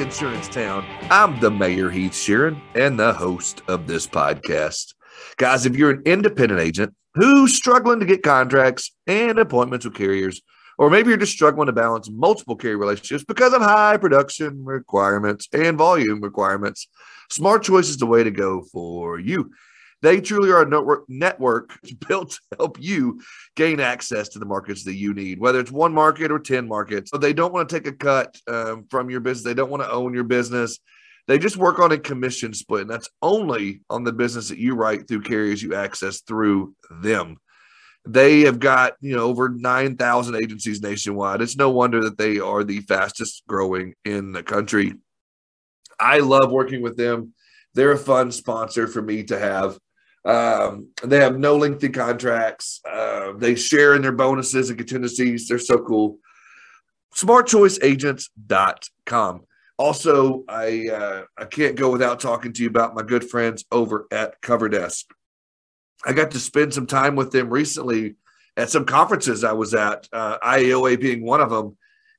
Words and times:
Insurance 0.00 0.48
Town. 0.48 0.84
I'm 1.10 1.40
the 1.40 1.50
Mayor 1.50 1.90
Heath 1.90 2.12
Sheeran 2.12 2.60
and 2.74 2.98
the 2.98 3.12
host 3.14 3.62
of 3.66 3.86
this 3.86 4.06
podcast. 4.06 4.94
Guys, 5.38 5.64
if 5.64 5.74
you're 5.74 5.90
an 5.90 6.02
independent 6.04 6.60
agent 6.60 6.94
who's 7.14 7.56
struggling 7.56 8.00
to 8.00 8.06
get 8.06 8.22
contracts 8.22 8.94
and 9.06 9.38
appointments 9.38 9.86
with 9.86 9.94
carriers, 9.94 10.42
or 10.78 10.90
maybe 10.90 11.08
you're 11.08 11.16
just 11.16 11.32
struggling 11.32 11.66
to 11.66 11.72
balance 11.72 12.10
multiple 12.10 12.56
carrier 12.56 12.76
relationships 12.76 13.24
because 13.24 13.54
of 13.54 13.62
high 13.62 13.96
production 13.96 14.64
requirements 14.64 15.48
and 15.52 15.78
volume 15.78 16.20
requirements, 16.20 16.88
Smart 17.30 17.62
Choice 17.62 17.88
is 17.88 17.96
the 17.96 18.06
way 18.06 18.22
to 18.22 18.30
go 18.30 18.62
for 18.72 19.18
you. 19.18 19.50
They 20.06 20.20
truly 20.20 20.52
are 20.52 20.62
a 20.62 20.68
network, 20.68 21.02
network 21.08 21.80
built 22.08 22.30
to 22.30 22.56
help 22.60 22.80
you 22.80 23.20
gain 23.56 23.80
access 23.80 24.28
to 24.28 24.38
the 24.38 24.46
markets 24.46 24.84
that 24.84 24.94
you 24.94 25.12
need, 25.12 25.40
whether 25.40 25.58
it's 25.58 25.72
one 25.72 25.92
market 25.92 26.30
or 26.30 26.38
10 26.38 26.68
markets. 26.68 27.10
So 27.10 27.18
they 27.18 27.32
don't 27.32 27.52
want 27.52 27.68
to 27.68 27.74
take 27.74 27.88
a 27.88 27.92
cut 27.92 28.38
um, 28.46 28.86
from 28.88 29.10
your 29.10 29.18
business, 29.18 29.42
they 29.42 29.54
don't 29.54 29.68
want 29.68 29.82
to 29.82 29.90
own 29.90 30.14
your 30.14 30.22
business. 30.22 30.78
They 31.26 31.40
just 31.40 31.56
work 31.56 31.80
on 31.80 31.90
a 31.90 31.98
commission 31.98 32.54
split, 32.54 32.82
and 32.82 32.90
that's 32.90 33.10
only 33.20 33.80
on 33.90 34.04
the 34.04 34.12
business 34.12 34.48
that 34.50 34.58
you 34.58 34.76
write 34.76 35.08
through 35.08 35.22
carriers 35.22 35.60
you 35.60 35.74
access 35.74 36.20
through 36.20 36.76
them. 37.02 37.38
They 38.06 38.42
have 38.42 38.60
got 38.60 38.92
you 39.00 39.16
know 39.16 39.24
over 39.24 39.48
nine 39.48 39.96
thousand 39.96 40.36
agencies 40.36 40.80
nationwide. 40.80 41.42
It's 41.42 41.56
no 41.56 41.70
wonder 41.70 42.04
that 42.04 42.16
they 42.16 42.38
are 42.38 42.62
the 42.62 42.78
fastest 42.82 43.42
growing 43.48 43.94
in 44.04 44.30
the 44.30 44.44
country. 44.44 44.94
I 45.98 46.20
love 46.20 46.52
working 46.52 46.80
with 46.80 46.96
them. 46.96 47.34
They're 47.74 47.90
a 47.90 47.98
fun 47.98 48.30
sponsor 48.30 48.86
for 48.86 49.02
me 49.02 49.24
to 49.24 49.36
have. 49.36 49.76
Um, 50.26 50.88
they 51.04 51.20
have 51.20 51.38
no 51.38 51.56
lengthy 51.56 51.88
contracts. 51.88 52.82
Uh, 52.84 53.32
they 53.36 53.54
share 53.54 53.94
in 53.94 54.02
their 54.02 54.12
bonuses 54.12 54.68
and 54.68 54.78
contingencies. 54.78 55.46
They're 55.46 55.60
so 55.60 55.78
cool. 55.78 56.18
SmartChoiceAgents.com. 57.14 59.42
Also, 59.78 60.42
I 60.48 60.88
uh, 60.88 61.24
I 61.38 61.44
can't 61.44 61.76
go 61.76 61.92
without 61.92 62.18
talking 62.18 62.54
to 62.54 62.62
you 62.62 62.68
about 62.68 62.94
my 62.94 63.02
good 63.02 63.28
friends 63.28 63.66
over 63.70 64.06
at 64.10 64.40
CoverDesk. 64.40 65.04
I 66.04 66.12
got 66.12 66.32
to 66.32 66.40
spend 66.40 66.74
some 66.74 66.86
time 66.86 67.14
with 67.14 67.30
them 67.30 67.50
recently 67.50 68.16
at 68.56 68.70
some 68.70 68.86
conferences 68.86 69.44
I 69.44 69.52
was 69.52 69.74
at, 69.74 70.08
uh, 70.12 70.38
IAOA 70.38 70.98
being 71.00 71.22
one 71.22 71.42
of 71.42 71.50
them, 71.50 71.76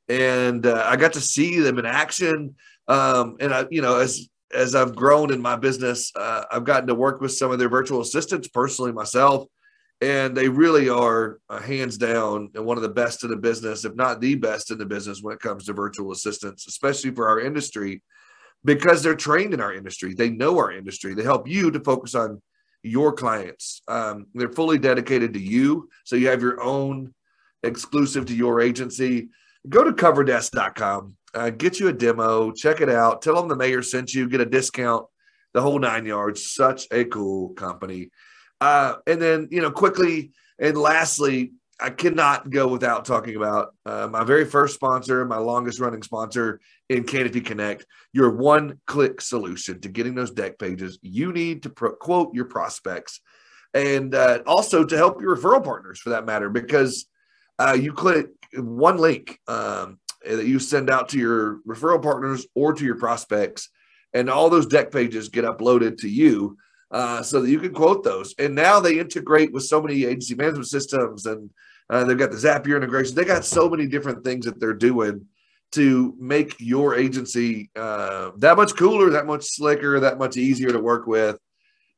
and 0.08 0.66
uh, 0.66 0.84
I 0.86 0.96
got 0.98 1.14
to 1.14 1.22
see 1.22 1.60
them 1.60 1.80
in 1.80 1.86
action. 1.86 2.56
Um, 2.88 3.38
and 3.40 3.54
I, 3.54 3.66
you 3.72 3.82
know, 3.82 4.00
as 4.00 4.30
as 4.54 4.76
I've 4.76 4.96
grown 4.96 5.34
in 5.34 5.42
my 5.42 5.56
business, 5.56 6.12
uh, 6.16 6.44
I've 6.52 6.64
gotten 6.64 6.88
to 6.88 6.96
work 6.96 7.22
with 7.22 7.34
some 7.34 7.52
of 7.52 7.60
their 7.60 7.70
virtual 7.70 8.02
assistants 8.02 8.48
personally 8.48 8.92
myself, 8.92 9.46
and 10.02 10.36
they 10.36 10.48
really 10.48 10.90
are 10.90 11.40
uh, 11.50 11.60
hands 11.60 11.98
down 11.98 12.50
one 12.54 12.78
of 12.78 12.84
the 12.84 12.90
best 12.90 13.24
in 13.24 13.30
the 13.30 13.36
business, 13.36 13.84
if 13.84 13.96
not 13.96 14.22
the 14.22 14.36
best 14.36 14.72
in 14.72 14.78
the 14.78 14.86
business 14.86 15.22
when 15.22 15.34
it 15.36 15.42
comes 15.42 15.66
to 15.66 15.74
virtual 15.74 16.12
assistants, 16.12 16.68
especially 16.68 17.12
for 17.12 17.28
our 17.28 17.40
industry, 17.40 18.02
because 18.64 19.04
they're 19.04 19.16
trained 19.16 19.54
in 19.54 19.62
our 19.62 19.74
industry. 19.74 20.14
They 20.14 20.30
know 20.30 20.58
our 20.58 20.72
industry. 20.72 21.14
They 21.14 21.24
help 21.24 21.48
you 21.48 21.72
to 21.72 21.80
focus 21.80 22.16
on 22.16 22.42
your 22.84 23.12
clients. 23.12 23.82
Um, 23.88 24.28
they're 24.34 24.50
fully 24.50 24.78
dedicated 24.78 25.34
to 25.34 25.42
you, 25.42 25.90
so 26.06 26.16
you 26.16 26.28
have 26.28 26.42
your 26.42 26.62
own 26.62 27.14
exclusive 27.64 28.26
to 28.28 28.36
your 28.36 28.62
agency. 28.62 29.30
Go 29.68 29.84
to 29.84 29.92
coverdesk.com 29.92 31.17
uh, 31.34 31.50
get 31.50 31.80
you 31.80 31.88
a 31.88 31.94
demo, 31.94 32.52
check 32.52 32.82
it 32.82 32.90
out, 32.90 33.22
tell 33.22 33.36
them 33.36 33.48
the 33.48 33.56
mayor 33.56 33.82
sent 33.82 34.14
you, 34.14 34.30
get 34.30 34.42
a 34.42 34.46
discount, 34.46 35.06
the 35.54 35.62
whole 35.62 35.80
nine 35.80 36.06
yards. 36.06 36.52
Such 36.52 36.88
a 36.92 37.06
cool 37.06 37.50
company. 37.50 38.10
Uh, 38.60 38.96
and 39.06 39.22
then, 39.22 39.48
you 39.52 39.62
know, 39.62 39.72
quickly 39.72 40.32
and 40.60 40.78
lastly, 40.78 41.54
I 41.80 41.92
cannot 41.92 42.50
go 42.50 42.68
without 42.68 43.06
talking 43.06 43.36
about 43.36 43.76
uh, 43.86 44.08
my 44.08 44.24
very 44.24 44.46
first 44.46 44.74
sponsor, 44.74 45.24
my 45.26 45.38
longest 45.38 45.80
running 45.80 46.02
sponsor 46.02 46.60
in 46.90 47.04
Canopy 47.04 47.42
Connect, 47.42 47.86
your 48.14 48.32
one 48.32 48.80
click 48.88 49.22
solution 49.22 49.80
to 49.82 49.90
getting 49.90 50.16
those 50.16 50.32
deck 50.32 50.58
pages 50.58 50.98
you 51.04 51.32
need 51.32 51.64
to 51.64 51.70
pro- 51.70 51.96
quote 51.96 52.34
your 52.34 52.46
prospects 52.46 53.22
and 53.76 54.16
uh, 54.16 54.40
also 54.48 54.84
to 54.84 54.98
help 54.98 55.22
your 55.22 55.36
referral 55.36 55.64
partners 55.64 56.00
for 56.00 56.10
that 56.10 56.26
matter, 56.26 56.50
because 56.50 57.06
uh, 57.60 57.78
you 57.80 57.94
click 57.94 58.30
one 58.56 58.98
link 58.98 59.40
um, 59.48 60.00
that 60.26 60.46
you 60.46 60.60
send 60.60 60.90
out 60.90 61.10
to 61.10 61.20
your 61.20 61.60
referral 61.68 62.02
partners 62.02 62.46
or 62.56 62.74
to 62.74 62.86
your 62.86 62.98
prospects, 62.98 63.70
and 64.14 64.30
all 64.30 64.50
those 64.50 64.66
deck 64.66 64.92
pages 64.92 65.30
get 65.30 65.46
uploaded 65.46 65.98
to 66.00 66.10
you 66.10 66.58
uh, 66.92 67.22
so 67.22 67.42
that 67.42 67.50
you 67.50 67.60
can 67.60 67.74
quote 67.74 68.04
those. 68.04 68.34
And 68.40 68.56
now 68.56 68.80
they 68.80 69.00
integrate 69.00 69.52
with 69.52 69.64
so 69.64 69.82
many 69.82 70.06
agency 70.06 70.36
management 70.36 70.68
systems, 70.68 71.26
and 71.26 71.50
uh, 71.90 72.04
they've 72.04 72.18
got 72.18 72.32
the 72.32 72.38
Zapier 72.38 72.76
integration. 72.78 73.16
They 73.16 73.26
got 73.26 73.46
so 73.46 73.70
many 73.70 73.88
different 73.88 74.24
things 74.24 74.46
that 74.46 74.60
they're 74.60 74.74
doing 74.74 75.26
to 75.74 76.16
make 76.20 76.56
your 76.60 76.96
agency 76.96 77.70
uh, 77.76 78.32
that 78.38 78.58
much 78.58 78.76
cooler, 78.76 79.10
that 79.12 79.26
much 79.26 79.44
slicker, 79.44 80.00
that 80.00 80.18
much 80.18 80.38
easier 80.38 80.70
to 80.70 80.80
work 80.80 81.08
with. 81.08 81.38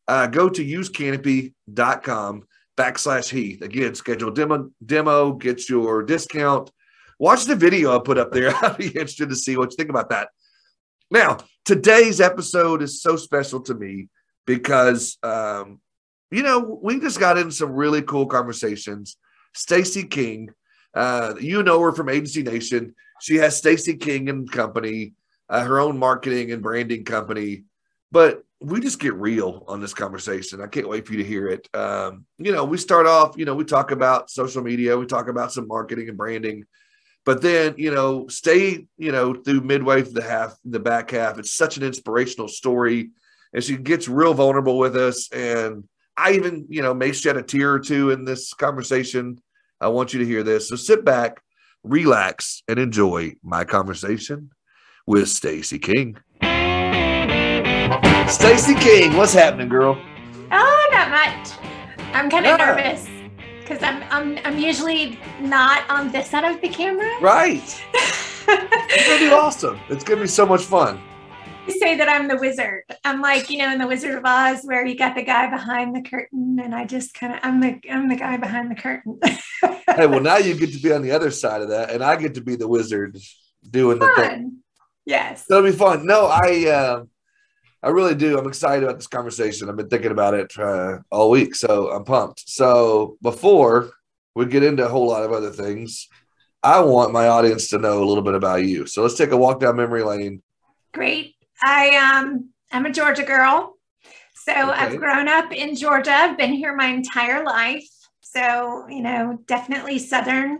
Uh, 0.07 0.25
go 0.25 0.49
to 0.49 0.65
usecanopy.com 0.65 2.43
backslash 2.75 3.29
Heath. 3.29 3.61
Again, 3.61 3.93
schedule 3.93 4.31
demo, 4.31 4.71
demo, 4.83 5.33
get 5.33 5.69
your 5.69 6.01
discount 6.01 6.71
Watch 7.19 7.43
the 7.43 7.55
video 7.55 7.93
I 7.95 7.99
put 7.99 8.17
up 8.17 8.31
there. 8.31 8.55
I'd 8.61 8.77
be 8.77 8.87
interested 8.87 9.29
to 9.29 9.35
see 9.35 9.57
what 9.57 9.71
you 9.71 9.75
think 9.75 9.89
about 9.89 10.09
that. 10.09 10.29
Now, 11.11 11.37
today's 11.65 12.21
episode 12.21 12.81
is 12.81 13.01
so 13.01 13.17
special 13.17 13.59
to 13.61 13.73
me 13.73 14.07
because, 14.47 15.17
um, 15.21 15.81
you 16.31 16.43
know, 16.43 16.79
we 16.81 16.99
just 16.99 17.19
got 17.19 17.37
in 17.37 17.51
some 17.51 17.73
really 17.73 18.01
cool 18.01 18.25
conversations. 18.25 19.17
Stacy 19.53 20.03
King, 20.03 20.49
uh, 20.93 21.33
you 21.39 21.61
know 21.61 21.81
her 21.81 21.91
from 21.91 22.07
Agency 22.07 22.41
Nation. 22.41 22.95
She 23.19 23.35
has 23.35 23.57
Stacy 23.57 23.97
King 23.97 24.29
and 24.29 24.49
Company, 24.49 25.13
uh, 25.49 25.63
her 25.63 25.79
own 25.79 25.97
marketing 25.97 26.51
and 26.51 26.61
branding 26.61 27.03
company. 27.03 27.63
But 28.11 28.43
we 28.61 28.79
just 28.79 28.99
get 28.99 29.13
real 29.15 29.65
on 29.67 29.81
this 29.81 29.93
conversation. 29.93 30.61
I 30.61 30.67
can't 30.67 30.87
wait 30.87 31.05
for 31.05 31.13
you 31.13 31.23
to 31.23 31.27
hear 31.27 31.47
it. 31.47 31.67
Um, 31.73 32.25
you 32.37 32.51
know, 32.51 32.63
we 32.63 32.77
start 32.77 33.07
off, 33.07 33.35
you 33.37 33.45
know, 33.45 33.55
we 33.55 33.65
talk 33.65 33.91
about 33.91 34.29
social 34.29 34.63
media, 34.63 34.97
we 34.97 35.05
talk 35.05 35.27
about 35.27 35.51
some 35.51 35.67
marketing 35.67 36.07
and 36.07 36.17
branding. 36.17 36.65
But 37.29 37.43
then, 37.43 37.75
you 37.77 37.93
know, 37.93 38.27
stay, 38.27 38.87
you 38.97 39.11
know, 39.11 39.35
through 39.35 39.61
midway 39.61 40.01
through 40.01 40.13
the 40.13 40.23
half, 40.23 40.57
the 40.65 40.79
back 40.79 41.11
half. 41.11 41.37
It's 41.37 41.53
such 41.53 41.77
an 41.77 41.83
inspirational 41.83 42.47
story. 42.47 43.11
And 43.53 43.63
she 43.63 43.77
gets 43.77 44.07
real 44.07 44.33
vulnerable 44.33 44.79
with 44.79 44.95
us. 44.97 45.31
And 45.31 45.87
I 46.17 46.31
even, 46.31 46.65
you 46.69 46.81
know, 46.81 46.95
may 46.95 47.11
shed 47.11 47.37
a 47.37 47.43
tear 47.43 47.71
or 47.71 47.79
two 47.79 48.09
in 48.09 48.25
this 48.25 48.55
conversation. 48.55 49.39
I 49.79 49.89
want 49.89 50.11
you 50.11 50.21
to 50.21 50.25
hear 50.25 50.41
this. 50.41 50.69
So 50.69 50.75
sit 50.75 51.05
back, 51.05 51.39
relax, 51.83 52.63
and 52.67 52.79
enjoy 52.79 53.35
my 53.43 53.63
conversation 53.63 54.49
with 55.05 55.29
Stacy 55.29 55.77
King. 55.77 56.17
Stacy 58.27 58.73
King, 58.73 59.15
what's 59.15 59.33
happening, 59.33 59.69
girl? 59.69 60.03
Oh, 60.51 60.89
not 60.91 61.11
much. 61.11 61.51
I'm 62.11 62.27
kind 62.27 62.47
of 62.47 62.57
yeah. 62.57 62.65
nervous 62.65 63.08
because 63.69 63.83
I'm, 63.83 64.03
I'm 64.09 64.39
I'm 64.43 64.57
usually 64.57 65.19
not 65.39 65.87
on 65.91 66.11
this 66.11 66.31
side 66.31 66.43
of 66.43 66.59
the 66.59 66.69
camera. 66.69 67.07
Right. 67.21 67.83
it's 67.93 69.07
gonna 69.07 69.19
be 69.19 69.29
awesome. 69.31 69.79
It's 69.89 70.03
gonna 70.03 70.21
be 70.21 70.27
so 70.27 70.45
much 70.45 70.63
fun. 70.63 70.99
You 71.67 71.73
say 71.77 71.95
that 71.97 72.09
I'm 72.09 72.27
the 72.27 72.37
wizard. 72.37 72.81
I'm 73.05 73.21
like, 73.21 73.51
you 73.51 73.59
know, 73.59 73.71
in 73.71 73.77
the 73.77 73.85
Wizard 73.85 74.15
of 74.15 74.23
Oz 74.25 74.63
where 74.63 74.83
you 74.83 74.97
got 74.97 75.13
the 75.13 75.21
guy 75.21 75.51
behind 75.51 75.95
the 75.95 76.01
curtain, 76.01 76.59
and 76.59 76.73
I 76.73 76.85
just 76.85 77.13
kind 77.13 77.33
of 77.33 77.39
I'm 77.43 77.61
the 77.61 77.79
I'm 77.91 78.09
the 78.09 78.15
guy 78.15 78.37
behind 78.37 78.71
the 78.71 78.75
curtain. 78.75 79.19
hey, 79.61 80.07
well 80.07 80.19
now 80.19 80.37
you 80.37 80.55
get 80.55 80.73
to 80.73 80.79
be 80.79 80.91
on 80.91 81.03
the 81.03 81.11
other 81.11 81.29
side 81.29 81.61
of 81.61 81.69
that, 81.69 81.91
and 81.91 82.03
I 82.03 82.15
get 82.15 82.33
to 82.35 82.41
be 82.41 82.55
the 82.55 82.67
wizard 82.67 83.19
doing 83.69 83.99
fun. 83.99 84.09
the 84.09 84.21
thing. 84.21 84.57
Yes. 85.05 85.45
That'll 85.47 85.63
be 85.63 85.77
fun. 85.77 86.07
No, 86.07 86.25
I 86.25 86.67
uh 86.67 87.03
I 87.81 87.89
really 87.89 88.15
do. 88.15 88.37
I'm 88.37 88.47
excited 88.47 88.83
about 88.83 88.97
this 88.97 89.07
conversation. 89.07 89.69
I've 89.69 89.77
been 89.77 89.87
thinking 89.87 90.11
about 90.11 90.33
it 90.33 90.57
uh, 90.59 90.99
all 91.09 91.29
week, 91.29 91.55
so 91.55 91.91
I'm 91.91 92.03
pumped. 92.03 92.49
So 92.49 93.17
before 93.21 93.91
we 94.35 94.45
get 94.45 94.63
into 94.63 94.85
a 94.85 94.89
whole 94.89 95.07
lot 95.07 95.23
of 95.23 95.31
other 95.31 95.51
things, 95.51 96.09
I 96.61 96.81
want 96.81 97.13
my 97.13 97.27
audience 97.27 97.69
to 97.69 97.77
know 97.77 98.03
a 98.03 98.05
little 98.05 98.23
bit 98.23 98.35
about 98.35 98.65
you. 98.65 98.85
So 98.85 99.01
let's 99.01 99.15
take 99.15 99.31
a 99.31 99.37
walk 99.37 99.61
down 99.61 99.77
memory 99.77 100.03
lane. 100.03 100.41
Great. 100.93 101.35
I 101.63 101.95
um 101.95 102.49
I'm 102.71 102.85
a 102.85 102.91
Georgia 102.91 103.23
girl. 103.23 103.77
So 104.35 104.51
okay. 104.51 104.71
I've 104.71 104.97
grown 104.97 105.27
up 105.27 105.53
in 105.53 105.75
Georgia. 105.75 106.11
I've 106.11 106.37
been 106.37 106.53
here 106.53 106.75
my 106.75 106.87
entire 106.87 107.43
life. 107.45 107.87
So, 108.21 108.85
you 108.89 109.01
know, 109.01 109.39
definitely 109.47 109.99
Southern. 109.99 110.59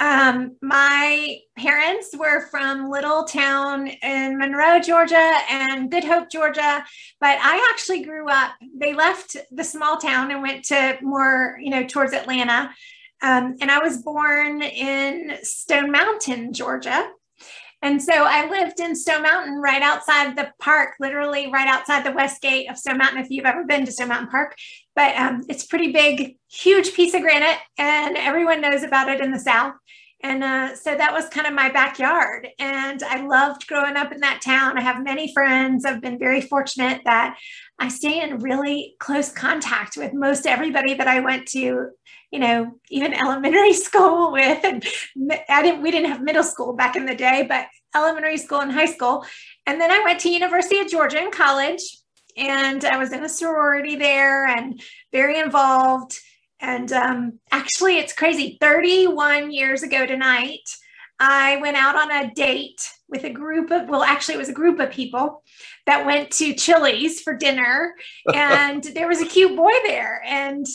Um, 0.00 0.56
my 0.60 1.38
parents 1.56 2.14
were 2.16 2.46
from 2.48 2.90
Little 2.90 3.24
Town 3.24 3.88
in 3.88 4.38
Monroe, 4.38 4.80
Georgia, 4.80 5.38
and 5.50 5.90
Good 5.90 6.04
Hope, 6.04 6.30
Georgia. 6.30 6.84
But 7.20 7.38
I 7.40 7.68
actually 7.72 8.04
grew 8.04 8.28
up, 8.28 8.52
they 8.76 8.94
left 8.94 9.36
the 9.50 9.64
small 9.64 9.98
town 9.98 10.30
and 10.30 10.42
went 10.42 10.64
to 10.66 10.98
more, 11.02 11.58
you 11.60 11.70
know, 11.70 11.86
towards 11.86 12.12
Atlanta. 12.12 12.70
Um, 13.22 13.56
and 13.60 13.70
I 13.70 13.78
was 13.78 14.02
born 14.02 14.62
in 14.62 15.38
Stone 15.42 15.90
Mountain, 15.90 16.52
Georgia. 16.52 17.08
And 17.84 18.02
so 18.02 18.12
I 18.12 18.48
lived 18.48 18.80
in 18.80 18.96
Stone 18.96 19.22
Mountain 19.22 19.60
right 19.60 19.82
outside 19.82 20.36
the 20.36 20.50
park, 20.58 20.94
literally 21.00 21.50
right 21.52 21.68
outside 21.68 22.02
the 22.02 22.12
west 22.12 22.40
gate 22.40 22.70
of 22.70 22.78
Stone 22.78 22.96
Mountain, 22.96 23.22
if 23.22 23.30
you've 23.30 23.44
ever 23.44 23.64
been 23.64 23.84
to 23.84 23.92
Stone 23.92 24.08
Mountain 24.08 24.28
Park. 24.28 24.56
But 24.96 25.16
um, 25.16 25.42
it's 25.48 25.66
pretty 25.66 25.92
big, 25.92 26.36
huge 26.48 26.94
piece 26.94 27.14
of 27.14 27.22
granite, 27.22 27.58
and 27.78 28.16
everyone 28.16 28.60
knows 28.60 28.82
about 28.82 29.08
it 29.08 29.20
in 29.20 29.32
the 29.32 29.40
South. 29.40 29.74
And 30.24 30.42
uh, 30.42 30.74
so 30.74 30.96
that 30.96 31.12
was 31.12 31.28
kind 31.28 31.46
of 31.46 31.52
my 31.52 31.68
backyard. 31.68 32.48
And 32.58 33.02
I 33.02 33.26
loved 33.26 33.66
growing 33.66 33.96
up 33.96 34.10
in 34.10 34.20
that 34.20 34.40
town. 34.40 34.78
I 34.78 34.80
have 34.80 35.04
many 35.04 35.30
friends. 35.34 35.84
I've 35.84 36.00
been 36.00 36.18
very 36.18 36.40
fortunate 36.40 37.02
that 37.04 37.36
I 37.78 37.88
stay 37.88 38.22
in 38.22 38.38
really 38.38 38.94
close 39.00 39.30
contact 39.30 39.98
with 39.98 40.14
most 40.14 40.46
everybody 40.46 40.94
that 40.94 41.08
I 41.08 41.20
went 41.20 41.46
to, 41.48 41.90
you 42.30 42.38
know, 42.38 42.72
even 42.88 43.12
elementary 43.12 43.72
school 43.74 44.32
with. 44.32 44.64
And 44.64 44.82
I 45.50 45.60
didn't, 45.60 45.82
we 45.82 45.90
didn't 45.90 46.10
have 46.10 46.22
middle 46.22 46.42
school 46.42 46.72
back 46.72 46.96
in 46.96 47.04
the 47.04 47.14
day, 47.14 47.44
but 47.46 47.66
elementary 47.94 48.38
school 48.38 48.60
and 48.60 48.72
high 48.72 48.86
school. 48.86 49.26
And 49.66 49.78
then 49.78 49.90
I 49.90 50.00
went 50.04 50.20
to 50.20 50.30
University 50.30 50.78
of 50.78 50.88
Georgia 50.88 51.22
in 51.22 51.32
college 51.32 51.82
and 52.36 52.84
I 52.84 52.96
was 52.96 53.12
in 53.12 53.24
a 53.24 53.28
sorority 53.28 53.96
there 53.96 54.46
and 54.46 54.80
very 55.12 55.38
involved 55.38 56.18
and 56.64 56.90
um, 56.92 57.38
actually, 57.52 57.98
it's 57.98 58.14
crazy. 58.14 58.56
31 58.58 59.52
years 59.52 59.82
ago 59.82 60.06
tonight, 60.06 60.66
I 61.20 61.56
went 61.58 61.76
out 61.76 61.94
on 61.94 62.10
a 62.10 62.32
date 62.32 62.80
with 63.08 63.24
a 63.24 63.30
group 63.30 63.70
of, 63.70 63.88
well, 63.88 64.02
actually, 64.02 64.36
it 64.36 64.38
was 64.38 64.48
a 64.48 64.54
group 64.54 64.80
of 64.80 64.90
people 64.90 65.42
that 65.84 66.06
went 66.06 66.30
to 66.32 66.54
Chili's 66.54 67.20
for 67.20 67.36
dinner. 67.36 67.94
And 68.34 68.82
there 68.82 69.08
was 69.08 69.20
a 69.20 69.26
cute 69.26 69.54
boy 69.54 69.72
there. 69.84 70.22
And 70.24 70.66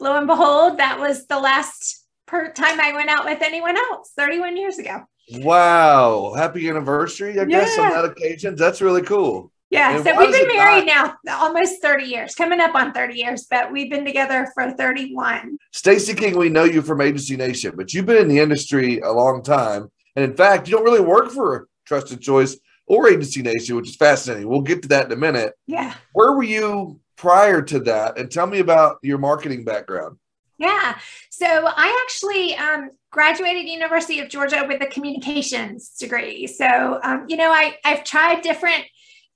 lo 0.00 0.16
and 0.16 0.26
behold, 0.26 0.78
that 0.78 1.00
was 1.00 1.26
the 1.26 1.40
last 1.40 2.04
per- 2.26 2.52
time 2.52 2.78
I 2.78 2.92
went 2.92 3.08
out 3.08 3.24
with 3.24 3.40
anyone 3.40 3.76
else 3.76 4.12
31 4.16 4.58
years 4.58 4.78
ago. 4.78 5.02
Wow. 5.32 6.34
Happy 6.36 6.68
anniversary, 6.68 7.40
I 7.40 7.44
yeah. 7.44 7.46
guess, 7.46 7.78
on 7.78 7.88
that 7.90 8.04
occasion. 8.04 8.54
That's 8.54 8.82
really 8.82 9.02
cool. 9.02 9.50
Yeah, 9.76 9.96
and 9.96 10.04
so 10.04 10.18
we've 10.18 10.32
been 10.32 10.56
married 10.56 10.86
not? 10.86 11.18
now 11.24 11.38
almost 11.40 11.82
30 11.82 12.04
years, 12.04 12.34
coming 12.34 12.60
up 12.60 12.74
on 12.74 12.92
30 12.92 13.14
years, 13.14 13.46
but 13.50 13.70
we've 13.70 13.90
been 13.90 14.04
together 14.04 14.48
for 14.54 14.70
31. 14.72 15.58
Stacy 15.72 16.14
King, 16.14 16.38
we 16.38 16.48
know 16.48 16.64
you 16.64 16.82
from 16.82 17.00
Agency 17.00 17.36
Nation, 17.36 17.74
but 17.76 17.92
you've 17.92 18.06
been 18.06 18.22
in 18.22 18.28
the 18.28 18.38
industry 18.38 19.00
a 19.00 19.12
long 19.12 19.42
time. 19.42 19.90
And 20.14 20.24
in 20.24 20.34
fact, 20.34 20.68
you 20.68 20.76
don't 20.76 20.84
really 20.84 21.00
work 21.00 21.30
for 21.30 21.68
Trusted 21.84 22.20
Choice 22.20 22.58
or 22.86 23.08
Agency 23.08 23.42
Nation, 23.42 23.76
which 23.76 23.88
is 23.88 23.96
fascinating. 23.96 24.48
We'll 24.48 24.62
get 24.62 24.82
to 24.82 24.88
that 24.88 25.06
in 25.06 25.12
a 25.12 25.16
minute. 25.16 25.52
Yeah. 25.66 25.94
Where 26.12 26.32
were 26.32 26.42
you 26.42 27.00
prior 27.16 27.60
to 27.62 27.80
that? 27.80 28.18
And 28.18 28.30
tell 28.30 28.46
me 28.46 28.60
about 28.60 28.98
your 29.02 29.18
marketing 29.18 29.64
background. 29.64 30.18
Yeah. 30.58 30.98
So 31.30 31.46
I 31.46 32.02
actually 32.02 32.56
um, 32.56 32.90
graduated 33.10 33.66
University 33.66 34.20
of 34.20 34.30
Georgia 34.30 34.64
with 34.66 34.82
a 34.82 34.86
communications 34.86 35.90
degree. 35.90 36.46
So, 36.46 36.98
um, 37.02 37.26
you 37.28 37.36
know, 37.36 37.50
I, 37.50 37.76
I've 37.84 38.04
tried 38.04 38.40
different 38.40 38.84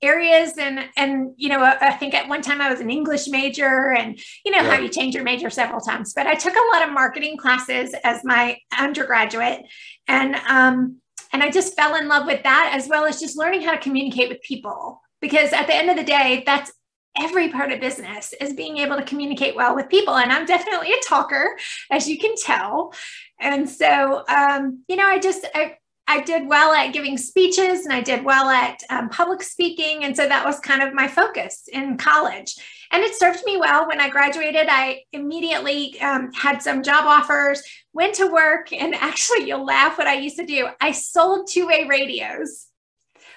areas. 0.01 0.57
And 0.57 0.79
and 0.97 1.33
you 1.37 1.49
know 1.49 1.61
i 1.63 1.91
think 1.91 2.13
at 2.13 2.27
one 2.27 2.41
time 2.41 2.61
i 2.61 2.69
was 2.69 2.79
an 2.79 2.89
english 2.89 3.27
major 3.27 3.91
and 3.91 4.19
you 4.45 4.51
know 4.51 4.61
yeah. 4.61 4.75
how 4.75 4.79
you 4.79 4.89
change 4.89 5.15
your 5.15 5.23
major 5.23 5.49
several 5.49 5.79
times 5.79 6.13
but 6.13 6.27
i 6.27 6.35
took 6.35 6.53
a 6.53 6.75
lot 6.75 6.87
of 6.87 6.93
marketing 6.93 7.37
classes 7.37 7.93
as 8.03 8.23
my 8.23 8.57
undergraduate. 8.77 9.61
And 10.07 10.35
um 10.47 10.97
and 11.33 11.43
i 11.43 11.49
just 11.49 11.75
fell 11.75 11.95
in 11.95 12.07
love 12.07 12.25
with 12.25 12.43
that 12.43 12.71
as 12.73 12.87
well 12.87 13.05
as 13.05 13.19
just 13.19 13.37
learning 13.37 13.61
how 13.61 13.71
to 13.71 13.77
communicate 13.77 14.29
with 14.29 14.41
people. 14.41 15.01
Because 15.21 15.53
at 15.53 15.67
the 15.67 15.75
end 15.75 15.89
of 15.89 15.97
the 15.97 16.03
day 16.03 16.43
that's 16.45 16.71
every 17.19 17.49
part 17.49 17.71
of 17.71 17.81
business 17.81 18.33
is 18.39 18.53
being 18.53 18.77
able 18.77 18.95
to 18.95 19.03
communicate 19.03 19.55
well 19.55 19.75
with 19.75 19.89
people. 19.89 20.15
And 20.17 20.31
i'm 20.31 20.45
definitely 20.45 20.91
a 20.91 21.01
talker 21.07 21.57
as 21.89 22.07
you 22.07 22.17
can 22.17 22.35
tell. 22.35 22.93
And 23.39 23.69
so 23.69 24.23
um, 24.27 24.83
you 24.87 24.95
know 24.95 25.05
i 25.05 25.19
just 25.19 25.45
I, 25.53 25.75
I 26.11 26.19
did 26.19 26.45
well 26.45 26.73
at 26.73 26.91
giving 26.91 27.17
speeches 27.17 27.85
and 27.85 27.93
I 27.93 28.01
did 28.01 28.25
well 28.25 28.49
at 28.49 28.83
um, 28.89 29.07
public 29.07 29.41
speaking. 29.41 30.03
And 30.03 30.13
so 30.13 30.27
that 30.27 30.43
was 30.43 30.59
kind 30.59 30.83
of 30.83 30.93
my 30.93 31.07
focus 31.07 31.69
in 31.71 31.95
college. 31.95 32.53
And 32.91 33.01
it 33.01 33.15
served 33.15 33.43
me 33.45 33.55
well. 33.55 33.87
When 33.87 34.01
I 34.01 34.09
graduated, 34.09 34.67
I 34.69 35.03
immediately 35.13 35.97
um, 36.01 36.33
had 36.33 36.61
some 36.61 36.83
job 36.83 37.05
offers, 37.05 37.63
went 37.93 38.15
to 38.15 38.27
work, 38.27 38.73
and 38.73 38.93
actually, 39.09 39.47
you'll 39.47 39.63
laugh 39.63 39.97
what 39.97 40.07
I 40.07 40.15
used 40.15 40.35
to 40.35 40.45
do. 40.45 40.67
I 40.81 40.91
sold 40.91 41.47
two 41.49 41.65
way 41.65 41.87
radios, 41.89 42.67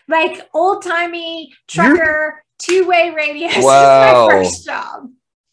like 0.09 0.41
old 0.53 0.83
timey 0.83 1.53
trucker 1.69 2.43
two 2.59 2.89
way 2.89 3.13
radios. 3.15 3.53
Wow. 3.65 4.27
my 4.27 4.33
first 4.35 4.65
job. 4.65 5.11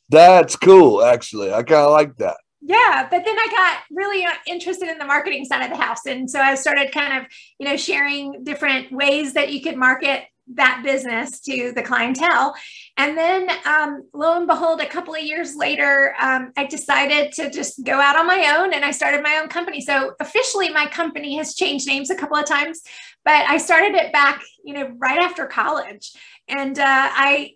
That's 0.09 0.55
cool, 0.55 1.03
actually. 1.03 1.53
I 1.53 1.61
kind 1.61 1.85
of 1.85 1.91
like 1.91 2.17
that 2.17 2.37
yeah 2.61 3.07
but 3.09 3.25
then 3.25 3.37
i 3.37 3.47
got 3.49 3.83
really 3.91 4.23
uh, 4.23 4.31
interested 4.47 4.87
in 4.87 4.97
the 4.97 5.05
marketing 5.05 5.45
side 5.45 5.63
of 5.63 5.69
the 5.75 5.83
house. 5.83 6.05
And 6.05 6.29
so 6.29 6.39
i 6.39 6.55
started 6.55 6.91
kind 6.91 7.17
of 7.17 7.31
you 7.59 7.67
know 7.67 7.77
sharing 7.77 8.43
different 8.43 8.91
ways 8.91 9.33
that 9.33 9.51
you 9.51 9.61
could 9.61 9.77
market 9.77 10.23
that 10.53 10.81
business 10.83 11.39
to 11.41 11.71
the 11.73 11.81
clientele. 11.81 12.53
And 12.97 13.17
then 13.17 13.49
um, 13.65 14.03
lo 14.13 14.37
and 14.37 14.47
behold 14.47 14.81
a 14.81 14.85
couple 14.85 15.13
of 15.15 15.21
years 15.21 15.55
later 15.55 16.15
um, 16.21 16.51
i 16.57 16.65
decided 16.65 17.31
to 17.33 17.49
just 17.49 17.83
go 17.83 17.99
out 17.99 18.17
on 18.17 18.27
my 18.27 18.55
own 18.57 18.73
and 18.73 18.83
i 18.83 18.91
started 18.91 19.23
my 19.23 19.39
own 19.41 19.47
company. 19.49 19.81
So 19.81 20.13
officially 20.19 20.69
my 20.69 20.87
company 20.87 21.37
has 21.37 21.55
changed 21.55 21.87
names 21.87 22.09
a 22.09 22.15
couple 22.15 22.37
of 22.37 22.45
times 22.45 22.81
but 23.25 23.49
i 23.49 23.57
started 23.57 23.95
it 23.95 24.11
back 24.13 24.41
you 24.63 24.73
know 24.73 24.91
right 24.97 25.19
after 25.19 25.45
college. 25.47 26.13
And 26.47 26.77
uh, 26.77 26.83
i 26.85 27.51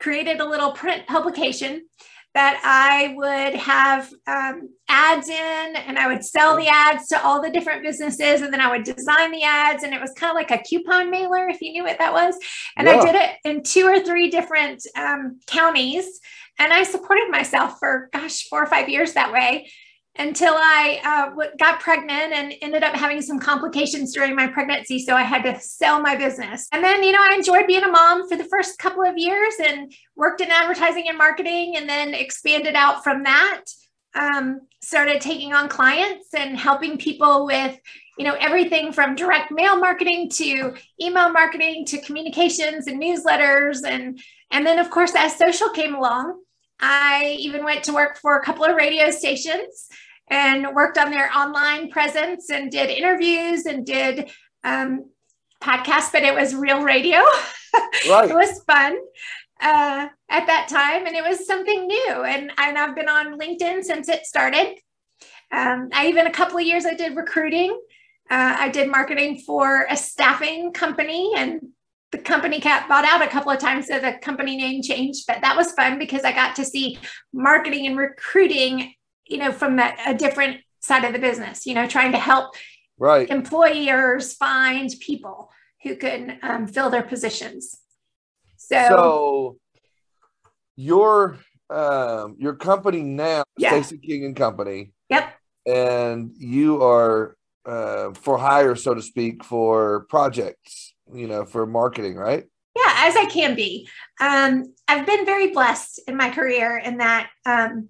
created 0.00 0.40
a 0.40 0.44
little 0.44 0.72
print 0.72 1.06
publication 1.06 1.86
that 2.34 2.60
I 2.64 3.14
would 3.14 3.60
have 3.60 4.10
um, 4.26 4.70
ads 4.88 5.28
in 5.28 5.76
and 5.76 5.98
I 5.98 6.06
would 6.06 6.24
sell 6.24 6.56
the 6.56 6.68
ads 6.68 7.08
to 7.08 7.22
all 7.22 7.42
the 7.42 7.50
different 7.50 7.82
businesses 7.82 8.40
and 8.40 8.52
then 8.52 8.60
I 8.60 8.70
would 8.70 8.84
design 8.84 9.32
the 9.32 9.42
ads. 9.42 9.82
And 9.82 9.92
it 9.92 10.00
was 10.00 10.12
kind 10.12 10.30
of 10.30 10.36
like 10.36 10.50
a 10.50 10.62
coupon 10.62 11.10
mailer, 11.10 11.48
if 11.48 11.60
you 11.60 11.72
knew 11.72 11.84
what 11.84 11.98
that 11.98 12.12
was. 12.12 12.36
And 12.76 12.86
yeah. 12.86 12.94
I 12.94 13.04
did 13.04 13.14
it 13.14 13.30
in 13.44 13.62
two 13.62 13.86
or 13.86 14.00
three 14.00 14.30
different 14.30 14.82
um, 14.96 15.40
counties. 15.46 16.20
And 16.58 16.72
I 16.72 16.84
supported 16.84 17.30
myself 17.30 17.78
for, 17.78 18.08
gosh, 18.12 18.48
four 18.48 18.62
or 18.62 18.66
five 18.66 18.88
years 18.88 19.12
that 19.14 19.32
way 19.32 19.70
until 20.16 20.52
I 20.54 21.00
uh, 21.04 21.46
got 21.58 21.80
pregnant 21.80 22.32
and 22.32 22.54
ended 22.60 22.82
up 22.82 22.94
having 22.94 23.22
some 23.22 23.38
complications 23.38 24.12
during 24.12 24.36
my 24.36 24.46
pregnancy. 24.46 24.98
So 24.98 25.16
I 25.16 25.22
had 25.22 25.42
to 25.44 25.58
sell 25.58 26.00
my 26.00 26.16
business. 26.16 26.68
And 26.70 26.84
then, 26.84 27.02
you 27.02 27.12
know, 27.12 27.20
I 27.20 27.34
enjoyed 27.34 27.66
being 27.66 27.82
a 27.82 27.88
mom 27.88 28.28
for 28.28 28.36
the 28.36 28.44
first 28.44 28.78
couple 28.78 29.02
of 29.02 29.16
years 29.16 29.54
and 29.64 29.92
worked 30.14 30.42
in 30.42 30.50
advertising 30.50 31.08
and 31.08 31.16
marketing 31.16 31.76
and 31.76 31.88
then 31.88 32.12
expanded 32.14 32.74
out 32.74 33.02
from 33.02 33.22
that. 33.22 33.62
Um, 34.14 34.60
started 34.82 35.22
taking 35.22 35.54
on 35.54 35.70
clients 35.70 36.34
and 36.34 36.58
helping 36.58 36.98
people 36.98 37.46
with 37.46 37.78
you 38.18 38.26
know 38.26 38.36
everything 38.38 38.92
from 38.92 39.14
direct 39.14 39.50
mail 39.50 39.78
marketing 39.78 40.28
to 40.28 40.74
email 41.00 41.30
marketing 41.32 41.86
to 41.86 41.98
communications 42.02 42.86
and 42.86 43.00
newsletters 43.00 43.86
and 43.86 44.20
and 44.50 44.66
then 44.66 44.78
of 44.78 44.90
course 44.90 45.14
as 45.16 45.34
social 45.36 45.70
came 45.70 45.94
along 45.94 46.38
I 46.78 47.36
even 47.38 47.64
went 47.64 47.84
to 47.84 47.94
work 47.94 48.18
for 48.18 48.36
a 48.36 48.44
couple 48.44 48.64
of 48.64 48.74
radio 48.74 49.10
stations 49.10 49.88
and 50.28 50.74
worked 50.74 50.98
on 50.98 51.10
their 51.10 51.30
online 51.36 51.90
presence 51.90 52.50
and 52.50 52.70
did 52.70 52.90
interviews 52.90 53.66
and 53.66 53.84
did 53.84 54.30
um, 54.64 55.10
podcasts, 55.62 56.12
but 56.12 56.22
it 56.22 56.34
was 56.34 56.54
real 56.54 56.82
radio. 56.82 57.18
Right. 58.06 58.28
it 58.28 58.34
was 58.34 58.62
fun 58.64 58.98
uh, 59.62 60.08
at 60.28 60.46
that 60.46 60.68
time, 60.68 61.06
and 61.06 61.16
it 61.16 61.24
was 61.26 61.46
something 61.46 61.86
new. 61.86 62.22
And, 62.22 62.52
and 62.58 62.76
I've 62.76 62.94
been 62.94 63.08
on 63.08 63.38
LinkedIn 63.38 63.82
since 63.82 64.10
it 64.10 64.26
started. 64.26 64.78
Um, 65.50 65.88
I 65.94 66.08
even 66.08 66.26
a 66.26 66.30
couple 66.30 66.58
of 66.58 66.66
years 66.66 66.84
I 66.84 66.92
did 66.92 67.16
recruiting. 67.16 67.70
Uh, 68.30 68.56
I 68.58 68.68
did 68.68 68.90
marketing 68.90 69.38
for 69.46 69.86
a 69.88 69.96
staffing 69.96 70.72
company, 70.72 71.32
and 71.34 71.60
the 72.10 72.18
company 72.18 72.60
got 72.60 72.88
bought 72.88 73.06
out 73.06 73.22
a 73.22 73.28
couple 73.28 73.52
of 73.52 73.58
times, 73.58 73.86
so 73.86 73.98
the 73.98 74.18
company 74.20 74.56
name 74.56 74.82
changed. 74.82 75.24
But 75.26 75.40
that 75.40 75.56
was 75.56 75.72
fun 75.72 75.98
because 75.98 76.24
I 76.24 76.32
got 76.32 76.56
to 76.56 76.64
see 76.64 76.98
marketing 77.32 77.86
and 77.86 77.96
recruiting 77.96 78.94
you 79.26 79.38
know, 79.38 79.52
from 79.52 79.76
that 79.76 79.98
a 80.06 80.14
different 80.14 80.60
side 80.80 81.04
of 81.04 81.12
the 81.12 81.18
business, 81.18 81.66
you 81.66 81.74
know, 81.74 81.86
trying 81.86 82.12
to 82.12 82.18
help 82.18 82.54
right 82.98 83.30
employers 83.30 84.34
find 84.34 84.90
people 85.00 85.50
who 85.82 85.96
can 85.96 86.38
um, 86.42 86.66
fill 86.66 86.90
their 86.90 87.02
positions. 87.02 87.78
So, 88.56 88.88
so 88.88 89.56
your 90.76 91.38
um, 91.70 92.36
your 92.38 92.54
company 92.54 93.02
now, 93.02 93.44
yeah. 93.56 93.70
Stacy 93.70 93.98
King 93.98 94.24
and 94.24 94.36
Company. 94.36 94.92
Yep. 95.08 95.34
And 95.66 96.32
you 96.36 96.82
are 96.82 97.36
uh, 97.64 98.12
for 98.12 98.38
hire, 98.38 98.74
so 98.76 98.94
to 98.94 99.02
speak, 99.02 99.44
for 99.44 100.06
projects. 100.08 100.94
You 101.12 101.26
know, 101.26 101.44
for 101.44 101.66
marketing, 101.66 102.16
right? 102.16 102.44
Yeah, 102.74 102.94
as 102.96 103.16
I 103.16 103.26
can 103.26 103.54
be. 103.54 103.86
Um, 104.18 104.72
I've 104.88 105.04
been 105.04 105.26
very 105.26 105.52
blessed 105.52 106.00
in 106.08 106.16
my 106.16 106.30
career 106.30 106.78
in 106.78 106.98
that 106.98 107.28
um, 107.44 107.88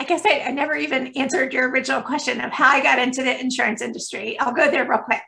I 0.00 0.04
guess 0.04 0.22
I, 0.26 0.40
I, 0.46 0.50
never 0.50 0.74
even 0.74 1.08
answered 1.16 1.52
your 1.52 1.70
original 1.70 2.02
question 2.02 2.40
of 2.40 2.50
how 2.50 2.68
I 2.68 2.82
got 2.82 2.98
into 2.98 3.22
the 3.22 3.40
insurance 3.40 3.80
industry. 3.80 4.38
I'll 4.40 4.52
go 4.52 4.70
there 4.70 4.88
real 4.88 4.98
quick. 4.98 5.22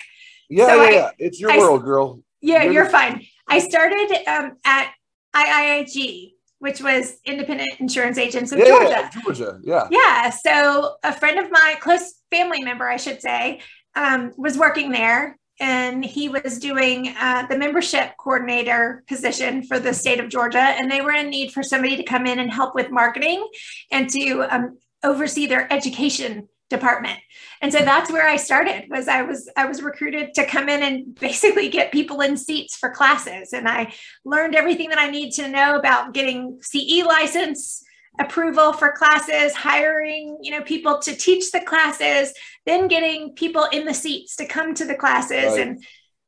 Yeah, 0.48 0.66
so 0.66 0.74
yeah, 0.74 0.82
I, 0.82 0.90
yeah. 0.90 1.10
It's 1.18 1.40
your 1.40 1.52
I, 1.52 1.58
world, 1.58 1.84
girl. 1.84 2.20
Yeah, 2.40 2.64
you're, 2.64 2.72
you're 2.72 2.88
fine. 2.88 3.24
I 3.48 3.60
started 3.60 4.10
um, 4.26 4.56
at 4.64 4.92
IIG, 5.34 6.32
which 6.58 6.80
was 6.80 7.18
Independent 7.24 7.78
Insurance 7.78 8.18
Agents 8.18 8.52
of 8.52 8.58
yeah, 8.58 8.66
Georgia. 8.66 8.88
Yeah, 8.88 9.10
Georgia, 9.22 9.60
yeah. 9.62 9.88
Yeah. 9.90 10.30
So 10.30 10.96
a 11.02 11.12
friend 11.12 11.38
of 11.38 11.50
mine, 11.50 11.76
close 11.80 12.14
family 12.30 12.62
member, 12.62 12.88
I 12.88 12.96
should 12.96 13.20
say, 13.20 13.60
um, 13.94 14.32
was 14.36 14.58
working 14.58 14.90
there 14.90 15.38
and 15.58 16.04
he 16.04 16.28
was 16.28 16.58
doing 16.58 17.14
uh, 17.18 17.46
the 17.46 17.58
membership 17.58 18.16
coordinator 18.18 19.02
position 19.08 19.62
for 19.62 19.78
the 19.78 19.94
state 19.94 20.20
of 20.20 20.28
Georgia. 20.28 20.58
And 20.58 20.90
they 20.90 21.00
were 21.00 21.12
in 21.12 21.30
need 21.30 21.52
for 21.52 21.62
somebody 21.62 21.96
to 21.96 22.02
come 22.02 22.26
in 22.26 22.38
and 22.38 22.50
help 22.50 22.74
with 22.74 22.90
marketing 22.90 23.46
and 23.90 24.08
to 24.10 24.42
um, 24.50 24.78
oversee 25.02 25.46
their 25.46 25.72
education 25.72 26.48
department 26.68 27.18
and 27.62 27.72
so 27.72 27.78
that's 27.78 28.10
where 28.10 28.26
i 28.26 28.34
started 28.34 28.86
was 28.90 29.06
i 29.06 29.22
was 29.22 29.48
i 29.56 29.66
was 29.66 29.82
recruited 29.82 30.34
to 30.34 30.44
come 30.44 30.68
in 30.68 30.82
and 30.82 31.14
basically 31.14 31.68
get 31.68 31.92
people 31.92 32.20
in 32.20 32.36
seats 32.36 32.76
for 32.76 32.90
classes 32.90 33.52
and 33.52 33.68
i 33.68 33.92
learned 34.24 34.56
everything 34.56 34.88
that 34.88 34.98
i 34.98 35.08
need 35.08 35.30
to 35.30 35.46
know 35.48 35.76
about 35.76 36.12
getting 36.12 36.58
ce 36.60 37.04
license 37.06 37.84
approval 38.18 38.72
for 38.72 38.92
classes 38.92 39.54
hiring 39.54 40.38
you 40.42 40.50
know 40.50 40.62
people 40.62 40.98
to 40.98 41.14
teach 41.14 41.52
the 41.52 41.60
classes 41.60 42.32
then 42.64 42.88
getting 42.88 43.32
people 43.34 43.64
in 43.72 43.84
the 43.84 43.94
seats 43.94 44.36
to 44.36 44.44
come 44.44 44.74
to 44.74 44.84
the 44.84 44.94
classes. 44.94 45.52
Right. 45.52 45.60
and 45.60 45.84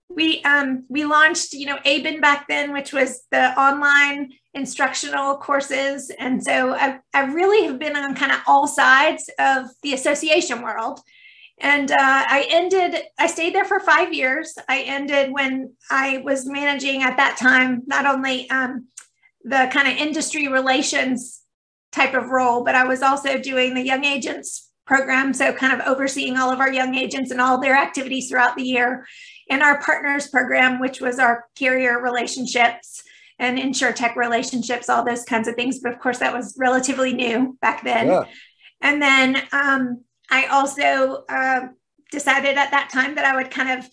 we 0.09 0.43
um 0.43 0.85
we 0.89 1.05
launched 1.05 1.53
you 1.53 1.67
know 1.67 1.79
ABIN 1.85 2.21
back 2.21 2.49
then 2.49 2.73
which 2.73 2.93
was 2.93 3.23
the 3.31 3.59
online 3.61 4.31
instructional 4.55 5.37
courses. 5.37 6.11
And 6.19 6.43
so 6.43 6.75
i, 6.75 6.99
I 7.13 7.27
really 7.27 7.67
have 7.67 7.79
been 7.79 7.97
on 7.97 8.15
kind 8.15 8.33
of 8.33 8.41
all 8.47 8.67
sides 8.67 9.31
of 9.39 9.67
the 9.83 9.93
association 9.93 10.63
world. 10.63 11.01
And 11.61 11.91
uh, 11.91 11.97
i 11.99 12.47
ended 12.51 13.03
i 13.19 13.27
stayed 13.27 13.55
there 13.55 13.67
for 13.67 13.81
five 13.81 14.13
years. 14.15 14.55
I 14.69 14.81
ended 14.83 15.33
when 15.33 15.75
i 15.91 16.23
was 16.25 16.47
managing 16.47 17.03
at 17.03 17.17
that 17.17 17.37
time 17.37 17.83
not 17.87 18.07
only 18.07 18.49
um, 18.51 18.87
the 19.45 19.69
kind 19.73 19.89
of 19.89 19.97
industry 19.97 20.49
relations 20.49 21.43
type 21.93 22.15
of 22.15 22.29
role 22.29 22.65
but 22.65 22.75
i 22.75 22.85
was 22.85 23.03
also 23.03 23.39
doing 23.39 23.75
the 23.75 23.85
young 23.85 24.05
agents 24.05 24.71
program 24.87 25.35
so 25.35 25.53
kind 25.53 25.79
of 25.79 25.87
overseeing 25.87 26.37
all 26.37 26.51
of 26.51 26.61
our 26.61 26.73
young 26.73 26.95
agents 26.95 27.31
and 27.31 27.41
all 27.41 27.61
their 27.61 27.77
activities 27.77 28.29
throughout 28.29 28.57
the 28.57 28.63
year 28.63 29.07
and 29.51 29.63
our 29.63 29.81
partners 29.83 30.29
program 30.29 30.81
which 30.81 31.01
was 31.01 31.19
our 31.19 31.47
carrier 31.55 32.01
relationships 32.01 33.03
and 33.39 33.59
insure 33.59 33.93
tech 33.93 34.17
relationships, 34.17 34.89
all 34.89 35.05
those 35.05 35.25
kinds 35.25 35.49
of 35.49 35.55
things. 35.55 35.79
But 35.79 35.93
of 35.93 36.01
course, 36.01 36.19
that 36.19 36.35
was 36.35 36.57
relatively 36.59 37.13
new 37.13 37.57
back 37.61 37.85
then. 37.85 38.09
Yeah. 38.09 38.25
And 38.81 39.01
then 39.01 39.43
um, 39.53 40.05
I 40.31 40.47
also 40.47 41.25
uh, 41.29 41.69
decided 42.11 42.57
at 42.57 42.71
that 42.71 42.91
time 42.93 43.15
that 43.15 43.25
I 43.25 43.37
would 43.37 43.51
kind 43.51 43.79
of 43.79 43.89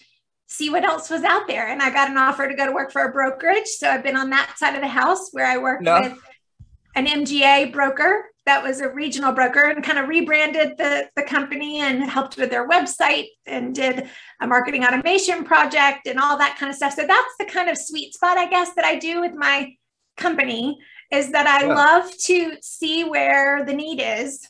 see 0.47 0.69
what 0.69 0.83
else 0.83 1.09
was 1.09 1.23
out 1.23 1.47
there. 1.47 1.67
And 1.67 1.81
I 1.81 1.89
got 1.89 2.09
an 2.09 2.17
offer 2.17 2.47
to 2.47 2.55
go 2.55 2.65
to 2.65 2.71
work 2.71 2.91
for 2.91 3.03
a 3.03 3.11
brokerage. 3.11 3.67
So 3.67 3.89
I've 3.89 4.03
been 4.03 4.17
on 4.17 4.29
that 4.31 4.55
side 4.57 4.75
of 4.75 4.81
the 4.81 4.87
house 4.87 5.29
where 5.31 5.45
I 5.45 5.57
worked 5.57 5.83
with 5.83 6.17
an 6.95 7.05
MGA 7.07 7.71
broker 7.71 8.25
that 8.45 8.61
was 8.61 8.79
a 8.79 8.89
regional 8.89 9.31
broker 9.31 9.69
and 9.69 9.83
kind 9.83 9.97
of 9.97 10.07
rebranded 10.07 10.77
the, 10.77 11.09
the 11.15 11.23
company 11.23 11.79
and 11.81 12.03
helped 12.03 12.37
with 12.37 12.51
their 12.51 12.69
website 12.69 13.25
and 13.47 13.73
did 13.73 14.07
a 14.39 14.47
marketing 14.47 14.85
automation 14.85 15.43
project 15.43 16.07
and 16.07 16.19
all 16.19 16.37
that 16.37 16.57
kind 16.57 16.69
of 16.69 16.75
stuff. 16.75 16.93
So 16.93 17.07
that's 17.07 17.35
the 17.39 17.45
kind 17.45 17.69
of 17.69 17.77
sweet 17.77 18.13
spot, 18.13 18.37
I 18.37 18.47
guess, 18.47 18.73
that 18.75 18.85
I 18.85 18.97
do 18.97 19.19
with 19.19 19.33
my 19.33 19.73
company 20.15 20.77
is 21.11 21.31
that 21.31 21.47
I 21.47 21.65
love 21.65 22.11
to 22.25 22.53
see 22.61 23.03
where 23.03 23.65
the 23.65 23.73
need 23.73 23.99
is 23.99 24.47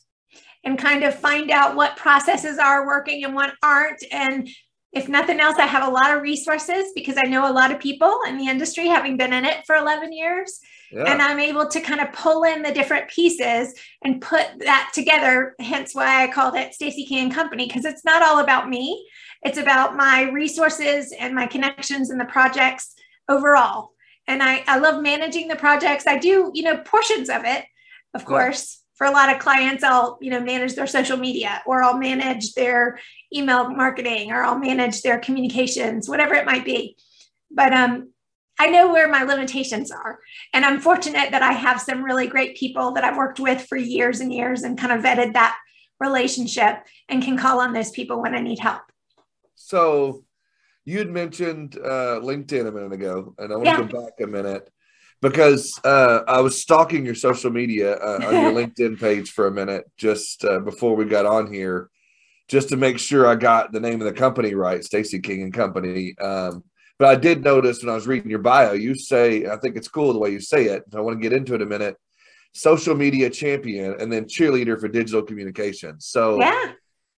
and 0.62 0.78
kind 0.78 1.02
of 1.02 1.14
find 1.14 1.50
out 1.50 1.76
what 1.76 1.96
processes 1.96 2.58
are 2.58 2.86
working 2.86 3.24
and 3.24 3.34
what 3.34 3.54
aren't. 3.62 4.02
And 4.12 4.48
if 4.92 5.08
nothing 5.08 5.40
else, 5.40 5.56
I 5.58 5.66
have 5.66 5.88
a 5.88 5.90
lot 5.90 6.14
of 6.14 6.22
resources 6.22 6.92
because 6.94 7.16
I 7.16 7.28
know 7.28 7.50
a 7.50 7.52
lot 7.52 7.72
of 7.72 7.80
people 7.80 8.20
in 8.28 8.36
the 8.36 8.48
industry, 8.48 8.88
having 8.88 9.16
been 9.16 9.32
in 9.32 9.44
it 9.44 9.64
for 9.66 9.76
11 9.76 10.12
years. 10.12 10.60
Yeah. 10.90 11.04
And 11.04 11.20
I'm 11.20 11.40
able 11.40 11.66
to 11.66 11.80
kind 11.80 12.00
of 12.00 12.12
pull 12.12 12.44
in 12.44 12.62
the 12.62 12.72
different 12.72 13.08
pieces 13.08 13.74
and 14.04 14.20
put 14.20 14.46
that 14.60 14.90
together. 14.94 15.54
Hence 15.58 15.94
why 15.94 16.22
I 16.22 16.32
called 16.32 16.54
it 16.54 16.74
Stacy 16.74 17.04
King 17.04 17.24
and 17.24 17.34
Company, 17.34 17.66
because 17.66 17.84
it's 17.84 18.04
not 18.04 18.22
all 18.22 18.38
about 18.38 18.68
me. 18.68 19.06
It's 19.42 19.58
about 19.58 19.96
my 19.96 20.30
resources 20.30 21.12
and 21.18 21.34
my 21.34 21.46
connections 21.46 22.10
and 22.10 22.20
the 22.20 22.24
projects 22.24 22.94
overall. 23.28 23.90
And 24.28 24.42
I, 24.42 24.64
I 24.66 24.78
love 24.78 25.02
managing 25.02 25.48
the 25.48 25.56
projects. 25.56 26.06
I 26.06 26.18
do, 26.18 26.50
you 26.54 26.62
know, 26.62 26.78
portions 26.78 27.28
of 27.28 27.44
it, 27.44 27.64
of 28.14 28.24
course. 28.24 28.82
For 28.96 29.06
a 29.06 29.10
lot 29.10 29.30
of 29.30 29.40
clients, 29.40 29.84
I'll, 29.84 30.16
you 30.22 30.30
know, 30.30 30.40
manage 30.40 30.74
their 30.74 30.86
social 30.86 31.18
media 31.18 31.62
or 31.66 31.82
I'll 31.82 31.98
manage 31.98 32.54
their 32.54 32.98
email 33.34 33.68
marketing 33.68 34.32
or 34.32 34.42
I'll 34.42 34.58
manage 34.58 35.02
their 35.02 35.18
communications, 35.18 36.08
whatever 36.08 36.34
it 36.34 36.46
might 36.46 36.64
be. 36.64 36.96
But 37.50 37.74
um, 37.74 38.12
I 38.58 38.68
know 38.68 38.92
where 38.92 39.08
my 39.08 39.22
limitations 39.22 39.90
are. 39.90 40.18
And 40.52 40.64
I'm 40.64 40.80
fortunate 40.80 41.30
that 41.30 41.42
I 41.42 41.52
have 41.52 41.80
some 41.80 42.02
really 42.02 42.26
great 42.26 42.56
people 42.56 42.92
that 42.92 43.04
I've 43.04 43.16
worked 43.16 43.40
with 43.40 43.66
for 43.66 43.76
years 43.76 44.20
and 44.20 44.32
years 44.32 44.62
and 44.62 44.78
kind 44.78 44.92
of 44.92 45.04
vetted 45.04 45.34
that 45.34 45.56
relationship 46.00 46.84
and 47.08 47.22
can 47.22 47.36
call 47.36 47.60
on 47.60 47.72
those 47.72 47.90
people 47.90 48.20
when 48.20 48.34
I 48.34 48.40
need 48.40 48.58
help. 48.58 48.82
So 49.54 50.24
you 50.84 50.98
had 50.98 51.10
mentioned 51.10 51.76
uh, 51.76 52.20
LinkedIn 52.22 52.66
a 52.66 52.72
minute 52.72 52.92
ago, 52.92 53.34
and 53.38 53.52
I 53.52 53.56
want 53.56 53.66
yeah. 53.66 53.76
to 53.76 53.84
go 53.84 54.02
back 54.02 54.12
a 54.20 54.26
minute 54.26 54.70
because 55.20 55.78
uh, 55.84 56.20
I 56.28 56.40
was 56.40 56.60
stalking 56.60 57.04
your 57.04 57.14
social 57.14 57.50
media 57.50 57.96
uh, 57.96 58.20
on 58.26 58.34
your 58.34 58.52
LinkedIn 58.66 59.00
page 59.00 59.30
for 59.30 59.46
a 59.46 59.50
minute 59.50 59.90
just 59.96 60.44
uh, 60.44 60.60
before 60.60 60.94
we 60.94 61.04
got 61.04 61.26
on 61.26 61.52
here, 61.52 61.90
just 62.48 62.68
to 62.68 62.76
make 62.76 62.98
sure 62.98 63.26
I 63.26 63.34
got 63.34 63.72
the 63.72 63.80
name 63.80 64.00
of 64.00 64.06
the 64.06 64.12
company 64.12 64.54
right, 64.54 64.84
Stacy 64.84 65.18
King 65.18 65.42
and 65.42 65.52
Company. 65.52 66.16
Um, 66.18 66.62
but 66.98 67.08
I 67.08 67.16
did 67.16 67.44
notice 67.44 67.82
when 67.82 67.90
I 67.90 67.94
was 67.94 68.06
reading 68.06 68.30
your 68.30 68.38
bio, 68.40 68.72
you 68.72 68.94
say, 68.94 69.46
I 69.46 69.56
think 69.56 69.76
it's 69.76 69.88
cool 69.88 70.12
the 70.12 70.18
way 70.18 70.30
you 70.30 70.40
say 70.40 70.66
it. 70.66 70.84
I 70.94 71.00
want 71.00 71.18
to 71.18 71.22
get 71.22 71.36
into 71.36 71.54
it 71.54 71.62
a 71.62 71.66
minute. 71.66 71.96
Social 72.54 72.94
media 72.94 73.28
champion 73.28 73.96
and 74.00 74.10
then 74.10 74.24
cheerleader 74.24 74.80
for 74.80 74.88
digital 74.88 75.22
communication. 75.22 76.00
So, 76.00 76.40
yeah. 76.40 76.72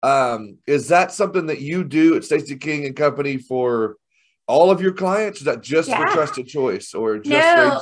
Um, 0.03 0.59
is 0.67 0.87
that 0.89 1.11
something 1.11 1.47
that 1.47 1.59
you 1.59 1.83
do 1.83 2.15
at 2.15 2.23
Stacy 2.23 2.55
King 2.55 2.85
and 2.85 2.95
Company 2.95 3.37
for 3.37 3.97
all 4.47 4.71
of 4.71 4.81
your 4.81 4.93
clients? 4.93 5.39
Is 5.39 5.45
that 5.45 5.61
just 5.61 5.89
yeah. 5.89 6.05
for 6.05 6.13
trusted 6.13 6.47
choice 6.47 6.93
or 6.93 7.19
just 7.19 7.29
no. 7.29 7.81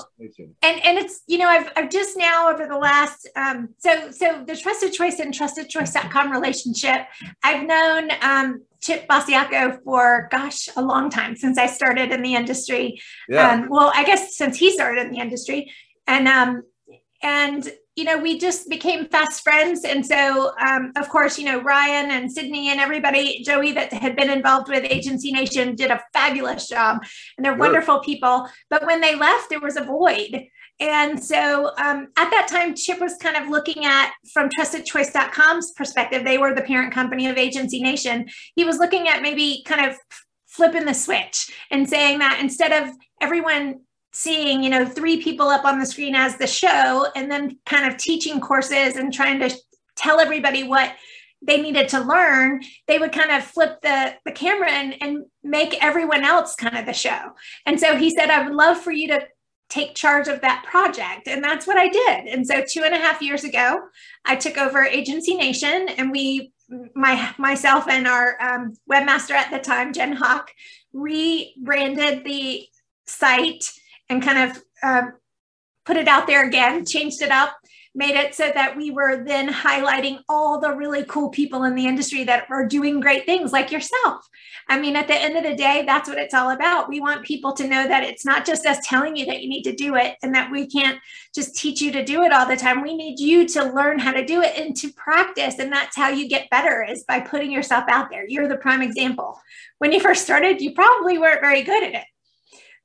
And 0.62 0.84
and 0.84 0.98
it's 0.98 1.22
you 1.28 1.38
know 1.38 1.48
I've 1.48 1.72
I've 1.76 1.90
just 1.90 2.18
now 2.18 2.52
over 2.52 2.68
the 2.68 2.78
last 2.78 3.30
um 3.36 3.70
so 3.78 4.12
so 4.12 4.44
the 4.46 4.56
trusted 4.56 4.94
choice 4.94 5.20
and 5.20 5.34
trustedchoice.com 5.34 6.32
relationship 6.32 7.08
I've 7.44 7.66
known 7.66 8.10
um 8.22 8.64
Chip 8.82 9.08
Basiaco 9.08 9.80
for 9.84 10.28
gosh 10.32 10.70
a 10.76 10.82
long 10.82 11.10
time 11.10 11.36
since 11.36 11.58
I 11.58 11.66
started 11.66 12.12
in 12.12 12.22
the 12.22 12.36
industry. 12.36 13.02
Yeah. 13.28 13.50
Um, 13.50 13.68
well, 13.68 13.92
I 13.96 14.04
guess 14.04 14.38
since 14.38 14.58
he 14.58 14.72
started 14.72 15.08
in 15.08 15.12
the 15.12 15.20
industry, 15.20 15.72
and 16.06 16.28
um, 16.28 16.62
and 17.24 17.68
you 17.96 18.04
know 18.04 18.18
we 18.18 18.38
just 18.38 18.70
became 18.70 19.08
fast 19.08 19.42
friends. 19.42 19.84
And 19.84 20.06
so 20.06 20.54
um, 20.60 20.92
of 20.96 21.10
course 21.10 21.40
you 21.40 21.46
know 21.46 21.62
Ryan 21.62 22.12
and 22.12 22.32
Sydney 22.32 22.70
and 22.70 22.80
everybody, 22.80 23.44
Joey 23.44 23.72
that 23.74 23.94
had 23.94 24.16
been 24.16 24.30
involved 24.30 24.70
with 24.70 24.84
Agency 24.84 25.32
Nation 25.32 25.76
did 25.76 25.92
a 25.92 26.04
fabulous 26.14 26.68
job, 26.68 27.04
and 27.38 27.46
they're 27.46 27.56
wonderful 27.56 28.00
people. 28.00 28.48
But 28.70 28.86
when 28.86 29.02
they 29.02 29.16
left, 29.16 29.50
there 29.50 29.60
was 29.60 29.78
a 29.78 29.84
void. 29.84 30.48
And 30.80 31.24
so 31.24 31.72
um, 31.78 32.08
at 32.18 32.30
that 32.32 32.48
time, 32.50 32.76
Chip 32.76 33.00
was 33.00 33.16
kind 33.16 33.38
of 33.38 33.50
looking 33.50 33.86
at, 33.86 34.12
from 34.34 34.50
trustedchoice.com's 34.50 35.72
perspective, 35.72 36.26
they 36.26 36.38
were 36.38 36.54
the 36.54 36.64
parent 36.64 36.94
company 36.94 37.28
of 37.28 37.38
Agency 37.38 37.82
Nation. 37.82 38.28
He 38.56 38.66
was 38.66 38.78
looking 38.78 39.08
at 39.08 39.22
maybe 39.22 39.64
kind 39.66 39.90
of 39.90 39.98
flipping 40.48 40.86
the 40.86 40.94
switch 40.94 41.50
and 41.72 41.90
saying 41.90 42.20
that 42.20 42.40
instead 42.42 42.72
of 42.72 42.94
everyone 43.22 43.82
seeing 44.16 44.64
you 44.64 44.70
know 44.70 44.86
three 44.86 45.22
people 45.22 45.50
up 45.50 45.66
on 45.66 45.78
the 45.78 45.86
screen 45.86 46.16
as 46.16 46.38
the 46.38 46.48
show 46.48 47.06
and 47.16 47.30
then 47.30 47.58
kind 47.66 47.86
of 47.92 47.98
teaching 47.98 48.40
courses 48.40 48.96
and 48.96 49.14
trying 49.14 49.40
to 49.40 49.54
tell 49.98 50.22
everybody 50.22 50.64
what 50.64 50.94
they 51.42 51.62
needed 51.62 51.90
to 51.90 52.00
learn 52.00 52.62
they 52.88 52.98
would 52.98 53.12
kind 53.12 53.30
of 53.30 53.44
flip 53.44 53.80
the, 53.82 54.14
the 54.24 54.32
camera 54.32 54.72
and, 54.72 54.96
and 55.02 55.26
make 55.44 55.84
everyone 55.84 56.24
else 56.24 56.56
kind 56.56 56.78
of 56.78 56.86
the 56.86 56.94
show 56.94 57.34
and 57.66 57.78
so 57.78 57.98
he 57.98 58.10
said 58.10 58.30
i 58.30 58.42
would 58.42 58.56
love 58.56 58.80
for 58.80 58.92
you 58.92 59.10
to 59.10 59.20
take 59.68 59.96
charge 59.96 60.28
of 60.28 60.42
that 60.42 60.64
project. 60.70 61.28
And 61.28 61.44
that's 61.44 61.66
what 61.66 61.76
I 61.76 61.88
did. 61.88 62.28
And 62.28 62.46
so 62.46 62.64
two 62.70 62.84
and 62.84 62.94
a 62.94 63.00
half 63.00 63.20
years 63.20 63.44
ago, 63.44 63.80
I 64.24 64.36
took 64.36 64.60
over 64.60 64.84
Agency 64.84 65.36
Nation 65.36 65.90
and 65.98 66.12
we, 66.12 66.54
my 66.96 67.34
myself 67.38 67.88
and 67.88 68.08
our 68.08 68.42
um, 68.42 68.74
webmaster 68.90 69.32
at 69.32 69.52
the 69.52 69.60
time, 69.60 69.92
Jen 69.92 70.14
Hawk, 70.14 70.52
rebranded 70.94 72.24
the 72.24 72.68
site 73.08 73.66
and 74.10 74.22
kind 74.22 74.52
of 74.52 74.64
um, 74.84 75.14
put 75.86 75.98
it 75.98 76.08
out 76.08 76.28
there 76.28 76.46
again, 76.46 76.86
changed 76.86 77.22
it 77.22 77.32
up, 77.32 77.56
made 77.96 78.16
it 78.16 78.36
so 78.36 78.52
that 78.54 78.76
we 78.76 78.92
were 78.92 79.24
then 79.24 79.48
highlighting 79.48 80.20
all 80.28 80.60
the 80.60 80.72
really 80.72 81.06
cool 81.06 81.30
people 81.30 81.64
in 81.64 81.76
the 81.76 81.88
industry 81.88 82.26
that 82.26 82.46
are 82.50 82.68
doing 82.68 83.00
great 83.00 83.26
things 83.26 83.54
like 83.54 83.72
yourself. 83.72 84.28
I 84.68 84.80
mean, 84.80 84.96
at 84.96 85.08
the 85.08 85.16
end 85.16 85.38
of 85.38 85.44
the 85.44 85.56
day, 85.56 85.84
that's 85.86 86.10
what 86.10 86.18
it's 86.18 86.34
all 86.34 86.50
about. 86.50 86.90
We 86.90 87.00
want 87.00 87.24
people 87.24 87.54
to 87.54 87.68
know 87.68 87.88
that 87.88 88.04
it's 88.04 88.26
not 88.26 88.46
just 88.46 88.66
us 88.66 88.80
telling 88.84 89.16
you 89.16 89.26
that 89.28 89.42
you 89.42 89.48
need 89.48 89.64
to 89.64 89.76
do 89.76 89.96
it 89.96 90.16
and 90.24 90.36
that 90.36 90.52
we 90.52 90.68
can't 90.68 91.00
just 91.34 91.56
teach 91.56 91.82
you 91.82 91.92
to 91.92 92.04
do 92.04 92.24
it 92.24 92.34
all 92.34 92.48
the 92.48 92.58
time. 92.58 92.82
We 92.82 92.96
need 92.96 93.20
you 93.20 93.48
to 93.50 93.72
learn 93.72 94.00
how 94.00 94.12
to 94.12 94.26
do 94.26 94.42
it 94.42 94.58
and 94.58 94.76
to 94.78 94.92
practice. 94.94 95.60
And 95.60 95.72
that's 95.72 95.96
how 95.96 96.10
you 96.10 96.28
get 96.28 96.50
better 96.50 96.84
is 96.84 97.04
by 97.04 97.22
putting 97.22 97.52
yourself 97.52 97.86
out 97.88 98.10
there. 98.10 98.26
You're 98.28 98.50
the 98.50 98.58
prime 98.58 98.82
example. 98.82 99.40
When 99.78 99.92
you 99.92 100.00
first 100.00 100.24
started, 100.24 100.62
you 100.62 100.74
probably 100.74 101.18
weren't 101.18 101.42
very 101.42 101.62
good 101.62 101.84
at 101.84 101.94
it. 101.94 102.06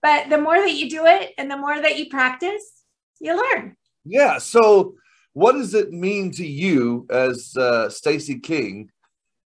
But 0.03 0.31
the 0.31 0.39
more 0.39 0.57
that 0.57 0.73
you 0.73 0.89
do 0.89 1.07
it 1.07 1.35
and 1.37 1.51
the 1.51 1.57
more 1.57 1.79
that 1.81 1.99
you 1.99 2.09
practice, 2.09 2.83
you 3.21 3.37
learn. 3.37 3.77
Yeah. 4.05 4.39
So, 4.39 4.95
what 5.33 5.53
does 5.53 5.75
it 5.75 5.93
mean 5.93 6.31
to 6.33 6.47
you 6.47 7.07
as 7.11 7.55
uh, 7.57 7.89
Stacy 7.91 8.39
King 8.39 8.91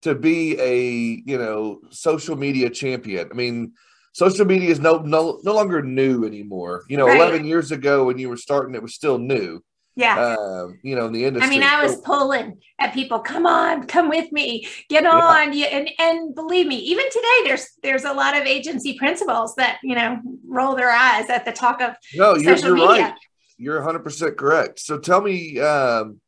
to 0.03 0.15
be 0.15 0.59
a 0.61 1.23
you 1.25 1.39
know 1.39 1.81
social 1.91 2.37
media 2.37 2.71
champion? 2.71 3.29
I 3.31 3.35
mean, 3.35 3.73
social 4.13 4.45
media 4.45 4.71
is 4.71 4.81
no 4.81 4.99
no, 4.99 5.41
no 5.43 5.55
longer 5.55 5.83
new 5.83 6.25
anymore. 6.25 6.85
You 6.89 6.99
know, 6.99 7.07
right. 7.07 7.17
11 7.17 7.47
years 7.47 7.73
ago 7.73 8.05
when 8.05 8.19
you 8.19 8.29
were 8.29 8.37
starting, 8.37 8.75
it 8.75 8.83
was 8.83 8.95
still 8.95 9.19
new. 9.19 9.63
Yeah. 9.95 10.37
Um, 10.37 10.79
you 10.83 10.97
know, 10.97 11.07
in 11.07 11.13
the 11.13 11.25
industry. 11.25 11.47
I 11.47 11.51
mean, 11.51 11.63
I 11.63 11.83
was 11.83 11.97
pulling 11.97 12.59
at 12.79 12.95
people, 12.95 13.21
come 13.21 13.47
on, 13.47 13.87
come 13.87 14.09
with 14.09 14.33
me, 14.33 14.67
get 14.89 15.05
on. 15.05 15.53
Yeah. 15.53 15.67
And 15.67 15.91
and 15.99 16.35
believe 16.35 16.67
me, 16.67 16.77
even 16.77 17.05
today 17.11 17.39
there's 17.45 17.69
there's 17.83 18.05
a 18.05 18.13
lot 18.13 18.37
of 18.37 18.45
agency 18.45 18.99
principals 18.99 19.55
that, 19.57 19.79
you 19.83 19.95
know, 19.95 20.19
roll 20.47 20.75
their 20.75 20.91
eyes 20.91 21.29
at 21.29 21.45
the 21.45 21.53
talk 21.53 21.83
of 21.83 21.95
no, 22.15 22.37
you're, 22.37 22.57
you're 22.57 22.75
right. 22.75 23.15
You're 23.59 23.81
100% 23.81 24.37
correct. 24.37 24.81
So 24.81 24.99
tell 24.99 25.21
me 25.21 25.61
um, 25.61 26.21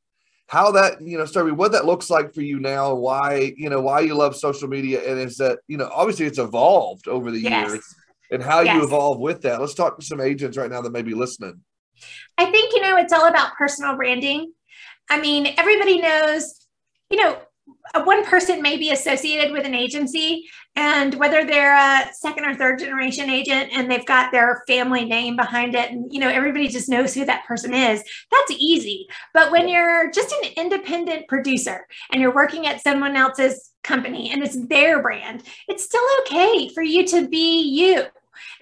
how 0.47 0.71
that, 0.73 1.01
you 1.01 1.19
know, 1.19 1.25
Starby, 1.25 1.53
what 1.53 1.73
that 1.73 1.87
looks 1.87 2.11
like 2.11 2.33
for 2.35 2.43
you 2.43 2.61
now, 2.61 2.95
why, 2.95 3.55
you 3.57 3.71
know, 3.71 3.81
why 3.81 4.01
you 4.01 4.15
love 4.15 4.37
social 4.37 4.69
media. 4.69 5.03
And 5.11 5.19
is 5.19 5.39
that, 5.39 5.59
you 5.67 5.77
know, 5.77 5.91
obviously 5.93 6.27
it's 6.27 6.39
evolved 6.39 7.09
over 7.09 7.31
the 7.31 7.41
yes. 7.41 7.71
years 7.71 7.95
and 8.31 8.43
how 8.43 8.61
yes. 8.61 8.77
you 8.77 8.85
evolve 8.85 9.19
with 9.19 9.43
that. 9.43 9.61
Let's 9.61 9.75
talk 9.75 9.99
to 9.99 10.05
some 10.05 10.21
agents 10.21 10.57
right 10.57 10.71
now 10.71 10.81
that 10.83 10.93
may 10.93 11.03
be 11.03 11.15
listening. 11.15 11.61
I 12.39 12.47
think, 12.47 12.75
you 12.75 12.81
know, 12.81 12.97
it's 12.97 13.13
all 13.13 13.27
about 13.27 13.55
personal 13.57 13.97
branding. 13.97 14.53
I 15.11 15.21
mean, 15.21 15.55
everybody 15.59 16.01
knows, 16.01 16.55
you 17.11 17.19
know, 17.19 17.39
one 18.05 18.25
person 18.25 18.61
may 18.61 18.77
be 18.77 18.91
associated 18.91 19.53
with 19.53 19.65
an 19.65 19.75
agency 19.75 20.45
and 20.77 21.15
whether 21.15 21.45
they're 21.45 21.77
a 21.77 22.13
second 22.13 22.45
or 22.45 22.55
third 22.55 22.79
generation 22.81 23.31
agent 23.31 23.71
and 23.73 23.91
they've 23.91 24.07
got 24.07 24.33
their 24.33 24.63
family 24.67 25.05
name 25.05 25.37
behind 25.37 25.75
it 25.75 25.91
and 25.91 26.13
you 26.13 26.19
know 26.19 26.29
everybody 26.29 26.67
just 26.67 26.89
knows 26.89 27.15
who 27.15 27.25
that 27.25 27.45
person 27.47 27.73
is 27.73 28.03
that's 28.31 28.53
easy. 28.59 29.07
But 29.33 29.53
when 29.53 29.69
you're 29.69 30.11
just 30.11 30.33
an 30.33 30.51
independent 30.57 31.29
producer 31.29 31.87
and 32.13 32.21
you're 32.21 32.35
working 32.35 32.67
at 32.67 32.83
someone 32.83 33.17
else's 33.17 33.71
company 33.85 34.31
and 34.31 34.43
it's 34.43 34.57
their 34.67 35.03
brand 35.03 35.43
it's 35.69 35.85
still 35.85 36.05
okay 36.23 36.71
for 36.71 36.83
you 36.83 37.07
to 37.07 37.29
be 37.29 37.61
you 37.63 38.05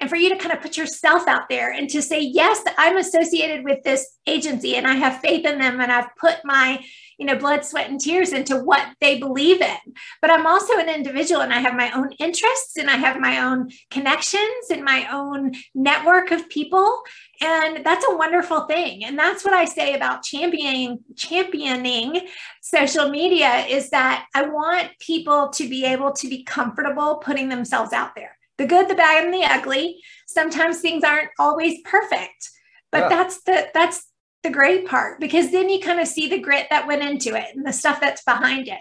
and 0.00 0.08
for 0.08 0.16
you 0.16 0.28
to 0.28 0.36
kind 0.36 0.52
of 0.52 0.60
put 0.60 0.76
yourself 0.76 1.26
out 1.26 1.48
there 1.48 1.70
and 1.70 1.88
to 1.88 2.02
say 2.02 2.20
yes 2.20 2.62
i'm 2.78 2.96
associated 2.96 3.64
with 3.64 3.82
this 3.82 4.18
agency 4.26 4.76
and 4.76 4.86
i 4.86 4.94
have 4.94 5.20
faith 5.20 5.44
in 5.44 5.58
them 5.58 5.80
and 5.80 5.92
i've 5.92 6.14
put 6.16 6.38
my 6.44 6.82
you 7.22 7.26
know 7.26 7.36
blood 7.36 7.64
sweat 7.64 7.88
and 7.88 8.00
tears 8.00 8.32
into 8.32 8.56
what 8.56 8.84
they 9.00 9.16
believe 9.18 9.60
in. 9.60 9.94
But 10.20 10.32
i'm 10.32 10.44
also 10.44 10.76
an 10.78 10.88
individual 10.88 11.40
and 11.40 11.52
i 11.52 11.60
have 11.60 11.74
my 11.74 11.92
own 11.92 12.10
interests 12.18 12.76
and 12.76 12.90
i 12.90 12.96
have 12.96 13.20
my 13.20 13.40
own 13.40 13.70
connections 13.90 14.70
and 14.72 14.82
my 14.82 15.06
own 15.12 15.52
network 15.72 16.32
of 16.32 16.48
people. 16.48 17.02
And 17.40 17.84
that's 17.84 18.04
a 18.08 18.16
wonderful 18.16 18.62
thing. 18.62 19.04
And 19.04 19.16
that's 19.16 19.44
what 19.44 19.54
i 19.54 19.64
say 19.64 19.94
about 19.94 20.24
championing 20.24 20.98
championing 21.16 22.26
social 22.60 23.08
media 23.08 23.66
is 23.66 23.90
that 23.90 24.26
i 24.34 24.42
want 24.42 24.88
people 24.98 25.48
to 25.50 25.68
be 25.68 25.84
able 25.84 26.12
to 26.12 26.28
be 26.28 26.42
comfortable 26.42 27.16
putting 27.16 27.48
themselves 27.48 27.92
out 27.92 28.16
there 28.16 28.36
the 28.58 28.66
good, 28.66 28.88
the 28.88 28.94
bad, 28.94 29.24
and 29.24 29.34
the 29.34 29.44
ugly. 29.44 30.02
Sometimes 30.26 30.80
things 30.80 31.04
aren't 31.04 31.30
always 31.38 31.80
perfect, 31.84 32.50
but 32.90 33.02
yeah. 33.02 33.08
that's 33.08 33.42
the 33.42 33.68
that's 33.74 34.08
the 34.42 34.50
great 34.50 34.86
part 34.86 35.20
because 35.20 35.52
then 35.52 35.68
you 35.68 35.80
kind 35.80 36.00
of 36.00 36.08
see 36.08 36.28
the 36.28 36.40
grit 36.40 36.66
that 36.70 36.86
went 36.86 37.02
into 37.02 37.36
it 37.36 37.54
and 37.54 37.66
the 37.66 37.72
stuff 37.72 38.00
that's 38.00 38.24
behind 38.24 38.68
it, 38.68 38.80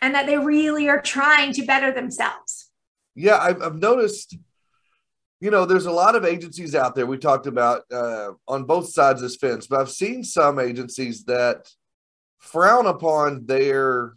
and 0.00 0.14
that 0.14 0.26
they 0.26 0.38
really 0.38 0.88
are 0.88 1.00
trying 1.00 1.52
to 1.54 1.64
better 1.64 1.92
themselves. 1.92 2.70
Yeah, 3.14 3.38
I've, 3.38 3.62
I've 3.62 3.76
noticed. 3.76 4.36
You 5.42 5.50
know, 5.50 5.64
there's 5.64 5.86
a 5.86 5.90
lot 5.90 6.16
of 6.16 6.26
agencies 6.26 6.74
out 6.74 6.94
there. 6.94 7.06
We 7.06 7.16
talked 7.16 7.46
about 7.46 7.84
uh, 7.90 8.32
on 8.46 8.64
both 8.64 8.90
sides 8.90 9.22
of 9.22 9.28
this 9.28 9.36
fence, 9.36 9.66
but 9.66 9.80
I've 9.80 9.90
seen 9.90 10.22
some 10.22 10.58
agencies 10.58 11.24
that 11.24 11.66
frown 12.40 12.86
upon 12.86 13.46
their 13.46 14.16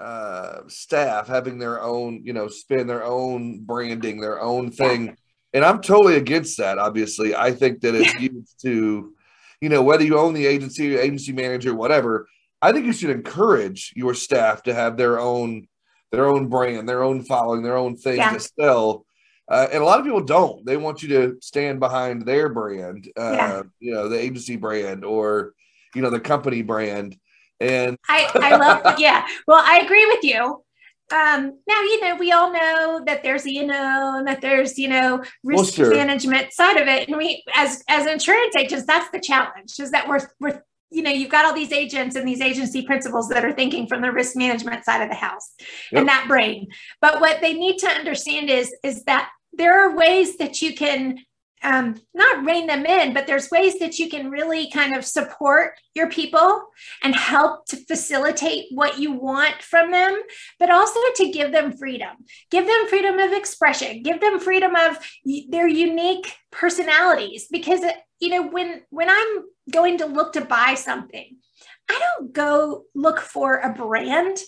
uh, 0.00 0.60
staff 0.68 1.26
having 1.26 1.58
their 1.58 1.82
own, 1.82 2.22
you 2.24 2.32
know, 2.32 2.48
spin 2.48 2.86
their 2.86 3.04
own 3.04 3.60
branding, 3.64 4.20
their 4.20 4.40
own 4.40 4.70
thing. 4.70 5.16
And 5.52 5.64
I'm 5.64 5.80
totally 5.80 6.16
against 6.16 6.58
that. 6.58 6.78
Obviously, 6.78 7.34
I 7.34 7.52
think 7.52 7.80
that 7.80 7.94
it's 7.94 8.14
used 8.20 8.60
to, 8.62 9.12
you 9.60 9.68
know, 9.68 9.82
whether 9.82 10.04
you 10.04 10.18
own 10.18 10.34
the 10.34 10.46
agency, 10.46 10.96
agency 10.96 11.32
manager, 11.32 11.74
whatever. 11.74 12.28
I 12.60 12.72
think 12.72 12.86
you 12.86 12.92
should 12.92 13.10
encourage 13.10 13.92
your 13.96 14.14
staff 14.14 14.64
to 14.64 14.74
have 14.74 14.96
their 14.96 15.20
own, 15.20 15.68
their 16.10 16.26
own 16.26 16.48
brand, 16.48 16.88
their 16.88 17.02
own 17.02 17.22
following, 17.22 17.62
their 17.62 17.76
own 17.76 17.96
thing 17.96 18.16
yeah. 18.16 18.32
to 18.32 18.40
sell. 18.40 19.04
Uh, 19.48 19.66
and 19.72 19.82
a 19.82 19.86
lot 19.86 19.98
of 19.98 20.04
people 20.04 20.22
don't. 20.22 20.64
They 20.66 20.76
want 20.76 21.02
you 21.02 21.08
to 21.08 21.38
stand 21.40 21.80
behind 21.80 22.26
their 22.26 22.48
brand, 22.48 23.10
uh, 23.16 23.32
yeah. 23.32 23.62
you 23.80 23.92
know, 23.94 24.08
the 24.08 24.18
agency 24.18 24.56
brand 24.56 25.04
or, 25.04 25.54
you 25.94 26.02
know, 26.02 26.10
the 26.10 26.20
company 26.20 26.62
brand. 26.62 27.16
And 27.60 27.96
I, 28.08 28.30
I 28.34 28.56
love, 28.56 28.98
yeah. 28.98 29.26
Well, 29.46 29.62
I 29.64 29.80
agree 29.80 30.06
with 30.06 30.24
you. 30.24 30.62
Um, 31.10 31.58
now, 31.66 31.80
you 31.80 32.00
know, 32.02 32.16
we 32.16 32.32
all 32.32 32.52
know 32.52 33.02
that 33.06 33.22
there's, 33.22 33.46
you 33.46 33.66
know, 33.66 34.16
and 34.18 34.26
that 34.26 34.42
there's, 34.42 34.78
you 34.78 34.88
know, 34.88 35.24
risk 35.42 35.78
well, 35.78 35.86
sure. 35.88 35.94
management 35.94 36.52
side 36.52 36.76
of 36.76 36.86
it. 36.86 37.08
And 37.08 37.16
we, 37.16 37.42
as, 37.54 37.82
as 37.88 38.06
insurance 38.06 38.54
agents, 38.56 38.86
that's 38.86 39.10
the 39.10 39.20
challenge 39.20 39.80
is 39.80 39.90
that 39.92 40.06
we're, 40.06 40.20
we're, 40.38 40.62
you 40.90 41.02
know, 41.02 41.10
you've 41.10 41.30
got 41.30 41.46
all 41.46 41.54
these 41.54 41.72
agents 41.72 42.14
and 42.14 42.28
these 42.28 42.42
agency 42.42 42.82
principals 42.82 43.28
that 43.30 43.44
are 43.44 43.52
thinking 43.52 43.86
from 43.86 44.02
the 44.02 44.12
risk 44.12 44.36
management 44.36 44.84
side 44.84 45.02
of 45.02 45.08
the 45.08 45.14
house 45.14 45.52
yep. 45.92 46.00
and 46.00 46.08
that 46.08 46.26
brain. 46.28 46.68
But 47.00 47.20
what 47.20 47.40
they 47.40 47.54
need 47.54 47.78
to 47.78 47.88
understand 47.88 48.50
is, 48.50 48.74
is 48.82 49.04
that 49.04 49.30
there 49.52 49.80
are 49.80 49.96
ways 49.96 50.36
that 50.36 50.60
you 50.60 50.74
can 50.74 51.18
um, 51.62 52.00
not 52.14 52.44
rein 52.44 52.66
them 52.66 52.86
in, 52.86 53.12
but 53.12 53.26
there's 53.26 53.50
ways 53.50 53.78
that 53.78 53.98
you 53.98 54.08
can 54.08 54.30
really 54.30 54.70
kind 54.70 54.94
of 54.94 55.04
support 55.04 55.72
your 55.94 56.08
people 56.08 56.62
and 57.02 57.14
help 57.14 57.66
to 57.66 57.76
facilitate 57.76 58.66
what 58.70 58.98
you 58.98 59.12
want 59.12 59.62
from 59.62 59.90
them, 59.90 60.20
but 60.58 60.70
also 60.70 61.00
to 61.16 61.30
give 61.30 61.52
them 61.52 61.76
freedom. 61.76 62.10
Give 62.50 62.66
them 62.66 62.86
freedom 62.88 63.18
of 63.18 63.32
expression. 63.32 64.02
Give 64.02 64.20
them 64.20 64.40
freedom 64.40 64.74
of 64.74 64.98
their 65.48 65.68
unique 65.68 66.36
personalities. 66.50 67.46
Because 67.50 67.80
you 68.20 68.30
know, 68.30 68.48
when 68.48 68.82
when 68.90 69.08
I'm 69.08 69.44
going 69.70 69.98
to 69.98 70.06
look 70.06 70.32
to 70.32 70.40
buy 70.40 70.74
something, 70.74 71.36
I 71.88 71.98
don't 71.98 72.32
go 72.32 72.84
look 72.94 73.20
for 73.20 73.58
a 73.58 73.72
brand 73.72 74.38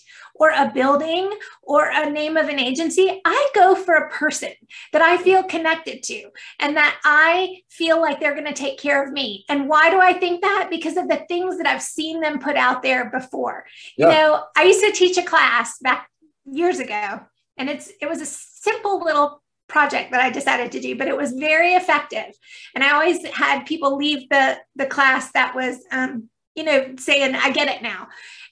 or 0.41 0.51
a 0.51 0.73
building 0.75 1.31
or 1.63 1.91
a 1.91 2.09
name 2.11 2.37
of 2.37 2.49
an 2.49 2.59
agency. 2.59 3.21
I 3.25 3.51
go 3.55 3.75
for 3.75 3.95
a 3.95 4.11
person 4.11 4.53
that 4.93 5.03
I 5.03 5.19
feel 5.19 5.45
connected 5.45 6.03
to 6.05 6.31
and 6.59 6.77
that 6.77 6.99
I 7.05 7.59
feel 7.69 8.01
like 8.01 8.19
they're 8.19 8.35
going 8.35 8.47
to 8.47 8.55
take 8.55 8.79
care 8.79 9.05
of 9.05 9.13
me. 9.13 9.45
And 9.51 9.69
why 9.69 9.91
do 9.91 10.01
I 10.01 10.15
think 10.15 10.41
that? 10.41 10.69
Because 10.71 10.97
of 10.97 11.09
the 11.09 11.25
things 11.29 11.59
that 11.59 11.67
I've 11.67 11.83
seen 11.83 12.21
them 12.21 12.41
put 12.41 12.57
out 12.57 12.83
there 12.83 13.11
before. 13.11 13.67
Yeah. 13.97 14.07
You 14.07 14.13
know, 14.15 14.45
I 14.57 14.65
used 14.65 14.81
to 14.81 14.93
teach 14.93 15.19
a 15.19 15.23
class 15.23 15.79
back 15.79 16.09
years 16.51 16.81
ago, 16.81 17.21
and 17.59 17.69
it's 17.69 17.93
it 18.01 18.09
was 18.09 18.23
a 18.23 18.27
simple 18.27 19.05
little 19.05 19.43
project 19.69 20.11
that 20.11 20.21
I 20.21 20.31
decided 20.31 20.73
to 20.73 20.81
do, 20.81 20.97
but 20.97 21.07
it 21.07 21.17
was 21.17 21.33
very 21.33 21.75
effective. 21.75 22.35
And 22.75 22.83
I 22.83 22.93
always 22.93 23.25
had 23.27 23.67
people 23.67 23.97
leave 23.97 24.29
the 24.31 24.57
the 24.75 24.87
class 24.87 25.31
that 25.33 25.55
was 25.55 25.85
um, 25.93 26.31
you 26.55 26.65
know, 26.65 26.95
saying, 26.99 27.35
I 27.35 27.51
get 27.51 27.69
it 27.69 27.83
now. 27.83 28.09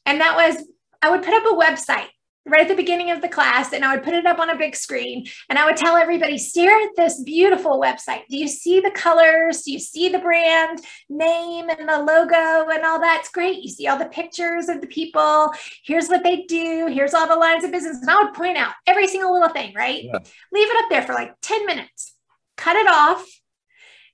And 0.06 0.20
that 0.20 0.36
was, 0.36 0.64
I 1.02 1.10
would 1.10 1.22
put 1.22 1.34
up 1.34 1.44
a 1.44 1.56
website 1.56 2.08
right 2.48 2.62
at 2.62 2.68
the 2.68 2.74
beginning 2.74 3.10
of 3.10 3.20
the 3.20 3.28
class 3.28 3.72
and 3.72 3.84
I 3.84 3.94
would 3.94 4.04
put 4.04 4.14
it 4.14 4.26
up 4.26 4.38
on 4.38 4.50
a 4.50 4.56
big 4.56 4.74
screen 4.74 5.26
and 5.48 5.58
I 5.58 5.66
would 5.66 5.76
tell 5.76 5.96
everybody, 5.96 6.38
stare 6.38 6.76
at 6.80 6.96
this 6.96 7.22
beautiful 7.22 7.80
website. 7.80 8.22
Do 8.28 8.36
you 8.36 8.48
see 8.48 8.80
the 8.80 8.90
colors? 8.90 9.62
Do 9.62 9.72
you 9.72 9.78
see 9.78 10.08
the 10.08 10.18
brand 10.18 10.80
name 11.08 11.68
and 11.68 11.88
the 11.88 11.98
logo 11.98 12.70
and 12.70 12.84
all 12.84 13.00
that's 13.00 13.28
great? 13.28 13.62
You 13.62 13.70
see 13.70 13.86
all 13.86 13.98
the 13.98 14.06
pictures 14.06 14.68
of 14.68 14.80
the 14.80 14.86
people. 14.86 15.52
Here's 15.84 16.08
what 16.08 16.24
they 16.24 16.42
do. 16.42 16.88
Here's 16.90 17.14
all 17.14 17.28
the 17.28 17.36
lines 17.36 17.64
of 17.64 17.72
business. 17.72 18.00
And 18.00 18.10
I 18.10 18.22
would 18.22 18.34
point 18.34 18.56
out 18.56 18.72
every 18.86 19.08
single 19.08 19.32
little 19.32 19.50
thing, 19.50 19.74
right? 19.74 20.02
Yeah. 20.04 20.18
Leave 20.52 20.68
it 20.70 20.84
up 20.84 20.90
there 20.90 21.02
for 21.02 21.14
like 21.14 21.34
10 21.42 21.66
minutes, 21.66 22.14
cut 22.56 22.76
it 22.76 22.88
off. 22.88 23.26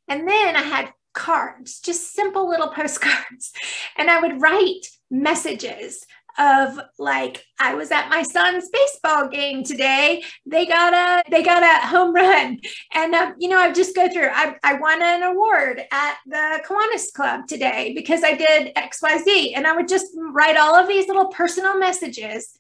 And 0.09 0.29
then 0.29 0.57
I 0.57 0.63
had 0.63 0.93
cards, 1.15 1.81
just 1.81 2.13
simple 2.13 2.49
little 2.49 2.69
postcards. 2.75 3.53
And 3.97 4.11
I 4.11 4.21
would 4.21 4.43
write 4.43 4.87
messages 5.11 6.05
of 6.39 6.81
like 6.99 7.45
I 7.59 7.75
was 7.75 7.91
at 7.91 8.09
my 8.09 8.23
son's 8.23 8.69
baseball 8.69 9.29
game 9.29 9.65
today. 9.65 10.23
They 10.47 10.67
got 10.67 10.93
a 10.93 11.23
they 11.31 11.43
got 11.43 11.63
a 11.63 11.87
home 11.87 12.15
run, 12.15 12.61
and 12.93 13.15
uh, 13.15 13.33
you 13.39 13.49
know 13.49 13.59
I 13.59 13.73
just 13.73 13.95
go 13.95 14.09
through. 14.09 14.29
I 14.33 14.57
I 14.63 14.75
won 14.75 15.03
an 15.03 15.23
award 15.23 15.83
at 15.91 16.17
the 16.27 16.61
Kiwanis 16.67 17.13
Club 17.15 17.47
today 17.47 17.93
because 17.95 18.23
I 18.25 18.35
did 18.35 18.73
X 18.77 19.01
Y 19.03 19.19
Z, 19.19 19.55
and 19.55 19.67
I 19.67 19.75
would 19.75 19.89
just 19.89 20.07
write 20.17 20.57
all 20.57 20.75
of 20.75 20.89
these 20.89 21.07
little 21.07 21.29
personal 21.29 21.79
messages 21.79 22.59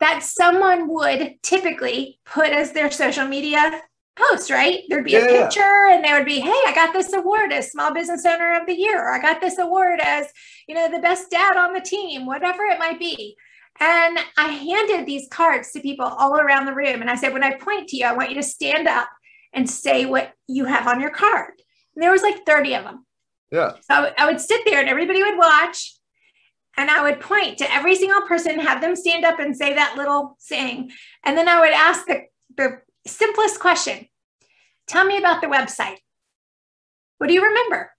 that 0.00 0.22
someone 0.22 0.88
would 0.88 1.36
typically 1.42 2.18
put 2.24 2.48
as 2.48 2.72
their 2.72 2.90
social 2.90 3.26
media 3.26 3.82
post, 4.16 4.50
right? 4.50 4.82
There'd 4.88 5.04
be 5.04 5.12
yeah, 5.12 5.24
a 5.24 5.42
picture 5.44 5.60
yeah. 5.60 5.94
and 5.94 6.04
there 6.04 6.16
would 6.16 6.26
be, 6.26 6.40
hey, 6.40 6.50
I 6.50 6.72
got 6.74 6.92
this 6.92 7.12
award 7.12 7.52
as 7.52 7.70
small 7.70 7.92
business 7.94 8.26
owner 8.26 8.60
of 8.60 8.66
the 8.66 8.74
year, 8.74 9.02
or 9.02 9.12
I 9.12 9.20
got 9.20 9.40
this 9.40 9.58
award 9.58 10.00
as, 10.02 10.26
you 10.66 10.74
know, 10.74 10.90
the 10.90 10.98
best 10.98 11.30
dad 11.30 11.56
on 11.56 11.72
the 11.72 11.80
team, 11.80 12.26
whatever 12.26 12.64
it 12.64 12.78
might 12.78 12.98
be. 12.98 13.36
And 13.80 14.18
I 14.36 14.48
handed 14.48 15.06
these 15.06 15.28
cards 15.30 15.72
to 15.72 15.80
people 15.80 16.04
all 16.04 16.36
around 16.36 16.66
the 16.66 16.74
room. 16.74 17.00
And 17.00 17.10
I 17.10 17.16
said, 17.16 17.32
when 17.32 17.42
I 17.42 17.54
point 17.54 17.88
to 17.88 17.96
you, 17.96 18.04
I 18.04 18.12
want 18.12 18.28
you 18.28 18.36
to 18.36 18.42
stand 18.42 18.86
up 18.86 19.08
and 19.52 19.68
say 19.68 20.04
what 20.04 20.32
you 20.46 20.66
have 20.66 20.86
on 20.86 21.00
your 21.00 21.10
card. 21.10 21.54
And 21.94 22.02
there 22.02 22.10
was 22.10 22.22
like 22.22 22.44
30 22.44 22.74
of 22.74 22.84
them. 22.84 23.06
Yeah. 23.50 23.72
So 23.90 24.12
I 24.16 24.26
would 24.26 24.40
sit 24.40 24.62
there 24.64 24.80
and 24.80 24.88
everybody 24.88 25.22
would 25.22 25.38
watch. 25.38 25.94
And 26.76 26.90
I 26.90 27.02
would 27.02 27.20
point 27.20 27.58
to 27.58 27.70
every 27.70 27.94
single 27.94 28.22
person, 28.22 28.58
have 28.58 28.80
them 28.80 28.96
stand 28.96 29.26
up 29.26 29.38
and 29.38 29.54
say 29.54 29.74
that 29.74 29.96
little 29.96 30.36
saying. 30.38 30.90
And 31.22 31.36
then 31.36 31.46
I 31.46 31.60
would 31.60 31.72
ask 31.72 32.06
the, 32.06 32.22
the 32.56 32.80
simplest 33.06 33.60
question 33.60 34.06
Tell 34.88 35.04
me 35.04 35.16
about 35.16 35.40
the 35.40 35.46
website. 35.46 35.98
What 37.18 37.28
do 37.28 37.34
you 37.34 37.44
remember? 37.44 37.92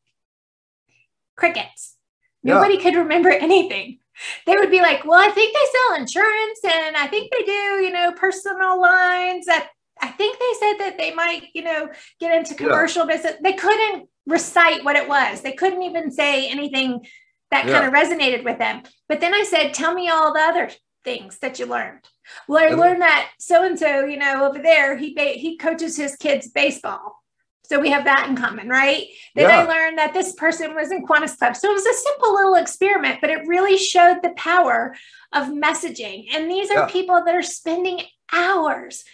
Crickets. 1.36 1.96
Nobody 2.44 2.76
yeah. 2.76 2.82
could 2.82 2.96
remember 2.96 3.30
anything. 3.30 4.00
They 4.46 4.56
would 4.56 4.70
be 4.70 4.82
like, 4.82 5.06
well, 5.06 5.20
I 5.20 5.30
think 5.30 5.56
they 5.56 5.66
sell 5.72 6.02
insurance 6.02 6.60
and 6.63 6.96
I 6.96 7.08
think 7.08 7.32
they 7.32 7.44
do, 7.46 7.52
you 7.84 7.92
know, 7.92 8.12
personal 8.12 8.80
lines. 8.80 9.46
That 9.46 9.70
I 10.02 10.08
think 10.10 10.38
they 10.38 10.54
said 10.60 10.78
that 10.80 10.98
they 10.98 11.13
might, 11.13 11.48
you 11.54 11.63
know, 11.63 11.89
get 12.20 12.36
into 12.38 12.54
commercial 12.54 13.08
yeah. 13.08 13.16
business. 13.16 13.36
They 13.42 13.54
couldn't 13.54 14.08
recite 14.28 14.84
what 14.84 14.96
it 14.96 15.08
was. 15.08 15.42
They 15.42 15.54
couldn't 15.54 15.82
even 15.82 16.12
say 16.12 16.48
anything 16.48 17.06
that 17.50 17.66
yeah. 17.66 17.80
kind 17.80 17.88
of 17.88 17.94
resonated 17.94 18.44
with 18.44 18.60
them. 18.60 18.84
But 19.10 19.20
then 19.20 19.34
I 19.34 19.44
said, 19.44 19.74
tell 19.74 19.94
me 19.94 20.10
all 20.10 20.34
the 20.34 20.42
other 20.42 20.70
things 21.04 21.39
that 21.39 21.60
you 21.60 21.66
learned. 21.66 22.06
Well, 22.48 22.63
I 22.63 22.76
learned 22.76 23.02
that 23.02 23.32
so 23.39 23.63
and 23.63 23.78
so, 23.78 24.06
you 24.06 24.18
know, 24.18 24.46
over 24.46 24.60
there, 24.60 24.98
he 24.98 25.13
he 25.36 25.58
coaches 25.58 25.98
his 25.98 26.16
kids 26.16 26.50
baseball. 26.50 27.24
So 27.66 27.80
we 27.80 27.89
have 27.92 28.04
that 28.04 28.28
in 28.30 28.36
common, 28.36 28.68
right? 28.68 29.08
Then 29.36 29.50
yeah. 29.50 29.60
I 29.60 29.63
learned 29.63 29.98
that 29.98 30.13
this 30.13 30.34
person 30.34 30.76
was 30.76 30.92
in 30.92 31.06
Kiwanis 31.06 31.38
Club. 31.38 31.56
So 31.56 31.70
it 31.70 31.74
was 31.74 31.86
a 31.86 31.94
simple 31.94 32.34
little 32.34 32.56
experiment, 32.56 33.20
but 33.22 33.30
it 33.30 33.48
really 33.48 33.78
showed 33.78 34.20
the 34.22 34.34
power 34.36 34.94
of 35.32 35.48
messaging. 35.48 36.28
And 36.34 36.52
these 36.52 36.70
are 36.70 36.80
yeah. 36.80 36.88
people 36.88 37.24
that 37.24 37.36
are 37.36 37.42
spending 37.42 38.02
hours, 38.34 39.06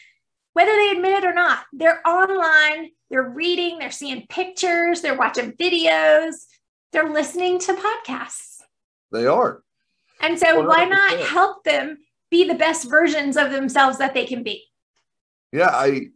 whether 0.54 0.72
they 0.72 0.90
admit 0.90 1.24
it 1.24 1.26
or 1.26 1.34
not. 1.34 1.60
They're 1.74 2.06
online, 2.08 2.90
they're 3.12 3.30
reading, 3.30 3.78
they're 3.78 3.92
seeing 3.92 4.26
pictures, 4.28 5.02
they're 5.02 5.18
watching 5.18 5.52
videos, 5.52 6.34
they're 6.92 7.10
listening 7.10 7.60
to 7.60 7.74
podcasts. 7.74 8.58
They 9.12 9.28
are. 9.28 9.62
And 10.22 10.38
so 10.38 10.62
100%. 10.62 10.68
why 10.68 10.86
not 10.86 11.20
help 11.20 11.64
them 11.64 11.98
be 12.30 12.48
the 12.48 12.56
best 12.56 12.90
versions 12.90 13.38
of 13.38 13.52
themselves 13.52 13.98
that 13.98 14.14
they 14.14 14.26
can 14.26 14.44
be? 14.44 14.66
Yeah, 15.52 15.70
I 15.70 16.08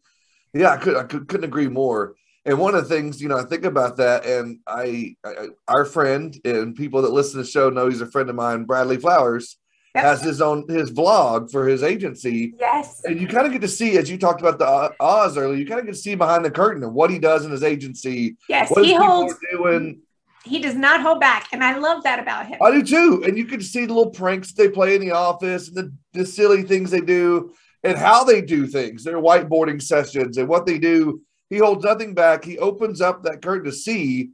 yeah, 0.54 0.72
I 0.72 0.78
could 0.78 0.96
I 0.96 1.04
could, 1.04 1.28
couldn't 1.28 1.46
agree 1.46 1.68
more. 1.68 2.16
And 2.46 2.60
one 2.60 2.76
of 2.76 2.88
the 2.88 2.94
things, 2.94 3.22
you 3.22 3.30
know, 3.30 3.38
I 3.38 3.44
think 3.44 3.64
about 3.64 3.98
that, 3.98 4.26
and 4.26 4.60
I, 4.68 5.16
I, 5.26 5.48
our 5.70 5.86
friend 5.86 6.36
and 6.44 6.76
people 6.76 7.02
that 7.04 7.14
listen 7.14 7.40
to 7.40 7.46
the 7.46 7.50
show 7.50 7.70
know 7.70 7.88
he's 7.88 8.02
a 8.02 8.12
friend 8.12 8.30
of 8.30 8.36
mine, 8.36 8.66
Bradley 8.66 8.98
Flowers, 8.98 9.58
yep. 9.96 10.04
has 10.04 10.22
his 10.22 10.42
own 10.42 10.66
his 10.68 10.92
vlog 10.92 11.52
for 11.52 11.68
his 11.68 11.84
agency. 11.84 12.54
Yes. 12.60 13.02
And 13.06 13.22
you 13.22 13.28
kind 13.28 13.46
of 13.46 13.54
get 13.54 13.62
to 13.62 13.68
see, 13.70 13.98
as 13.98 14.10
you 14.10 14.18
talked 14.18 14.42
about 14.42 14.60
the 14.60 14.68
uh, 14.68 14.90
Oz 15.00 15.38
earlier, 15.38 15.58
you 15.58 15.66
kind 15.66 15.80
of 15.80 15.86
get 15.86 15.94
to 15.94 16.02
see 16.02 16.16
behind 16.16 16.44
the 16.44 16.52
curtain 16.52 16.84
of 16.84 16.92
what 16.92 17.10
he 17.10 17.18
does 17.18 17.46
in 17.46 17.52
his 17.52 17.64
agency. 17.64 18.36
Yes, 18.50 18.70
what 18.70 18.86
he 18.86 18.94
holds 18.94 19.36
doing. 19.50 20.02
He 20.44 20.60
does 20.60 20.76
not 20.76 21.02
hold 21.02 21.20
back, 21.20 21.48
and 21.54 21.64
I 21.64 21.78
love 21.78 22.04
that 22.04 22.20
about 22.20 22.48
him. 22.48 22.58
I 22.62 22.72
do 22.72 22.84
too. 22.84 23.24
And 23.26 23.38
you 23.38 23.46
can 23.46 23.62
see 23.62 23.86
the 23.86 23.94
little 23.94 24.12
pranks 24.12 24.54
they 24.54 24.70
play 24.70 24.96
in 24.96 25.02
the 25.02 25.12
office 25.12 25.70
and 25.70 25.78
the, 25.78 25.94
the 26.14 26.26
silly 26.26 26.64
things 26.64 26.92
they 26.92 27.02
do 27.02 27.54
and 27.84 27.98
how 27.98 28.24
they 28.24 28.42
do 28.42 28.68
things, 28.68 29.04
their 29.04 29.22
whiteboarding 29.22 29.82
sessions 29.82 30.38
and 30.38 30.48
what 30.48 30.66
they 30.66 30.80
do 30.80 31.22
he 31.54 31.60
holds 31.60 31.86
nothing 31.86 32.16
back. 32.16 32.44
He 32.44 32.58
opens 32.58 33.00
up 33.00 33.24
that 33.24 33.44
curtain 33.44 33.66
to 33.66 33.72
see. 33.72 34.32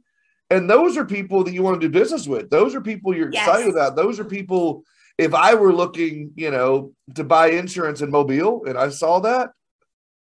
And 0.48 0.68
those 0.68 0.96
are 0.96 1.04
people 1.04 1.44
that 1.44 1.52
you 1.52 1.62
want 1.62 1.78
to 1.78 1.86
do 1.86 1.92
business 1.92 2.26
with. 2.26 2.48
Those 2.48 2.74
are 2.74 2.80
people 2.80 3.14
you're 3.14 3.30
yes. 3.30 3.46
excited 3.46 3.70
about. 3.70 3.94
Those 3.94 4.18
are 4.18 4.24
people, 4.24 4.84
if 5.18 5.34
I 5.34 5.54
were 5.54 5.72
looking, 5.72 6.32
you 6.34 6.50
know, 6.50 6.92
to 7.16 7.22
buy 7.22 7.50
insurance 7.50 8.00
in 8.00 8.10
Mobile 8.10 8.64
and 8.66 8.78
I 8.78 8.88
saw 8.88 9.20
that, 9.20 9.50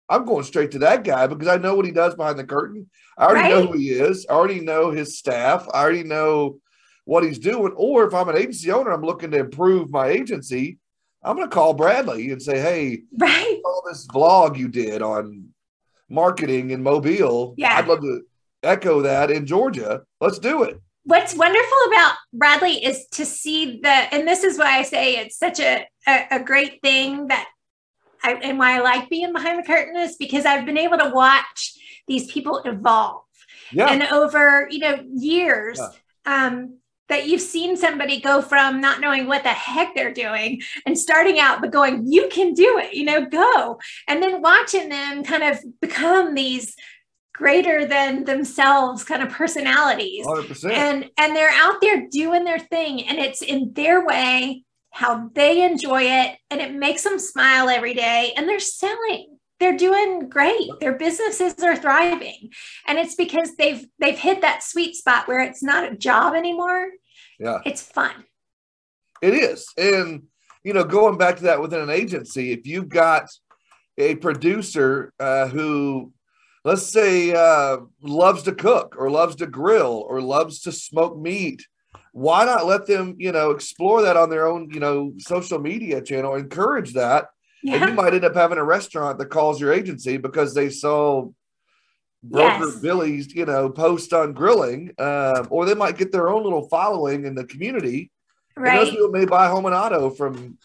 I'm 0.09 0.25
going 0.25 0.43
straight 0.43 0.71
to 0.71 0.79
that 0.79 1.03
guy 1.03 1.27
because 1.27 1.47
I 1.47 1.57
know 1.57 1.75
what 1.75 1.85
he 1.85 1.91
does 1.91 2.15
behind 2.15 2.37
the 2.37 2.43
curtain. 2.43 2.89
I 3.17 3.25
already 3.25 3.41
right? 3.41 3.49
know 3.49 3.71
who 3.71 3.77
he 3.77 3.89
is. 3.89 4.25
I 4.29 4.33
already 4.33 4.59
know 4.59 4.91
his 4.91 5.17
staff. 5.17 5.67
I 5.73 5.81
already 5.81 6.03
know 6.03 6.59
what 7.05 7.23
he's 7.23 7.39
doing. 7.39 7.73
Or 7.75 8.05
if 8.05 8.13
I'm 8.13 8.29
an 8.29 8.37
agency 8.37 8.71
owner, 8.71 8.91
I'm 8.91 9.03
looking 9.03 9.31
to 9.31 9.39
improve 9.39 9.89
my 9.91 10.07
agency. 10.07 10.77
I'm 11.23 11.35
going 11.35 11.49
to 11.49 11.53
call 11.53 11.73
Bradley 11.73 12.29
and 12.31 12.41
say, 12.41 12.59
"Hey, 12.59 13.01
right, 13.17 13.59
all 13.65 13.83
this 13.87 14.05
vlog 14.07 14.57
you 14.57 14.67
did 14.67 15.01
on 15.01 15.55
marketing 16.09 16.71
in 16.71 16.83
Mobile. 16.83 17.55
Yeah. 17.57 17.75
I'd 17.75 17.87
love 17.87 18.01
to 18.01 18.21
echo 18.63 19.01
that 19.01 19.31
in 19.31 19.45
Georgia. 19.45 20.03
Let's 20.19 20.39
do 20.39 20.63
it. 20.63 20.79
What's 21.03 21.35
wonderful 21.35 21.77
about 21.87 22.13
Bradley 22.33 22.83
is 22.83 23.05
to 23.11 23.25
see 23.25 23.79
the, 23.81 23.89
and 23.89 24.27
this 24.27 24.43
is 24.43 24.57
why 24.57 24.79
I 24.79 24.81
say 24.81 25.17
it's 25.17 25.37
such 25.37 25.59
a, 25.59 25.87
a, 26.07 26.25
a 26.31 26.43
great 26.43 26.81
thing 26.81 27.27
that 27.27 27.47
I, 28.25 28.33
and 28.41 28.59
why 28.59 28.77
I 28.77 28.81
like 28.81 29.09
being 29.09 29.33
behind 29.33 29.59
the 29.59 29.67
curtain 29.67 29.95
is 29.97 30.17
because 30.17 30.45
I've 30.45 30.65
been 30.65 30.77
able 30.77 30.97
to 30.97 31.09
watch 31.09 31.73
these 32.07 32.31
people 32.31 32.61
evolve. 32.65 33.21
Yeah. 33.71 33.87
And 33.87 34.03
over, 34.03 34.67
you 34.69 34.79
know, 34.79 35.03
years, 35.13 35.79
yeah. 35.79 36.45
um, 36.47 36.79
that 37.07 37.27
you've 37.27 37.41
seen 37.41 37.77
somebody 37.77 38.19
go 38.19 38.41
from 38.41 38.81
not 38.81 38.99
knowing 38.99 39.27
what 39.27 39.43
the 39.43 39.49
heck 39.49 39.93
they're 39.93 40.13
doing 40.13 40.61
and 40.85 40.97
starting 40.97 41.39
out, 41.39 41.61
but 41.61 41.71
going, 41.71 42.11
you 42.11 42.27
can 42.29 42.53
do 42.53 42.79
it, 42.79 42.93
you 42.93 43.05
know, 43.05 43.25
go. 43.25 43.79
And 44.07 44.23
then 44.23 44.41
watching 44.41 44.89
them 44.89 45.23
kind 45.23 45.43
of 45.43 45.59
become 45.81 46.33
these 46.33 46.75
greater 47.33 47.85
than 47.85 48.23
themselves 48.23 49.03
kind 49.03 49.21
of 49.21 49.29
personalities 49.29 50.25
100%. 50.25 50.71
and 50.71 51.09
and 51.17 51.35
they're 51.35 51.49
out 51.49 51.81
there 51.81 52.07
doing 52.09 52.45
their 52.45 52.59
thing 52.59 53.05
and 53.05 53.17
it's 53.19 53.41
in 53.41 53.73
their 53.73 54.05
way 54.05 54.63
how 54.95 55.29
they 55.35 55.61
enjoy 55.61 56.03
it 56.03 56.37
and 56.49 56.61
it 56.61 56.73
makes 56.73 57.03
them 57.03 57.19
smile 57.19 57.67
every 57.67 57.93
day 57.93 58.31
and 58.37 58.47
they're 58.47 58.61
selling. 58.61 59.37
They're 59.59 59.75
doing 59.75 60.29
great. 60.29 60.69
Their 60.79 60.93
businesses 60.93 61.61
are 61.63 61.75
thriving. 61.75 62.51
And 62.87 62.97
it's 62.97 63.15
because 63.15 63.57
they've 63.57 63.85
they've 63.99 64.17
hit 64.17 64.39
that 64.39 64.63
sweet 64.63 64.95
spot 64.95 65.27
where 65.27 65.41
it's 65.41 65.61
not 65.61 65.91
a 65.91 65.97
job 65.97 66.33
anymore. 66.33 66.87
Yeah. 67.37 67.59
It's 67.65 67.81
fun. 67.81 68.23
It 69.21 69.33
is. 69.33 69.67
And 69.77 70.23
you 70.63 70.71
know 70.71 70.85
going 70.85 71.17
back 71.17 71.35
to 71.37 71.43
that 71.43 71.61
within 71.61 71.81
an 71.81 71.89
agency 71.89 72.53
if 72.53 72.65
you've 72.65 72.89
got 72.89 73.29
a 73.97 74.15
producer 74.15 75.13
uh, 75.19 75.47
who 75.47 76.13
let's 76.63 76.87
say 76.87 77.33
uh, 77.33 77.77
loves 78.01 78.43
to 78.43 78.55
cook 78.55 78.95
or 78.97 79.09
loves 79.09 79.35
to 79.35 79.45
grill 79.45 80.05
or 80.07 80.21
loves 80.21 80.61
to 80.61 80.71
smoke 80.71 81.17
meat 81.17 81.67
why 82.15 82.45
not 82.45 82.65
let 82.65 82.85
them 82.85 83.15
you 83.17 83.31
know 83.31 83.51
explore 83.51 84.01
that 84.01 84.15
on 84.15 84.29
their 84.29 84.47
own 84.47 84.69
you 84.71 84.79
know 84.79 85.13
social 85.19 85.59
media 85.59 86.01
channel 86.01 86.35
encourage 86.35 86.93
that 86.93 87.25
yeah. 87.65 87.77
And 87.77 87.89
you 87.89 87.95
might 87.95 88.13
end 88.13 88.23
up 88.23 88.35
having 88.35 88.59
a 88.59 88.63
restaurant 88.63 89.17
that 89.17 89.31
calls 89.31 89.59
your 89.59 89.73
agency 89.73 90.17
because 90.17 90.53
they 90.53 90.69
saw 90.69 91.27
broker 92.21 92.65
yes. 92.65 92.79
Billy's, 92.79 93.33
you 93.33 93.45
know, 93.45 93.71
post 93.71 94.13
on 94.13 94.33
grilling, 94.33 94.91
um, 94.99 95.47
or 95.49 95.65
they 95.65 95.73
might 95.73 95.97
get 95.97 96.11
their 96.11 96.29
own 96.29 96.43
little 96.43 96.67
following 96.69 97.25
in 97.25 97.33
the 97.33 97.43
community. 97.45 98.11
Right. 98.55 98.77
And 98.77 98.81
those 98.81 98.91
people 98.91 99.09
may 99.09 99.25
buy 99.25 99.47
home 99.47 99.65
and 99.65 99.73
auto 99.73 100.11
from 100.11 100.59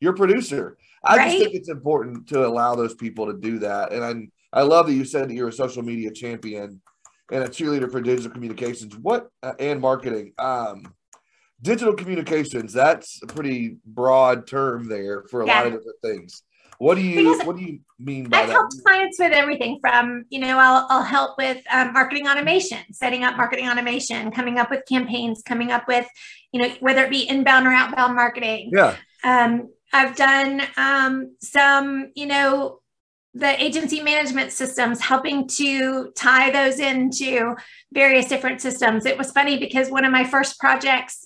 your 0.00 0.14
producer. 0.14 0.78
I 1.04 1.18
right. 1.18 1.24
just 1.26 1.42
think 1.42 1.54
it's 1.54 1.68
important 1.68 2.26
to 2.28 2.46
allow 2.46 2.74
those 2.74 2.94
people 2.94 3.26
to 3.26 3.38
do 3.38 3.58
that. 3.58 3.92
And 3.92 4.32
I, 4.52 4.60
I 4.60 4.62
love 4.62 4.86
that 4.86 4.94
you 4.94 5.04
said 5.04 5.28
that 5.28 5.34
you're 5.34 5.48
a 5.48 5.52
social 5.52 5.82
media 5.82 6.10
champion 6.10 6.80
and 7.30 7.44
a 7.44 7.48
cheerleader 7.48 7.92
for 7.92 8.00
digital 8.00 8.32
communications. 8.32 8.96
What 8.96 9.28
uh, 9.42 9.52
and 9.58 9.78
marketing? 9.78 10.32
Um, 10.38 10.94
digital 11.62 11.94
communications. 11.94 12.72
That's 12.72 13.20
a 13.22 13.26
pretty 13.26 13.76
broad 13.84 14.46
term 14.46 14.88
there 14.88 15.24
for 15.30 15.42
a 15.42 15.46
yeah. 15.46 15.58
lot 15.58 15.66
of 15.66 15.72
different 15.74 16.00
things. 16.02 16.42
What 16.78 16.96
do 16.96 17.00
you 17.00 17.30
because 17.30 17.46
What 17.46 17.56
do 17.56 17.62
you 17.62 17.80
mean 17.98 18.28
by 18.28 18.40
I've 18.40 18.48
that? 18.48 18.52
helped 18.52 18.74
clients 18.84 19.18
with 19.18 19.32
everything 19.32 19.78
from 19.80 20.24
you 20.28 20.38
know 20.40 20.58
I'll 20.58 20.86
I'll 20.90 21.02
help 21.02 21.38
with 21.38 21.62
um, 21.72 21.92
marketing 21.92 22.28
automation, 22.28 22.78
setting 22.92 23.24
up 23.24 23.36
marketing 23.36 23.68
automation, 23.68 24.30
coming 24.30 24.58
up 24.58 24.70
with 24.70 24.82
campaigns, 24.88 25.42
coming 25.42 25.70
up 25.70 25.88
with 25.88 26.06
you 26.52 26.60
know 26.60 26.74
whether 26.80 27.04
it 27.04 27.10
be 27.10 27.28
inbound 27.28 27.66
or 27.66 27.70
outbound 27.70 28.14
marketing. 28.14 28.70
Yeah. 28.74 28.96
Um, 29.24 29.70
I've 29.92 30.16
done 30.16 30.62
um, 30.76 31.36
some 31.40 32.12
you 32.14 32.26
know 32.26 32.80
the 33.32 33.62
agency 33.62 34.02
management 34.02 34.50
systems, 34.52 35.00
helping 35.00 35.46
to 35.46 36.10
tie 36.16 36.50
those 36.50 36.80
into 36.80 37.54
various 37.92 38.28
different 38.28 38.62
systems. 38.62 39.04
It 39.04 39.18
was 39.18 39.30
funny 39.30 39.58
because 39.58 39.90
one 39.90 40.06
of 40.06 40.12
my 40.12 40.24
first 40.24 40.58
projects 40.58 41.25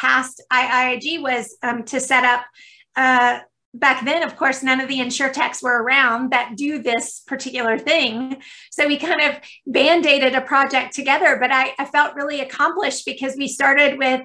past 0.00 0.42
IIG 0.52 1.22
was 1.22 1.56
um, 1.62 1.84
to 1.84 2.00
set 2.00 2.24
up. 2.24 2.44
Uh, 2.94 3.40
back 3.74 4.04
then, 4.04 4.22
of 4.22 4.36
course, 4.36 4.62
none 4.62 4.80
of 4.80 4.88
the 4.88 5.00
insure 5.00 5.30
techs 5.30 5.62
were 5.62 5.82
around 5.82 6.30
that 6.30 6.56
do 6.56 6.82
this 6.82 7.20
particular 7.26 7.78
thing. 7.78 8.42
So 8.70 8.86
we 8.86 8.96
kind 8.96 9.20
of 9.22 9.40
band-aided 9.66 10.34
a 10.34 10.40
project 10.40 10.94
together, 10.94 11.36
but 11.40 11.52
I, 11.52 11.74
I 11.78 11.84
felt 11.84 12.14
really 12.14 12.40
accomplished 12.40 13.04
because 13.04 13.36
we 13.36 13.48
started 13.48 13.98
with 13.98 14.22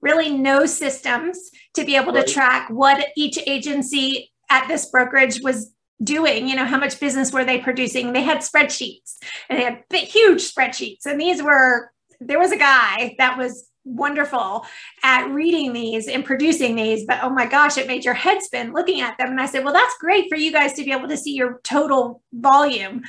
really 0.00 0.30
no 0.30 0.66
systems 0.66 1.50
to 1.74 1.84
be 1.84 1.96
able 1.96 2.12
right. 2.12 2.26
to 2.26 2.32
track 2.32 2.68
what 2.70 3.06
each 3.16 3.38
agency 3.46 4.32
at 4.50 4.68
this 4.68 4.86
brokerage 4.86 5.40
was 5.42 5.72
doing 6.02 6.48
you 6.48 6.56
know 6.56 6.64
how 6.66 6.76
much 6.76 6.98
business 6.98 7.32
were 7.32 7.44
they 7.44 7.58
producing 7.58 8.12
they 8.12 8.20
had 8.20 8.38
spreadsheets 8.38 9.14
and 9.48 9.58
they 9.58 9.62
had 9.62 9.84
big, 9.88 10.08
huge 10.08 10.52
spreadsheets 10.52 11.06
and 11.06 11.20
these 11.20 11.40
were 11.40 11.92
there 12.20 12.38
was 12.38 12.50
a 12.50 12.58
guy 12.58 13.14
that 13.16 13.38
was 13.38 13.70
wonderful 13.84 14.64
at 15.02 15.28
reading 15.28 15.72
these 15.72 16.08
and 16.08 16.24
producing 16.24 16.74
these, 16.76 17.04
but 17.04 17.20
oh 17.22 17.30
my 17.30 17.46
gosh, 17.46 17.76
it 17.76 17.86
made 17.86 18.04
your 18.04 18.14
head 18.14 18.42
spin 18.42 18.72
looking 18.72 19.00
at 19.00 19.16
them. 19.18 19.28
And 19.28 19.40
I 19.40 19.46
said, 19.46 19.64
well, 19.64 19.74
that's 19.74 19.96
great 19.98 20.28
for 20.28 20.36
you 20.36 20.52
guys 20.52 20.72
to 20.74 20.84
be 20.84 20.92
able 20.92 21.08
to 21.08 21.16
see 21.16 21.34
your 21.34 21.60
total 21.64 22.22
volume 22.32 23.02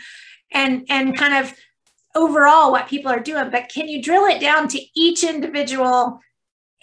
and 0.51 0.85
and 0.89 1.17
kind 1.17 1.45
of 1.45 1.53
overall 2.15 2.71
what 2.71 2.87
people 2.87 3.11
are 3.11 3.19
doing. 3.19 3.49
But 3.49 3.69
can 3.69 3.87
you 3.87 4.01
drill 4.01 4.25
it 4.25 4.39
down 4.39 4.67
to 4.69 4.81
each 4.95 5.23
individual 5.23 6.19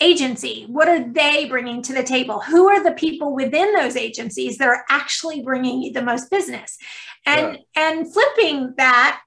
agency? 0.01 0.67
What 0.69 0.89
are 0.89 1.13
they 1.13 1.47
bringing 1.49 1.83
to 1.83 1.93
the 1.93 2.03
table? 2.03 2.41
Who 2.41 2.69
are 2.69 2.83
the 2.83 2.93
people 2.93 3.35
within 3.35 3.73
those 3.75 3.97
agencies 3.97 4.59
that 4.59 4.69
are 4.69 4.85
actually 4.91 5.43
bringing 5.43 5.83
you 5.83 5.93
the 5.93 6.03
most 6.03 6.31
business? 6.31 6.77
And 7.25 7.59
yeah. 7.77 7.91
and 7.91 8.13
flipping 8.13 8.75
that 8.77 9.21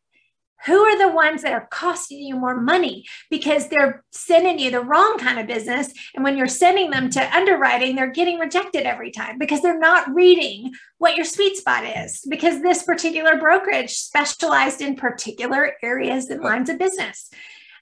who 0.65 0.80
are 0.80 0.97
the 0.97 1.13
ones 1.13 1.41
that 1.41 1.54
are 1.54 1.67
costing 1.71 2.19
you 2.19 2.36
more 2.36 2.60
money? 2.60 3.06
Because 3.30 3.67
they're 3.67 4.04
sending 4.12 4.60
you 4.60 4.71
the 4.71 4.82
wrong 4.82 5.17
kind 5.17 5.39
of 5.39 5.47
business. 5.47 5.91
And 6.13 6.23
when 6.23 6.38
you're 6.38 6.47
sending 6.47 6.91
them 6.91 7.10
to 7.12 7.36
underwriting 7.36 7.95
they're 7.95 8.12
getting 8.12 8.39
rejected 8.39 8.84
every 8.84 9.12
time 9.12 9.38
because 9.38 9.62
they're 9.62 9.80
not 9.80 10.13
reading 10.13 10.73
what 10.97 11.15
your 11.15 11.25
sweet 11.25 11.58
spot 11.58 11.84
is. 11.86 12.25
Because 12.30 12.62
this 12.62 12.84
particular 12.84 13.38
brokerage 13.38 13.91
specialized 13.91 14.82
in 14.82 14.95
particular 14.95 15.73
areas 15.84 16.30
and 16.30 16.41
lines 16.41 16.69
of 16.69 16.80
business 16.80 17.30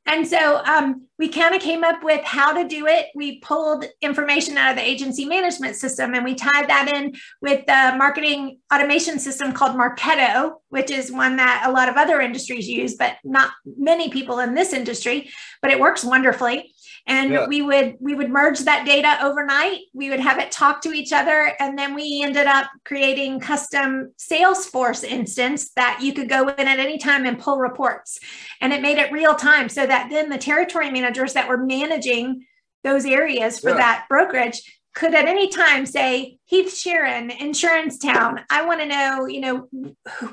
and 0.05 0.27
so 0.27 0.61
um, 0.65 1.07
we 1.17 1.29
kind 1.29 1.55
of 1.55 1.61
came 1.61 1.83
up 1.83 2.03
with 2.03 2.23
how 2.25 2.51
to 2.51 2.67
do 2.67 2.87
it. 2.87 3.07
We 3.15 3.39
pulled 3.39 3.85
information 4.01 4.57
out 4.57 4.71
of 4.71 4.75
the 4.75 4.87
agency 4.87 5.23
management 5.23 5.77
system 5.77 6.13
and 6.13 6.25
we 6.25 6.35
tied 6.35 6.67
that 6.67 6.91
in 6.93 7.13
with 7.41 7.65
the 7.65 7.95
marketing 7.97 8.59
automation 8.73 9.17
system 9.17 9.53
called 9.53 9.77
Marketo, 9.77 10.55
which 10.69 10.91
is 10.91 11.11
one 11.11 11.37
that 11.37 11.63
a 11.65 11.71
lot 11.71 11.87
of 11.87 11.95
other 11.95 12.19
industries 12.19 12.67
use, 12.67 12.95
but 12.95 13.15
not 13.23 13.51
many 13.77 14.09
people 14.09 14.39
in 14.39 14.53
this 14.53 14.73
industry, 14.73 15.29
but 15.61 15.71
it 15.71 15.79
works 15.79 16.03
wonderfully 16.03 16.72
and 17.05 17.31
yeah. 17.31 17.47
we 17.47 17.61
would 17.61 17.97
we 17.99 18.15
would 18.15 18.29
merge 18.29 18.59
that 18.59 18.85
data 18.85 19.17
overnight. 19.21 19.81
We 19.93 20.09
would 20.09 20.21
have 20.21 20.39
it 20.39 20.51
talk 20.51 20.81
to 20.83 20.93
each 20.93 21.11
other 21.11 21.53
and 21.59 21.77
then 21.77 21.95
we 21.95 22.21
ended 22.23 22.47
up 22.47 22.67
creating 22.85 23.39
custom 23.39 24.13
salesforce 24.17 25.03
instance 25.03 25.71
that 25.75 25.99
you 26.01 26.13
could 26.13 26.29
go 26.29 26.47
in 26.47 26.67
at 26.67 26.79
any 26.79 26.97
time 26.97 27.25
and 27.25 27.39
pull 27.39 27.57
reports. 27.57 28.19
And 28.61 28.71
it 28.71 28.81
made 28.81 28.97
it 28.97 29.11
real 29.11 29.35
time 29.35 29.67
so 29.67 29.85
that 29.85 30.09
then 30.09 30.29
the 30.29 30.37
territory 30.37 30.91
managers 30.91 31.33
that 31.33 31.49
were 31.49 31.57
managing 31.57 32.45
those 32.83 33.05
areas 33.05 33.59
for 33.59 33.71
yeah. 33.71 33.77
that 33.77 34.05
brokerage 34.09 34.79
could 34.95 35.15
at 35.15 35.25
any 35.25 35.49
time 35.49 35.85
say 35.85 36.37
heath 36.45 36.67
sheeran 36.67 37.35
insurance 37.39 37.97
town 37.97 38.41
i 38.51 38.63
want 38.63 38.79
to 38.79 38.85
know 38.85 39.25
you 39.25 39.39
know 39.39 39.67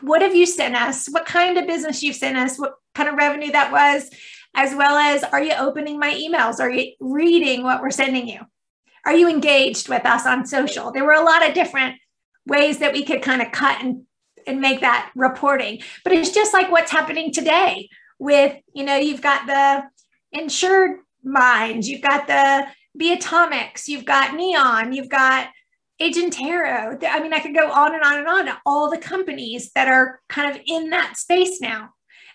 what 0.01 0.23
have 0.23 0.35
you 0.35 0.47
sent 0.47 0.75
us? 0.75 1.07
What 1.09 1.27
kind 1.27 1.59
of 1.59 1.67
business 1.67 2.03
you've 2.03 2.17
sent 2.17 2.37
us? 2.37 2.59
What 2.59 2.75
kind 2.95 3.09
of 3.09 3.15
revenue 3.15 3.53
that 3.53 3.73
was 3.73 4.11
as 4.55 4.75
well 4.75 4.97
as 4.97 5.25
are 5.25 5.43
you 5.43 5.53
opening 5.59 5.99
my 5.99 6.13
emails? 6.15 6.61
Are 6.61 6.71
you 6.71 6.93
reading 7.01 7.63
what 7.63 7.81
we're 7.81 7.91
sending 7.91 8.29
you? 8.29 8.41
Are 9.07 9.15
you 9.15 9.29
engaged 9.29 9.89
with 9.89 10.05
us 10.05 10.27
on 10.27 10.47
social? 10.47 10.93
There 10.93 11.05
were 11.05 11.13
a 11.13 11.25
lot 11.25 11.47
of 11.47 11.55
different 11.55 11.97
ways 12.47 12.79
that 12.79 12.93
we 12.93 13.05
could 13.05 13.23
kind 13.23 13.43
of 13.43 13.53
cut 13.53 13.83
and, 13.83 14.03
and 14.47 14.61
make 14.61 14.81
that 14.81 15.11
reporting. 15.15 15.81
But 16.05 16.13
it's 16.13 16.31
just 16.31 16.53
like 16.53 16.71
what's 16.71 16.91
happening 16.91 17.33
today 17.33 17.89
with, 18.19 18.57
you 18.75 18.85
know, 18.85 18.97
you've 18.97 19.23
got 19.23 19.47
the 19.47 19.85
insured 20.33 20.99
minds, 21.23 21.89
you've 21.89 22.03
got 22.03 22.27
the 22.27 22.67
Beatomics, 22.97 23.89
you've 23.89 24.05
got 24.05 24.35
Neon, 24.35 24.93
you've 24.93 25.09
got 25.09 25.49
Agentero. 26.01 27.03
I 27.05 27.21
mean, 27.21 27.33
I 27.33 27.41
could 27.41 27.55
go 27.55 27.71
on 27.71 27.95
and 27.95 28.03
on 28.03 28.19
and 28.19 28.27
on. 28.27 28.57
All 28.65 28.91
the 28.91 28.99
companies 28.99 29.71
that 29.75 29.89
are 29.89 30.21
kind 30.29 30.55
of 30.55 30.61
in 30.67 30.91
that 30.91 31.17
space 31.17 31.61
now. 31.61 31.91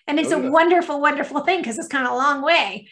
And 0.07 0.19
it's 0.19 0.31
oh, 0.31 0.39
yeah. 0.39 0.47
a 0.47 0.51
wonderful, 0.51 1.01
wonderful 1.01 1.41
thing 1.41 1.59
because 1.61 1.77
it's 1.77 1.87
kind 1.87 2.05
of 2.05 2.13
a 2.13 2.15
long 2.15 2.41
way 2.41 2.87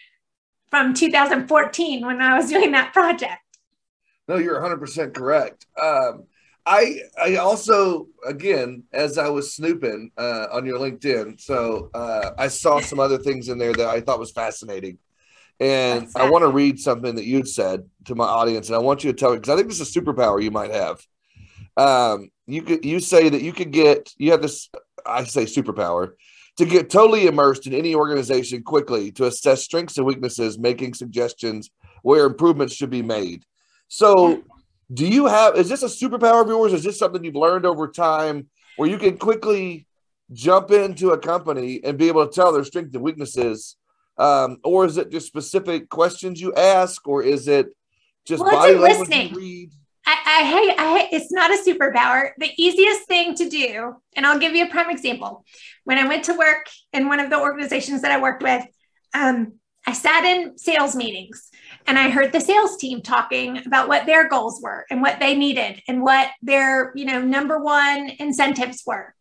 from 0.70 0.94
2014 0.94 2.06
when 2.06 2.22
I 2.22 2.36
was 2.36 2.50
doing 2.50 2.72
that 2.72 2.94
project. 2.94 3.40
No, 4.28 4.38
you're 4.38 4.60
100% 4.60 5.14
correct. 5.14 5.66
Um, 5.80 6.26
I 6.66 7.00
I 7.22 7.36
also 7.36 8.08
again 8.26 8.84
as 8.94 9.18
I 9.18 9.28
was 9.28 9.54
snooping 9.54 10.12
uh, 10.18 10.48
on 10.52 10.66
your 10.66 10.80
LinkedIn, 10.80 11.40
so 11.42 11.90
uh, 11.94 12.32
I 12.38 12.48
saw 12.48 12.80
some 12.80 13.02
other 13.02 13.18
things 13.18 13.50
in 13.50 13.58
there 13.58 13.74
that 13.74 13.88
I 13.88 14.00
thought 14.00 14.18
was 14.20 14.32
fascinating, 14.32 14.98
and 15.60 16.08
I 16.16 16.30
want 16.30 16.44
to 16.44 16.48
read 16.48 16.80
something 16.80 17.16
that 17.16 17.26
you'd 17.26 17.50
said 17.50 17.90
to 18.06 18.16
my 18.16 18.26
audience, 18.26 18.70
and 18.70 18.78
I 18.78 18.80
want 18.80 19.04
you 19.04 19.12
to 19.12 19.18
tell 19.18 19.32
me 19.32 19.38
because 19.38 19.50
I 19.50 19.58
think 19.58 19.68
this 19.68 19.82
is 19.82 19.94
a 19.94 20.00
superpower 20.00 20.42
you 20.42 20.52
might 20.52 20.72
have. 20.72 21.06
Um, 21.76 22.30
you 22.48 22.62
could 22.62 22.86
you 22.86 23.02
say 23.02 23.28
that 23.28 23.42
you 23.42 23.52
could 23.52 23.72
get 23.72 24.14
you 24.18 24.32
have 24.32 24.42
this 24.42 24.70
I 25.06 25.26
say 25.26 25.44
superpower 25.44 26.14
to 26.58 26.66
get 26.66 26.90
totally 26.90 27.28
immersed 27.28 27.68
in 27.68 27.74
any 27.74 27.96
organization 27.96 28.64
quickly 28.64 29.12
to 29.14 29.26
assess 29.26 29.64
strengths 29.64 29.98
and 29.98 30.06
weaknesses, 30.06 30.60
making 30.60 30.94
suggestions 30.94 31.72
where 32.04 32.26
improvements 32.26 32.76
should 32.76 32.90
be 32.90 33.02
made. 33.02 33.44
So, 33.88 34.44
do 34.94 35.08
you 35.08 35.26
have 35.26 35.56
is 35.58 35.70
this 35.70 35.84
a 35.84 35.88
superpower 35.88 36.42
of 36.42 36.48
yours? 36.48 36.74
Is 36.74 36.84
this 36.84 37.00
something 37.00 37.24
you've 37.24 37.36
learned 37.36 37.66
over 37.66 37.88
time 37.88 38.48
where 38.78 38.90
you 38.90 38.98
can 38.98 39.18
quickly 39.18 39.88
jump 40.32 40.72
into 40.72 41.12
a 41.12 41.18
company 41.18 41.80
and 41.84 41.98
be 41.98 42.08
able 42.08 42.28
to 42.28 42.34
tell 42.34 42.52
their 42.52 42.64
strengths 42.64 42.94
and 42.94 43.04
weaknesses? 43.04 43.78
Um, 44.18 44.60
or 44.64 44.86
is 44.86 44.98
it 44.98 45.12
just 45.12 45.26
specific 45.26 45.90
questions 45.90 46.40
you 46.40 46.54
ask, 46.54 47.08
or 47.08 47.24
is 47.24 47.48
it 47.48 47.68
just 48.26 48.44
well, 48.44 48.52
body 48.52 48.76
language 48.76 49.10
you 49.10 49.36
read? 49.36 49.72
I, 50.06 50.18
I 50.26 50.44
hate, 50.46 50.76
I 50.78 51.10
it's 51.12 51.32
not 51.32 51.52
a 51.52 51.64
superpower. 51.64 52.32
The 52.38 52.52
easiest 52.58 53.08
thing 53.08 53.36
to 53.36 53.50
do, 53.50 53.96
and 54.16 54.26
I'll 54.26 54.40
give 54.40 54.54
you 54.54 54.66
a 54.66 54.70
prime 54.70 54.90
example. 54.90 55.46
When 55.86 55.98
I 55.98 56.08
went 56.08 56.26
to 56.26 56.34
work 56.34 56.68
in 56.92 57.08
one 57.08 57.20
of 57.20 57.30
the 57.30 57.40
organizations 57.40 58.02
that 58.02 58.12
I 58.12 58.22
worked 58.22 58.44
with, 58.44 58.66
um, 59.14 59.54
I 59.86 59.94
sat 59.94 60.24
in 60.24 60.58
sales 60.58 60.96
meetings 60.96 61.50
and 61.88 62.00
I 62.00 62.10
heard 62.10 62.32
the 62.32 62.40
sales 62.40 62.78
team 62.78 63.02
talking 63.02 63.66
about 63.66 63.88
what 63.88 64.06
their 64.06 64.30
goals 64.30 64.62
were 64.62 64.86
and 64.90 65.02
what 65.02 65.20
they 65.20 65.36
needed 65.36 65.82
and 65.88 66.02
what 66.02 66.30
their, 66.42 66.94
you 66.96 67.06
know, 67.06 67.22
number 67.22 67.60
one 67.60 68.10
incentives 68.20 68.84
were. 68.86 69.14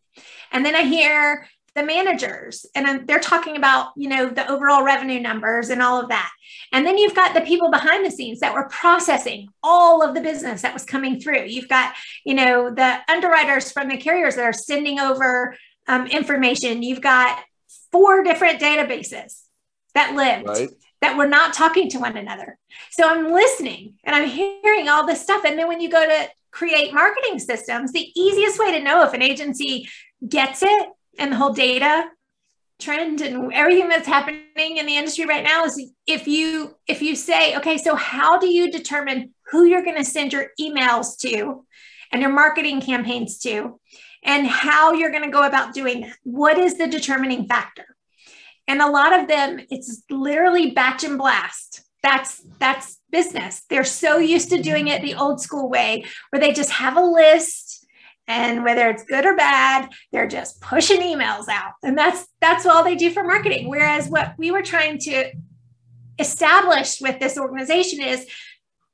And 0.51 0.65
then 0.65 0.75
I 0.75 0.83
hear 0.83 1.47
the 1.75 1.83
managers 1.83 2.65
and 2.75 3.07
they're 3.07 3.19
talking 3.19 3.57
about 3.57 3.93
you 3.95 4.07
know 4.07 4.29
the 4.29 4.49
overall 4.49 4.83
revenue 4.83 5.19
numbers 5.19 5.69
and 5.69 5.81
all 5.81 5.99
of 5.99 6.09
that. 6.09 6.31
And 6.71 6.85
then 6.85 6.97
you've 6.97 7.15
got 7.15 7.33
the 7.33 7.41
people 7.41 7.71
behind 7.71 8.05
the 8.05 8.11
scenes 8.11 8.39
that 8.41 8.53
were 8.53 8.69
processing 8.69 9.49
all 9.63 10.03
of 10.03 10.13
the 10.13 10.21
business 10.21 10.61
that 10.61 10.73
was 10.73 10.85
coming 10.85 11.19
through. 11.19 11.45
You've 11.45 11.69
got 11.69 11.95
you 12.25 12.35
know 12.35 12.69
the 12.73 12.99
underwriters 13.09 13.71
from 13.71 13.87
the 13.87 13.97
carriers 13.97 14.35
that 14.35 14.45
are 14.45 14.53
sending 14.53 14.99
over 14.99 15.55
um, 15.87 16.07
information. 16.07 16.83
You've 16.83 17.01
got 17.01 17.39
four 17.91 18.23
different 18.23 18.59
databases 18.59 19.41
that 19.95 20.15
lived 20.15 20.47
right. 20.47 20.69
that 21.01 21.17
were 21.17 21.27
not 21.27 21.53
talking 21.53 21.89
to 21.89 21.99
one 21.99 22.17
another. 22.17 22.57
So 22.91 23.09
i'm 23.09 23.31
listening 23.31 23.95
and 24.03 24.15
i'm 24.15 24.27
hearing 24.27 24.89
all 24.89 25.05
this 25.05 25.21
stuff. 25.21 25.43
And 25.45 25.57
then 25.57 25.67
when 25.67 25.81
you 25.81 25.89
go 25.89 26.05
to 26.05 26.29
create 26.51 26.93
marketing 26.93 27.39
systems 27.39 27.91
the 27.91 28.11
easiest 28.15 28.59
way 28.59 28.71
to 28.71 28.83
know 28.83 29.03
if 29.03 29.13
an 29.13 29.23
agency 29.23 29.89
gets 30.27 30.61
it 30.61 30.89
and 31.19 31.31
the 31.31 31.35
whole 31.35 31.53
data 31.53 32.09
trend 32.79 33.21
and 33.21 33.53
everything 33.53 33.87
that's 33.87 34.07
happening 34.07 34.77
in 34.77 34.85
the 34.85 34.97
industry 34.97 35.25
right 35.25 35.43
now 35.43 35.63
is 35.63 35.91
if 36.07 36.27
you 36.27 36.75
if 36.87 37.01
you 37.01 37.15
say 37.15 37.55
okay 37.55 37.77
so 37.77 37.95
how 37.95 38.37
do 38.37 38.47
you 38.47 38.71
determine 38.71 39.33
who 39.51 39.63
you're 39.63 39.83
going 39.83 39.95
to 39.95 40.03
send 40.03 40.33
your 40.33 40.47
emails 40.59 41.17
to 41.17 41.65
and 42.11 42.21
your 42.21 42.31
marketing 42.31 42.81
campaigns 42.81 43.39
to 43.39 43.79
and 44.23 44.47
how 44.47 44.93
you're 44.93 45.11
going 45.11 45.23
to 45.23 45.29
go 45.29 45.45
about 45.45 45.73
doing 45.73 46.01
that? 46.01 46.17
What 46.23 46.57
is 46.57 46.77
the 46.77 46.87
determining 46.87 47.47
factor? 47.47 47.95
And 48.67 48.81
a 48.81 48.89
lot 48.89 49.19
of 49.19 49.27
them 49.27 49.59
it's 49.69 50.03
literally 50.09 50.71
batch 50.71 51.03
and 51.03 51.17
blast. 51.17 51.81
That's 52.01 52.41
that's 52.59 52.99
business. 53.11 53.63
They're 53.69 53.83
so 53.83 54.17
used 54.17 54.49
to 54.49 54.61
doing 54.61 54.87
it 54.87 55.01
the 55.01 55.15
old 55.15 55.41
school 55.41 55.69
way 55.69 56.05
where 56.29 56.39
they 56.39 56.53
just 56.53 56.71
have 56.71 56.97
a 56.97 57.01
list 57.01 57.82
and 58.27 58.63
whether 58.63 58.89
it's 58.89 59.03
good 59.03 59.25
or 59.25 59.35
bad 59.35 59.89
they're 60.11 60.27
just 60.27 60.61
pushing 60.61 61.01
emails 61.01 61.47
out. 61.49 61.73
And 61.83 61.97
that's 61.97 62.25
that's 62.41 62.65
all 62.65 62.83
they 62.83 62.95
do 62.95 63.11
for 63.11 63.23
marketing. 63.23 63.69
Whereas 63.69 64.07
what 64.07 64.35
we 64.37 64.51
were 64.51 64.61
trying 64.61 64.99
to 64.99 65.31
establish 66.19 67.01
with 67.01 67.19
this 67.19 67.37
organization 67.37 68.01
is 68.01 68.27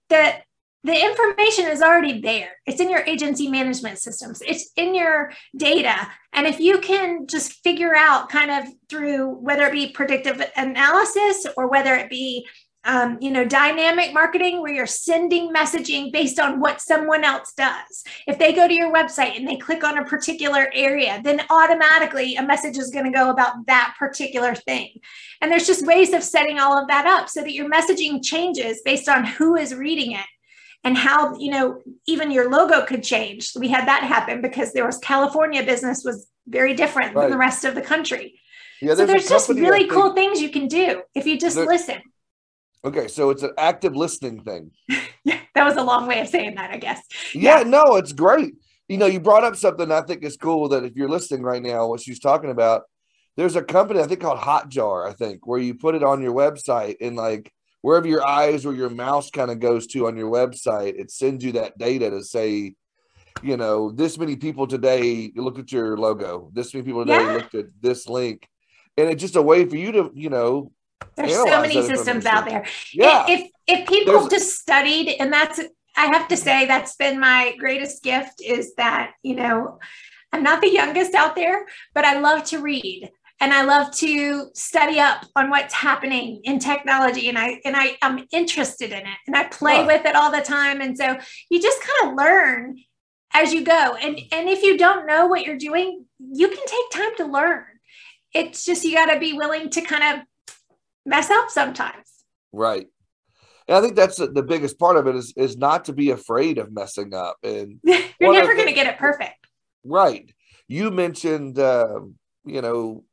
that 0.10 0.44
the 0.84 1.06
information 1.06 1.66
is 1.66 1.82
already 1.82 2.22
there. 2.22 2.52
It's 2.66 2.80
in 2.80 2.90
your 2.90 3.02
agency 3.02 3.50
management 3.50 4.00
systems. 4.00 4.42
It's 4.42 4.72
in 4.78 4.96
your 4.96 5.32
data. 5.56 6.08
And 6.32 6.48
if 6.48 6.60
you 6.60 6.80
can 6.80 7.28
just 7.28 7.62
figure 7.64 7.94
out 7.96 8.30
kind 8.30 8.50
of 8.50 8.74
through 8.88 9.28
whether 9.36 9.64
it 9.64 9.74
be 9.74 9.92
predictive 9.92 10.42
analysis 10.56 11.46
or 11.58 11.70
whether 11.70 11.96
it 11.96 12.10
be 12.10 12.48
um, 12.86 13.18
you 13.20 13.30
know, 13.30 13.44
dynamic 13.44 14.14
marketing 14.14 14.62
where 14.62 14.74
you're 14.74 14.88
sending 14.88 15.54
messaging 15.54 16.12
based 16.12 16.40
on 16.40 16.60
what 16.60 16.82
someone 16.82 17.26
else 17.26 17.54
does. 17.54 18.04
If 18.26 18.40
they 18.40 18.54
go 18.54 18.68
to 18.68 18.74
your 18.74 18.94
website 18.94 19.36
and 19.36 19.48
they 19.48 19.58
click 19.58 19.84
on 19.84 19.98
a 19.98 20.06
particular 20.06 20.70
area, 20.74 21.20
then 21.24 21.42
automatically 21.50 22.36
a 22.36 22.44
message 22.44 22.78
is 22.78 22.90
going 22.90 23.06
to 23.06 23.12
go 23.12 23.30
about 23.30 23.66
that 23.68 23.96
particular 24.00 24.56
thing. 24.56 25.02
And 25.42 25.52
there's 25.52 25.68
just 25.68 25.86
ways 25.86 26.14
of 26.14 26.24
setting 26.24 26.60
all 26.60 26.78
of 26.78 26.88
that 26.88 27.06
up 27.06 27.28
so 27.30 27.42
that 27.42 27.54
your 27.54 27.70
messaging 27.70 28.24
changes 28.24 28.82
based 28.84 29.10
on 29.10 29.26
who 29.26 29.56
is 29.58 29.76
reading 29.76 30.14
it 30.14 30.26
and 30.86 30.98
how 30.98 31.38
you 31.38 31.52
know 31.52 31.82
even 32.08 32.32
your 32.32 32.50
logo 32.50 32.86
could 32.86 33.04
change 33.04 33.52
we 33.60 33.68
had 33.68 33.86
that 33.86 34.02
happen 34.02 34.42
because 34.42 34.72
there 34.72 34.86
was 34.86 34.98
california 35.00 35.62
business 35.62 36.04
was 36.06 36.30
very 36.48 36.74
different 36.74 37.14
right. 37.14 37.24
than 37.24 37.32
the 37.32 37.38
rest 37.38 37.66
of 37.66 37.76
the 37.76 37.82
country 37.82 38.40
yeah, 38.82 38.96
so 38.96 39.06
there's 39.06 39.28
just 39.28 39.50
really 39.50 39.88
cool 39.88 40.14
things 40.14 40.42
you 40.42 40.50
can 40.50 40.70
do 40.70 41.02
if 41.14 41.26
you 41.26 41.38
just 41.38 41.58
listen 41.58 42.02
Okay, 42.84 43.08
so 43.08 43.30
it's 43.30 43.44
an 43.44 43.52
active 43.58 43.96
listening 43.96 44.42
thing. 44.44 44.72
yeah, 45.24 45.40
that 45.54 45.66
was 45.66 45.76
a 45.76 45.84
long 45.84 46.08
way 46.08 46.22
of 46.22 46.28
saying 46.28 46.56
that, 46.56 46.72
I 46.72 46.78
guess. 46.78 47.02
Yeah, 47.34 47.60
yeah, 47.60 47.64
no, 47.64 47.98
it's 47.98 48.14
great. 48.14 48.54
You 48.88 48.98
know, 48.98 49.06
you 49.06 49.20
brought 49.20 49.44
up 49.44 49.56
something 49.56 49.92
I 49.92 50.02
think 50.02 50.24
is 50.24 50.38
cool 50.38 50.70
that 50.70 50.84
if 50.84 50.96
you're 50.96 51.10
listening 51.10 51.44
right 51.44 51.62
now, 51.62 51.88
what 51.88 52.02
she's 52.02 52.20
talking 52.20 52.50
about, 52.50 52.84
there's 53.36 53.56
a 53.56 53.64
company 53.64 54.00
I 54.00 54.08
think 54.08 54.22
called 54.22 54.40
Hotjar, 54.40 55.08
I 55.08 55.14
think, 55.14 55.46
where 55.46 55.60
you 55.60 55.76
put 55.76 55.96
it 55.96 56.04
on 56.04 56.22
your 56.22 56.34
website 56.34 56.96
and 57.02 57.16
like 57.16 57.52
wherever 57.82 58.08
your 58.08 58.26
eyes 58.26 58.66
or 58.66 58.74
your 58.74 58.90
mouse 58.90 59.30
kind 59.30 59.52
of 59.52 59.60
goes 59.60 59.88
to 59.88 60.08
on 60.08 60.18
your 60.18 60.32
website, 60.32 61.00
it 61.00 61.12
sends 61.12 61.44
you 61.44 61.54
that 61.54 61.78
data 61.78 62.10
to 62.10 62.24
say, 62.24 62.76
you 63.44 63.58
know, 63.58 63.92
this 63.92 64.18
many 64.18 64.36
people 64.36 64.68
today 64.68 65.32
look 65.36 65.60
at 65.60 65.72
your 65.72 65.98
logo, 65.98 66.50
this 66.54 66.74
many 66.74 66.86
people 66.86 67.06
today 67.06 67.24
yeah. 67.24 67.32
looked 67.34 67.56
at 67.56 67.68
this 67.82 68.08
link 68.08 68.48
and 68.98 69.10
it's 69.10 69.22
just 69.22 69.38
a 69.38 69.42
way 69.42 69.66
for 69.66 69.78
you 69.78 69.92
to, 69.94 70.12
you 70.14 70.30
know, 70.30 70.72
there's 71.16 71.34
so 71.34 71.62
many 71.62 71.82
systems 71.82 72.26
out 72.26 72.46
there. 72.46 72.66
Yeah. 72.94 73.26
If 73.28 73.50
if 73.68 73.88
people 73.88 74.14
There's, 74.14 74.30
just 74.30 74.60
studied, 74.60 75.16
and 75.20 75.32
that's 75.32 75.60
I 75.96 76.06
have 76.08 76.28
to 76.30 76.38
say 76.38 76.66
that's 76.66 76.96
been 76.96 77.20
my 77.20 77.56
greatest 77.58 78.04
gift 78.04 78.42
is 78.42 78.74
that, 78.76 79.14
you 79.22 79.36
know, 79.36 79.80
I'm 80.32 80.44
not 80.44 80.62
the 80.62 80.72
youngest 80.72 81.14
out 81.14 81.36
there, 81.36 81.66
but 81.94 82.06
I 82.06 82.20
love 82.20 82.46
to 82.46 82.60
read 82.60 83.12
and 83.42 83.54
I 83.54 83.64
love 83.64 83.92
to 83.96 84.50
study 84.54 85.00
up 85.00 85.26
on 85.36 85.50
what's 85.50 85.74
happening 85.74 86.42
in 86.44 86.60
technology 86.60 87.30
and 87.30 87.38
I 87.38 87.60
and 87.66 87.76
I 87.76 87.98
am 88.02 88.26
interested 88.32 88.92
in 88.92 89.00
it 89.00 89.18
and 89.28 89.36
I 89.36 89.46
play 89.46 89.86
with 89.86 90.06
it 90.06 90.16
all 90.16 90.32
the 90.32 90.42
time 90.42 90.82
and 90.82 90.98
so 90.98 91.18
you 91.50 91.62
just 91.62 91.82
kind 91.82 92.12
of 92.12 92.18
learn 92.18 92.78
as 93.34 93.54
you 93.54 93.64
go 93.64 93.96
and 93.96 94.20
and 94.32 94.50
if 94.50 94.62
you 94.64 94.78
don't 94.78 95.06
know 95.06 95.28
what 95.28 95.46
you're 95.46 95.58
doing 95.58 96.06
you 96.20 96.48
can 96.48 96.66
take 96.66 96.92
time 96.92 97.16
to 97.18 97.26
learn 97.26 97.66
it's 98.34 98.66
just 98.66 98.84
you 98.84 98.94
got 98.94 99.12
to 99.14 99.20
be 99.20 99.34
willing 99.34 99.70
to 99.70 99.82
kind 99.82 100.04
of 100.04 100.26
mess 101.10 101.30
up 101.30 101.50
sometimes 101.50 102.24
right 102.54 102.88
and 103.68 103.78
I 103.78 103.82
think 103.82 103.96
that's 103.96 104.18
the 104.18 104.44
biggest 104.44 104.80
part 104.80 104.98
of 104.98 105.08
it 105.08 105.16
is 105.16 105.34
is 105.36 105.58
not 105.58 105.86
to 105.86 105.94
be 105.94 106.12
afraid 106.12 106.58
of 106.58 106.72
messing 106.72 107.14
up 107.14 107.38
and 107.44 107.80
you're 107.84 108.34
never 108.34 108.56
going 108.56 108.68
to 108.68 108.74
get 108.74 108.88
it 108.88 108.98
perfect 108.98 109.48
right 109.84 110.32
you 110.68 110.92
mentioned 110.92 111.60
uh, 111.60 112.00
you 112.46 112.62
know 112.62 113.04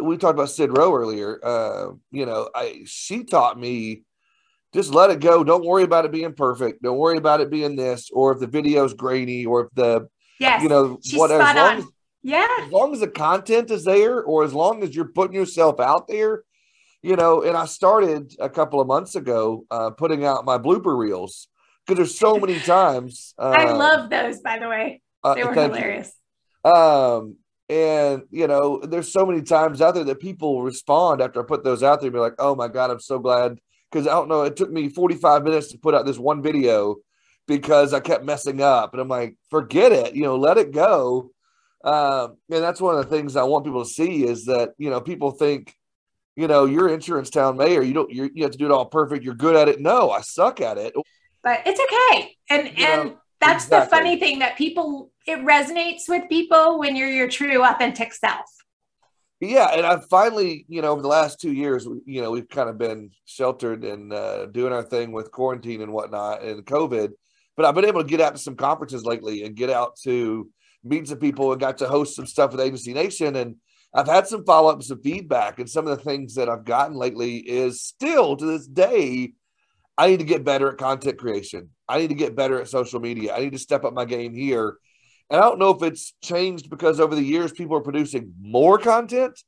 we 0.00 0.16
talked 0.16 0.34
about 0.34 0.50
Sid 0.50 0.76
Rowe 0.76 0.94
earlier. 0.94 1.40
Uh, 1.44 1.92
you 2.10 2.26
know, 2.26 2.48
I 2.54 2.82
she 2.86 3.24
taught 3.24 3.58
me 3.58 4.02
just 4.72 4.92
let 4.92 5.10
it 5.10 5.20
go. 5.20 5.44
Don't 5.44 5.64
worry 5.64 5.82
about 5.82 6.04
it 6.04 6.12
being 6.12 6.34
perfect. 6.34 6.82
Don't 6.82 6.98
worry 6.98 7.18
about 7.18 7.40
it 7.40 7.50
being 7.50 7.76
this, 7.76 8.10
or 8.12 8.32
if 8.32 8.40
the 8.40 8.46
video's 8.46 8.94
grainy, 8.94 9.46
or 9.46 9.62
if 9.62 9.68
the 9.74 10.08
yes, 10.38 10.62
you 10.62 10.68
know 10.68 10.98
whatever. 11.14 11.42
As 11.42 11.56
long 11.56 11.78
as, 11.78 11.84
yeah, 12.22 12.48
as 12.62 12.72
long 12.72 12.92
as 12.92 13.00
the 13.00 13.08
content 13.08 13.70
is 13.70 13.84
there, 13.84 14.22
or 14.22 14.44
as 14.44 14.54
long 14.54 14.82
as 14.82 14.94
you're 14.94 15.08
putting 15.08 15.36
yourself 15.36 15.80
out 15.80 16.08
there, 16.08 16.42
you 17.04 17.16
know. 17.16 17.42
And 17.42 17.56
I 17.56 17.66
started 17.66 18.34
a 18.40 18.48
couple 18.48 18.80
of 18.80 18.86
months 18.86 19.14
ago 19.14 19.64
uh, 19.70 19.90
putting 19.90 20.24
out 20.24 20.44
my 20.44 20.58
blooper 20.58 20.96
reels 20.96 21.48
because 21.86 21.98
there's 21.98 22.18
so 22.18 22.38
many 22.38 22.58
times. 22.60 23.34
Uh, 23.38 23.54
I 23.56 23.72
love 23.72 24.10
those, 24.10 24.40
by 24.40 24.58
the 24.58 24.68
way. 24.68 25.02
Uh, 25.22 25.34
they 25.34 25.42
uh, 25.42 25.48
were 25.48 25.54
hilarious. 25.54 26.12
You. 26.64 26.72
Um, 26.72 27.36
and 27.68 28.22
you 28.30 28.46
know, 28.46 28.80
there's 28.80 29.12
so 29.12 29.24
many 29.24 29.42
times 29.42 29.80
out 29.80 29.94
there 29.94 30.04
that 30.04 30.20
people 30.20 30.62
respond 30.62 31.20
after 31.20 31.40
I 31.40 31.44
put 31.44 31.64
those 31.64 31.82
out 31.82 32.00
there, 32.00 32.08
and 32.08 32.14
be 32.14 32.20
like, 32.20 32.34
"Oh 32.38 32.54
my 32.54 32.68
god, 32.68 32.90
I'm 32.90 33.00
so 33.00 33.18
glad." 33.18 33.58
Because 33.90 34.06
I 34.06 34.12
don't 34.12 34.28
know, 34.28 34.42
it 34.42 34.56
took 34.56 34.72
me 34.72 34.88
45 34.88 35.44
minutes 35.44 35.68
to 35.68 35.78
put 35.78 35.94
out 35.94 36.04
this 36.04 36.18
one 36.18 36.42
video 36.42 36.96
because 37.46 37.94
I 37.94 38.00
kept 38.00 38.24
messing 38.24 38.60
up, 38.60 38.92
and 38.92 39.00
I'm 39.00 39.08
like, 39.08 39.36
"Forget 39.50 39.92
it, 39.92 40.14
you 40.14 40.22
know, 40.22 40.36
let 40.36 40.58
it 40.58 40.72
go." 40.72 41.30
Um, 41.84 42.38
and 42.50 42.62
that's 42.62 42.80
one 42.80 42.96
of 42.96 43.04
the 43.04 43.10
things 43.14 43.36
I 43.36 43.42
want 43.44 43.64
people 43.64 43.84
to 43.84 43.90
see 43.90 44.24
is 44.24 44.46
that 44.46 44.70
you 44.78 44.90
know 44.90 45.00
people 45.00 45.30
think, 45.30 45.74
you 46.36 46.48
know, 46.48 46.64
you're 46.64 46.88
insurance 46.88 47.30
town 47.30 47.56
mayor, 47.56 47.82
you 47.82 47.94
don't 47.94 48.10
you 48.10 48.30
have 48.42 48.52
to 48.52 48.58
do 48.58 48.66
it 48.66 48.70
all 48.70 48.86
perfect. 48.86 49.24
You're 49.24 49.34
good 49.34 49.56
at 49.56 49.68
it. 49.68 49.80
No, 49.80 50.10
I 50.10 50.20
suck 50.20 50.60
at 50.60 50.78
it. 50.78 50.94
But 51.42 51.62
it's 51.66 51.80
okay, 51.80 52.36
and 52.50 52.78
you 52.78 52.84
and. 52.84 53.10
Know, 53.10 53.18
that's 53.40 53.64
exactly. 53.64 53.84
the 53.84 53.90
funny 53.90 54.18
thing 54.18 54.38
that 54.40 54.56
people 54.56 55.10
it 55.26 55.38
resonates 55.40 56.08
with 56.08 56.28
people 56.28 56.78
when 56.78 56.96
you're 56.96 57.08
your 57.08 57.28
true 57.28 57.62
authentic 57.64 58.12
self 58.12 58.46
yeah 59.40 59.68
and 59.72 59.84
i've 59.84 60.04
finally 60.06 60.64
you 60.68 60.80
know 60.80 60.90
over 60.92 61.02
the 61.02 61.08
last 61.08 61.40
two 61.40 61.52
years 61.52 61.86
you 62.06 62.22
know 62.22 62.30
we've 62.30 62.48
kind 62.48 62.68
of 62.68 62.78
been 62.78 63.10
sheltered 63.24 63.84
and 63.84 64.12
uh, 64.12 64.46
doing 64.46 64.72
our 64.72 64.82
thing 64.82 65.12
with 65.12 65.30
quarantine 65.30 65.82
and 65.82 65.92
whatnot 65.92 66.42
and 66.42 66.64
covid 66.64 67.10
but 67.56 67.66
i've 67.66 67.74
been 67.74 67.84
able 67.84 68.02
to 68.02 68.08
get 68.08 68.20
out 68.20 68.34
to 68.34 68.40
some 68.40 68.56
conferences 68.56 69.04
lately 69.04 69.44
and 69.44 69.56
get 69.56 69.70
out 69.70 69.96
to 69.96 70.48
meet 70.82 71.08
some 71.08 71.18
people 71.18 71.52
and 71.52 71.60
got 71.60 71.78
to 71.78 71.88
host 71.88 72.14
some 72.14 72.26
stuff 72.26 72.52
with 72.52 72.60
agency 72.60 72.92
nation 72.92 73.36
and 73.36 73.56
i've 73.94 74.08
had 74.08 74.26
some 74.26 74.44
follow-ups 74.44 74.90
and 74.90 75.02
feedback 75.02 75.58
and 75.58 75.70
some 75.70 75.86
of 75.86 75.96
the 75.96 76.04
things 76.04 76.34
that 76.34 76.48
i've 76.48 76.64
gotten 76.64 76.96
lately 76.96 77.36
is 77.36 77.82
still 77.82 78.36
to 78.36 78.44
this 78.44 78.66
day 78.66 79.32
I 79.96 80.08
need 80.08 80.18
to 80.18 80.24
get 80.24 80.44
better 80.44 80.70
at 80.70 80.78
content 80.78 81.18
creation. 81.18 81.70
I 81.88 81.98
need 81.98 82.08
to 82.08 82.14
get 82.14 82.34
better 82.34 82.60
at 82.60 82.68
social 82.68 83.00
media. 83.00 83.34
I 83.34 83.40
need 83.40 83.52
to 83.52 83.58
step 83.58 83.84
up 83.84 83.94
my 83.94 84.04
game 84.04 84.34
here. 84.34 84.76
And 85.30 85.40
I 85.40 85.44
don't 85.44 85.58
know 85.58 85.70
if 85.70 85.82
it's 85.82 86.14
changed 86.22 86.68
because 86.68 87.00
over 87.00 87.14
the 87.14 87.22
years 87.22 87.52
people 87.52 87.76
are 87.76 87.82
producing 87.82 88.34
more 88.40 88.78
content 88.78 89.38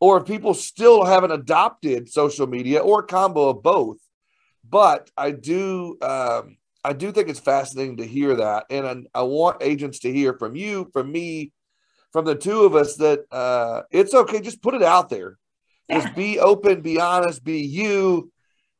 or 0.00 0.18
if 0.18 0.26
people 0.26 0.54
still 0.54 1.04
haven't 1.04 1.30
adopted 1.30 2.08
social 2.08 2.46
media 2.46 2.80
or 2.80 3.00
a 3.00 3.06
combo 3.06 3.50
of 3.50 3.62
both. 3.62 3.98
But 4.68 5.10
I 5.16 5.32
do 5.32 5.98
um, 6.00 6.56
I 6.84 6.92
do 6.92 7.12
think 7.12 7.28
it's 7.28 7.40
fascinating 7.40 7.98
to 7.98 8.06
hear 8.06 8.36
that. 8.36 8.66
And 8.70 8.86
I, 8.86 9.20
I, 9.20 9.22
want 9.22 9.62
agents 9.62 10.00
to 10.00 10.12
hear 10.12 10.34
from 10.34 10.56
you, 10.56 10.88
from 10.92 11.12
me, 11.12 11.52
from 12.12 12.24
the 12.24 12.34
two 12.34 12.64
of 12.64 12.76
us 12.76 12.96
that 12.96 13.24
uh, 13.30 13.82
it's 13.90 14.14
okay. 14.14 14.40
Just 14.40 14.62
put 14.62 14.74
it 14.74 14.82
out 14.82 15.08
there. 15.08 15.38
Just 15.90 16.14
be 16.14 16.38
open, 16.38 16.80
be 16.80 17.00
honest, 17.00 17.44
be 17.44 17.60
you, 17.60 18.32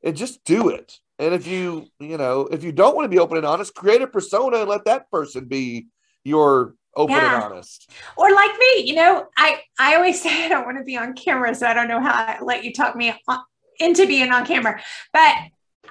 and 0.02 0.16
just 0.16 0.42
do 0.44 0.70
it. 0.70 0.98
And 1.18 1.34
if 1.34 1.46
you, 1.46 1.86
you 2.00 2.16
know, 2.16 2.48
if 2.50 2.64
you 2.64 2.72
don't 2.72 2.96
want 2.96 3.04
to 3.04 3.10
be 3.10 3.18
open 3.18 3.36
and 3.36 3.46
honest, 3.46 3.74
create 3.74 4.02
a 4.02 4.06
persona 4.06 4.58
and 4.58 4.68
let 4.68 4.86
that 4.86 5.10
person 5.10 5.44
be 5.44 5.88
your 6.24 6.74
open 6.96 7.16
yeah. 7.16 7.34
and 7.34 7.44
honest. 7.44 7.90
Or 8.16 8.32
like 8.32 8.50
me, 8.58 8.84
you 8.84 8.94
know, 8.94 9.26
I 9.36 9.60
I 9.78 9.96
always 9.96 10.22
say 10.22 10.46
I 10.46 10.48
don't 10.48 10.64
want 10.64 10.78
to 10.78 10.84
be 10.84 10.96
on 10.96 11.14
camera, 11.14 11.54
so 11.54 11.66
I 11.66 11.74
don't 11.74 11.88
know 11.88 12.00
how 12.00 12.12
I 12.12 12.38
let 12.42 12.64
you 12.64 12.72
talk 12.72 12.96
me 12.96 13.12
into 13.78 14.06
being 14.06 14.32
on 14.32 14.46
camera. 14.46 14.82
But 15.12 15.34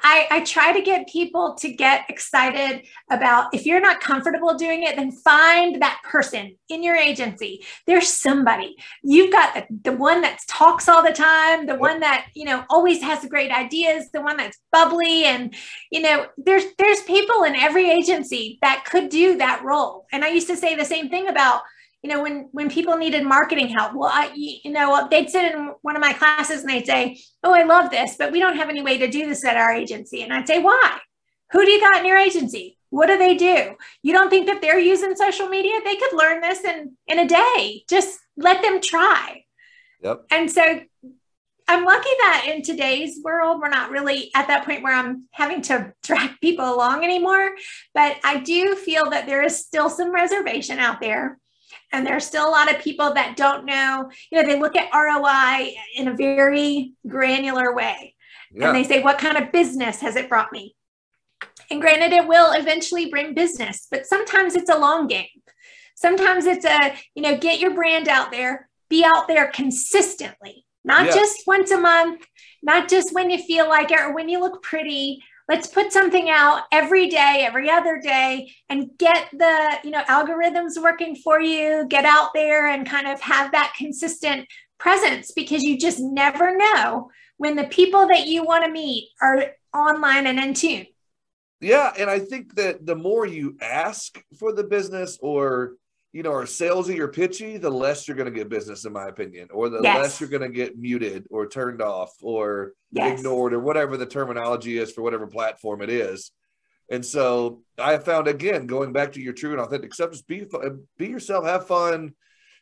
I, 0.03 0.27
I 0.31 0.39
try 0.41 0.71
to 0.71 0.81
get 0.81 1.07
people 1.09 1.55
to 1.55 1.71
get 1.71 2.09
excited 2.09 2.85
about 3.09 3.53
if 3.53 3.65
you're 3.65 3.81
not 3.81 3.99
comfortable 3.99 4.55
doing 4.55 4.83
it, 4.83 4.95
then 4.95 5.11
find 5.11 5.81
that 5.81 5.99
person 6.03 6.55
in 6.69 6.81
your 6.81 6.95
agency. 6.95 7.65
There's 7.85 8.07
somebody. 8.07 8.77
You've 9.03 9.31
got 9.31 9.53
the, 9.53 9.65
the 9.83 9.97
one 9.97 10.21
that 10.21 10.39
talks 10.47 10.87
all 10.87 11.03
the 11.03 11.11
time, 11.11 11.65
the 11.65 11.75
one 11.75 11.99
that, 11.99 12.27
you 12.33 12.45
know, 12.45 12.63
always 12.69 13.01
has 13.01 13.25
great 13.25 13.51
ideas, 13.51 14.09
the 14.11 14.21
one 14.21 14.37
that's 14.37 14.59
bubbly. 14.71 15.25
And, 15.25 15.53
you 15.91 16.01
know, 16.01 16.27
there's 16.37 16.63
there's 16.77 17.01
people 17.03 17.43
in 17.43 17.55
every 17.55 17.89
agency 17.89 18.59
that 18.61 18.85
could 18.85 19.09
do 19.09 19.37
that 19.37 19.63
role. 19.63 20.07
And 20.11 20.23
I 20.23 20.29
used 20.29 20.47
to 20.47 20.57
say 20.57 20.73
the 20.73 20.85
same 20.85 21.09
thing 21.09 21.27
about 21.27 21.61
you 22.03 22.09
know, 22.09 22.23
when 22.23 22.49
when 22.51 22.69
people 22.69 22.97
needed 22.97 23.23
marketing 23.23 23.67
help, 23.67 23.93
well, 23.95 24.09
I, 24.11 24.31
you 24.33 24.71
know, 24.71 25.07
they'd 25.09 25.29
sit 25.29 25.53
in 25.53 25.73
one 25.81 25.95
of 25.95 26.01
my 26.01 26.13
classes 26.13 26.61
and 26.61 26.69
they'd 26.69 26.85
say, 26.85 27.21
"Oh, 27.43 27.53
I 27.53 27.63
love 27.63 27.91
this, 27.91 28.15
but 28.17 28.31
we 28.31 28.39
don't 28.39 28.57
have 28.57 28.69
any 28.69 28.81
way 28.81 28.97
to 28.97 29.07
do 29.07 29.27
this 29.27 29.45
at 29.45 29.57
our 29.57 29.71
agency." 29.71 30.23
And 30.23 30.33
I'd 30.33 30.47
say, 30.47 30.59
"Why? 30.59 30.99
Who 31.51 31.63
do 31.63 31.71
you 31.71 31.79
got 31.79 31.99
in 31.99 32.05
your 32.05 32.17
agency? 32.17 32.77
What 32.89 33.07
do 33.07 33.17
they 33.17 33.35
do? 33.35 33.75
You 34.01 34.13
don't 34.13 34.29
think 34.29 34.47
that 34.47 34.61
they're 34.61 34.79
using 34.79 35.15
social 35.15 35.47
media? 35.47 35.73
They 35.83 35.95
could 35.95 36.13
learn 36.13 36.41
this 36.41 36.63
in 36.63 36.97
in 37.07 37.19
a 37.19 37.27
day. 37.27 37.83
Just 37.87 38.19
let 38.35 38.63
them 38.63 38.81
try." 38.81 39.43
Yep. 40.01 40.25
And 40.31 40.49
so 40.49 40.81
I'm 41.67 41.85
lucky 41.85 42.09
that 42.19 42.47
in 42.47 42.63
today's 42.63 43.19
world, 43.23 43.61
we're 43.61 43.69
not 43.69 43.91
really 43.91 44.31
at 44.33 44.47
that 44.47 44.65
point 44.65 44.81
where 44.81 44.95
I'm 44.95 45.27
having 45.31 45.61
to 45.63 45.93
drag 46.03 46.31
people 46.41 46.65
along 46.65 47.03
anymore. 47.03 47.51
But 47.93 48.17
I 48.23 48.39
do 48.39 48.75
feel 48.75 49.11
that 49.11 49.27
there 49.27 49.43
is 49.43 49.63
still 49.63 49.89
some 49.89 50.11
reservation 50.11 50.79
out 50.79 50.99
there 50.99 51.37
and 51.91 52.05
there's 52.05 52.25
still 52.25 52.47
a 52.47 52.49
lot 52.49 52.73
of 52.73 52.81
people 52.81 53.13
that 53.13 53.35
don't 53.35 53.65
know, 53.65 54.09
you 54.31 54.41
know, 54.41 54.47
they 54.47 54.59
look 54.59 54.75
at 54.75 54.89
ROI 54.93 55.73
in 55.95 56.07
a 56.07 56.15
very 56.15 56.93
granular 57.07 57.73
way. 57.75 58.15
Yeah. 58.53 58.67
And 58.67 58.75
they 58.75 58.83
say, 58.83 59.01
what 59.01 59.17
kind 59.17 59.37
of 59.37 59.51
business 59.51 59.99
has 60.01 60.15
it 60.15 60.29
brought 60.29 60.51
me? 60.51 60.75
And 61.69 61.81
granted, 61.81 62.13
it 62.13 62.27
will 62.27 62.51
eventually 62.51 63.09
bring 63.09 63.33
business, 63.33 63.87
but 63.89 64.05
sometimes 64.05 64.55
it's 64.55 64.69
a 64.69 64.77
long 64.77 65.07
game. 65.07 65.27
Sometimes 65.95 66.45
it's 66.45 66.65
a, 66.65 66.95
you 67.15 67.21
know, 67.21 67.37
get 67.37 67.59
your 67.59 67.73
brand 67.73 68.07
out 68.07 68.31
there, 68.31 68.69
be 68.89 69.05
out 69.05 69.27
there 69.27 69.47
consistently, 69.51 70.65
not 70.83 71.05
yeah. 71.05 71.13
just 71.13 71.43
once 71.47 71.71
a 71.71 71.79
month, 71.79 72.25
not 72.61 72.89
just 72.89 73.13
when 73.13 73.29
you 73.29 73.37
feel 73.37 73.69
like 73.69 73.91
it 73.91 73.99
or 73.99 74.13
when 74.13 74.27
you 74.27 74.39
look 74.39 74.63
pretty, 74.63 75.23
let's 75.51 75.67
put 75.67 75.91
something 75.91 76.29
out 76.29 76.63
every 76.71 77.09
day 77.09 77.43
every 77.45 77.69
other 77.69 77.99
day 77.99 78.49
and 78.69 78.89
get 78.97 79.27
the 79.33 79.79
you 79.83 79.91
know 79.91 80.01
algorithms 80.03 80.81
working 80.81 81.13
for 81.13 81.41
you. 81.41 81.85
Get 81.89 82.05
out 82.05 82.29
there 82.33 82.67
and 82.67 82.89
kind 82.89 83.05
of 83.05 83.19
have 83.19 83.51
that 83.51 83.73
consistent 83.77 84.47
presence 84.79 85.31
because 85.31 85.61
you 85.61 85.77
just 85.77 85.99
never 85.99 86.55
know 86.55 87.11
when 87.35 87.57
the 87.57 87.65
people 87.65 88.07
that 88.07 88.27
you 88.27 88.45
want 88.45 88.63
to 88.63 88.71
meet 88.71 89.09
are 89.21 89.47
online 89.75 90.25
and 90.25 90.39
in 90.39 90.53
tune. 90.53 90.87
Yeah 91.59 91.91
and 91.99 92.09
i 92.09 92.17
think 92.17 92.55
that 92.55 92.85
the 92.85 92.95
more 92.95 93.25
you 93.25 93.57
ask 93.61 94.23
for 94.39 94.51
the 94.51 94.63
business 94.63 95.19
or 95.21 95.73
you 96.13 96.23
know, 96.23 96.31
are 96.33 96.43
salesy 96.43 96.99
or 96.99 97.07
pitchy, 97.07 97.57
the 97.57 97.69
less 97.69 98.07
you're 98.07 98.17
going 98.17 98.31
to 98.31 98.37
get 98.37 98.49
business, 98.49 98.85
in 98.85 98.91
my 98.91 99.07
opinion, 99.07 99.47
or 99.51 99.69
the 99.69 99.79
yes. 99.81 99.97
less 99.97 100.19
you're 100.19 100.29
going 100.29 100.41
to 100.41 100.49
get 100.49 100.77
muted 100.77 101.25
or 101.31 101.47
turned 101.47 101.81
off 101.81 102.11
or 102.21 102.73
yes. 102.91 103.19
ignored 103.19 103.53
or 103.53 103.59
whatever 103.59 103.95
the 103.95 104.05
terminology 104.05 104.77
is 104.77 104.91
for 104.91 105.01
whatever 105.01 105.27
platform 105.27 105.81
it 105.81 105.89
is. 105.89 106.31
And 106.89 107.05
so 107.05 107.61
I 107.79 107.93
have 107.93 108.03
found 108.03 108.27
again, 108.27 108.67
going 108.67 108.91
back 108.91 109.13
to 109.13 109.21
your 109.21 109.31
true 109.31 109.51
and 109.51 109.61
authentic 109.61 109.93
self, 109.93 110.11
just 110.11 110.27
be 110.27 110.45
be 110.97 111.07
yourself, 111.07 111.45
have 111.45 111.65
fun, 111.65 112.13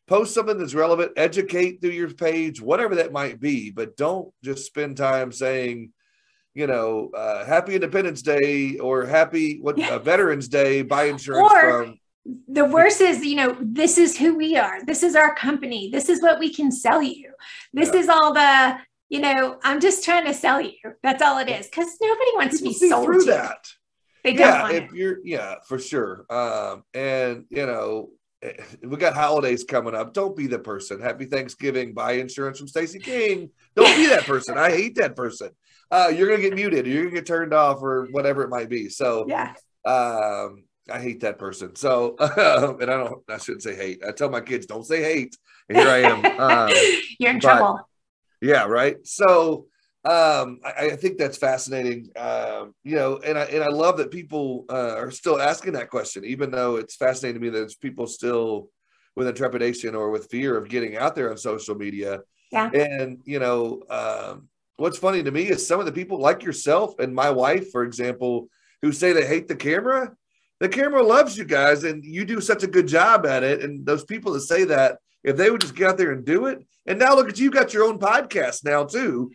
post 0.07 0.35
something 0.35 0.59
that's 0.59 0.75
relevant, 0.75 1.13
educate 1.17 1.81
through 1.81 1.91
your 1.91 2.13
page, 2.13 2.61
whatever 2.61 2.95
that 2.95 3.11
might 3.11 3.39
be, 3.39 3.71
but 3.71 3.97
don't 3.97 4.31
just 4.43 4.67
spend 4.67 4.97
time 4.97 5.31
saying, 5.31 5.91
you 6.53 6.67
know, 6.67 7.09
uh, 7.15 7.43
Happy 7.45 7.73
Independence 7.73 8.21
Day 8.21 8.77
or 8.77 9.05
Happy 9.05 9.59
what 9.59 9.79
yeah. 9.79 9.95
uh, 9.95 9.99
Veterans 9.99 10.47
Day, 10.47 10.83
buy 10.83 11.05
insurance 11.05 11.51
or, 11.51 11.83
from 11.83 11.98
the 12.47 12.65
worst 12.65 13.01
is, 13.01 13.25
you 13.25 13.35
know, 13.35 13.57
this 13.59 13.97
is 13.97 14.17
who 14.17 14.35
we 14.35 14.57
are. 14.57 14.83
This 14.85 15.03
is 15.03 15.15
our 15.15 15.33
company. 15.35 15.89
This 15.91 16.09
is 16.09 16.21
what 16.21 16.39
we 16.39 16.53
can 16.53 16.71
sell 16.71 17.01
you. 17.01 17.31
This 17.73 17.93
yeah. 17.93 17.99
is 17.99 18.09
all 18.09 18.33
the, 18.33 18.77
you 19.09 19.19
know, 19.19 19.57
I'm 19.63 19.79
just 19.79 20.03
trying 20.03 20.25
to 20.25 20.33
sell 20.33 20.61
you. 20.61 20.73
That's 21.01 21.21
all 21.21 21.39
it 21.39 21.49
is. 21.49 21.67
Because 21.67 21.87
nobody 22.01 22.31
wants 22.35 22.61
People 22.61 22.73
to 22.73 22.79
be 22.79 22.89
sold 22.89 23.05
through 23.05 23.25
to. 23.25 23.31
that. 23.31 23.65
They 24.23 24.33
don't 24.33 24.71
yeah, 24.71 24.77
if 24.77 24.83
it. 24.83 24.95
you're 24.95 25.17
yeah, 25.23 25.55
for 25.67 25.79
sure. 25.79 26.25
Um, 26.29 26.83
and 26.93 27.45
you 27.49 27.65
know, 27.65 28.09
eh, 28.41 28.51
we 28.83 28.97
got 28.97 29.13
holidays 29.13 29.63
coming 29.63 29.95
up. 29.95 30.13
Don't 30.13 30.35
be 30.35 30.47
the 30.47 30.59
person. 30.59 30.99
Happy 30.99 31.25
Thanksgiving. 31.25 31.93
Buy 31.93 32.13
insurance 32.13 32.59
from 32.59 32.67
Stacey 32.67 32.99
King. 32.99 33.49
Don't 33.75 33.95
be 33.95 34.07
that 34.07 34.25
person. 34.25 34.57
I 34.57 34.71
hate 34.71 34.95
that 34.95 35.15
person. 35.15 35.51
Uh, 35.89 36.11
you're 36.13 36.27
gonna 36.27 36.41
get 36.41 36.53
muted. 36.53 36.85
You're 36.85 37.03
gonna 37.03 37.15
get 37.15 37.25
turned 37.25 37.53
off, 37.53 37.81
or 37.81 38.09
whatever 38.11 38.43
it 38.43 38.49
might 38.49 38.69
be. 38.69 38.89
So 38.89 39.25
yeah. 39.27 39.53
Um, 39.85 40.65
I 40.91 40.99
hate 40.99 41.21
that 41.21 41.37
person. 41.37 41.75
So, 41.75 42.15
and 42.19 42.83
I 42.83 42.97
don't. 42.97 43.23
I 43.29 43.37
shouldn't 43.37 43.63
say 43.63 43.75
hate. 43.75 44.03
I 44.07 44.11
tell 44.11 44.29
my 44.29 44.41
kids, 44.41 44.65
don't 44.65 44.85
say 44.85 45.01
hate. 45.01 45.37
And 45.67 45.77
here 45.77 45.89
I 45.89 45.99
am. 45.99 46.25
Um, 46.39 46.69
you're 47.19 47.31
in 47.31 47.39
but, 47.39 47.41
trouble. 47.41 47.89
Yeah. 48.41 48.65
Right. 48.65 48.97
So 49.05 49.67
um, 50.05 50.61
I, 50.63 50.91
I, 50.91 50.95
think 50.95 51.17
that's 51.17 51.37
fascinating. 51.37 52.09
Um, 52.15 52.73
you 52.83 52.95
know, 52.95 53.17
and 53.17 53.37
I 53.37 53.43
and 53.43 53.61
I 53.61 53.67
love 53.67 53.97
that 53.97 54.11
people 54.11 54.65
uh, 54.69 54.95
are 54.95 55.11
still 55.11 55.41
asking 55.41 55.73
that 55.73 55.89
question, 55.89 56.23
even 56.23 56.51
though 56.51 56.77
it's 56.77 56.95
fascinating 56.95 57.41
to 57.41 57.45
me 57.45 57.49
that 57.49 57.59
there's 57.59 57.75
people 57.75 58.07
still 58.07 58.69
with 59.17 59.27
a 59.27 59.33
trepidation 59.33 59.95
or 59.95 60.09
with 60.09 60.31
fear 60.31 60.57
of 60.57 60.69
getting 60.69 60.95
out 60.95 61.15
there 61.15 61.29
on 61.29 61.37
social 61.37 61.75
media. 61.75 62.21
Yeah. 62.49 62.69
And 62.71 63.19
you 63.25 63.39
know, 63.39 63.83
um, 63.89 64.47
what's 64.77 64.97
funny 64.97 65.21
to 65.21 65.31
me 65.31 65.49
is 65.49 65.67
some 65.67 65.81
of 65.81 65.85
the 65.85 65.91
people 65.91 66.17
like 66.17 66.43
yourself 66.43 66.97
and 66.99 67.13
my 67.13 67.29
wife, 67.29 67.69
for 67.69 67.83
example, 67.83 68.47
who 68.81 68.93
say 68.93 69.11
they 69.11 69.27
hate 69.27 69.49
the 69.49 69.55
camera. 69.55 70.13
The 70.59 70.69
camera 70.69 71.03
loves 71.03 71.37
you 71.37 71.45
guys, 71.45 71.83
and 71.83 72.03
you 72.03 72.25
do 72.25 72.41
such 72.41 72.63
a 72.63 72.67
good 72.67 72.87
job 72.87 73.25
at 73.25 73.43
it. 73.43 73.63
And 73.63 73.85
those 73.85 74.03
people 74.03 74.33
that 74.33 74.41
say 74.41 74.65
that, 74.65 74.97
if 75.23 75.37
they 75.37 75.49
would 75.49 75.61
just 75.61 75.75
get 75.75 75.89
out 75.89 75.97
there 75.97 76.11
and 76.11 76.25
do 76.25 76.47
it, 76.47 76.65
and 76.85 76.99
now 76.99 77.15
look 77.15 77.29
at 77.29 77.37
you, 77.37 77.45
you 77.45 77.51
got 77.51 77.73
your 77.73 77.83
own 77.85 77.99
podcast 77.99 78.65
now 78.65 78.83
too 78.83 79.31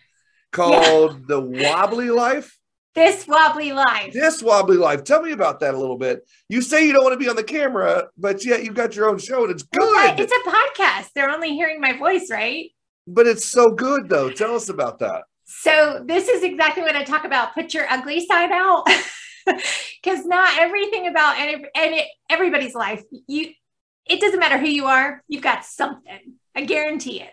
called 0.54 1.12
yeah. 1.12 1.24
The 1.26 1.40
Wobbly 1.40 2.10
Life. 2.10 2.58
This 2.94 3.26
Wobbly 3.26 3.72
Life. 3.72 4.12
This 4.12 4.42
Wobbly 4.42 4.76
Life. 4.76 5.02
Tell 5.02 5.20
me 5.20 5.32
about 5.32 5.60
that 5.60 5.74
a 5.74 5.78
little 5.78 5.98
bit. 5.98 6.20
You 6.48 6.62
say 6.62 6.86
you 6.86 6.92
don't 6.92 7.02
want 7.02 7.14
to 7.14 7.18
be 7.18 7.28
on 7.28 7.36
the 7.36 7.42
camera, 7.42 8.06
but 8.16 8.44
yet 8.44 8.64
you've 8.64 8.74
got 8.74 8.94
your 8.94 9.10
own 9.10 9.18
show 9.18 9.42
and 9.42 9.50
it's 9.50 9.64
good. 9.64 9.80
Well, 9.80 10.14
it's 10.16 10.32
a 10.32 10.50
podcast. 10.50 11.10
They're 11.14 11.30
only 11.30 11.54
hearing 11.54 11.80
my 11.80 11.98
voice, 11.98 12.30
right? 12.30 12.70
But 13.06 13.26
it's 13.26 13.44
so 13.44 13.72
good, 13.72 14.08
though. 14.08 14.30
Tell 14.30 14.54
us 14.54 14.68
about 14.68 15.00
that. 15.00 15.24
So, 15.44 16.02
this 16.06 16.28
is 16.28 16.42
exactly 16.42 16.82
what 16.82 16.96
I 16.96 17.02
talk 17.02 17.24
about. 17.24 17.52
Put 17.52 17.74
your 17.74 17.86
ugly 17.90 18.24
side 18.24 18.50
out. 18.52 18.88
Because 20.02 20.26
not 20.26 20.58
everything 20.58 21.06
about 21.06 21.38
and, 21.38 21.66
and 21.74 22.00
everybody's 22.28 22.74
life, 22.74 23.02
you 23.26 23.52
it 24.06 24.20
doesn't 24.20 24.38
matter 24.38 24.58
who 24.58 24.66
you 24.66 24.84
are, 24.84 25.22
you've 25.28 25.42
got 25.42 25.64
something. 25.64 26.34
I 26.54 26.64
guarantee 26.66 27.22
it. 27.22 27.32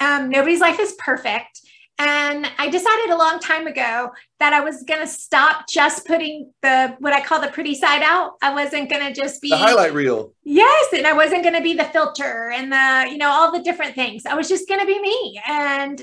Um, 0.00 0.30
nobody's 0.30 0.60
life 0.60 0.80
is 0.80 0.94
perfect. 0.98 1.60
And 2.00 2.48
I 2.58 2.68
decided 2.68 3.10
a 3.10 3.16
long 3.16 3.40
time 3.40 3.66
ago 3.66 4.12
that 4.38 4.52
I 4.52 4.60
was 4.60 4.84
going 4.84 5.00
to 5.00 5.06
stop 5.06 5.66
just 5.68 6.06
putting 6.06 6.52
the 6.62 6.94
what 7.00 7.12
I 7.12 7.20
call 7.20 7.40
the 7.40 7.48
pretty 7.48 7.74
side 7.74 8.02
out. 8.04 8.34
I 8.40 8.54
wasn't 8.54 8.88
going 8.88 9.04
to 9.04 9.20
just 9.20 9.42
be 9.42 9.50
the 9.50 9.56
highlight 9.56 9.92
reel. 9.92 10.32
Yes, 10.44 10.92
and 10.92 11.08
I 11.08 11.12
wasn't 11.12 11.42
going 11.42 11.56
to 11.56 11.60
be 11.60 11.74
the 11.74 11.84
filter 11.84 12.52
and 12.54 12.70
the 12.72 13.10
you 13.10 13.18
know 13.18 13.28
all 13.28 13.50
the 13.50 13.62
different 13.62 13.96
things. 13.96 14.26
I 14.26 14.34
was 14.34 14.48
just 14.48 14.68
going 14.68 14.80
to 14.80 14.86
be 14.86 15.00
me. 15.00 15.40
And 15.46 16.00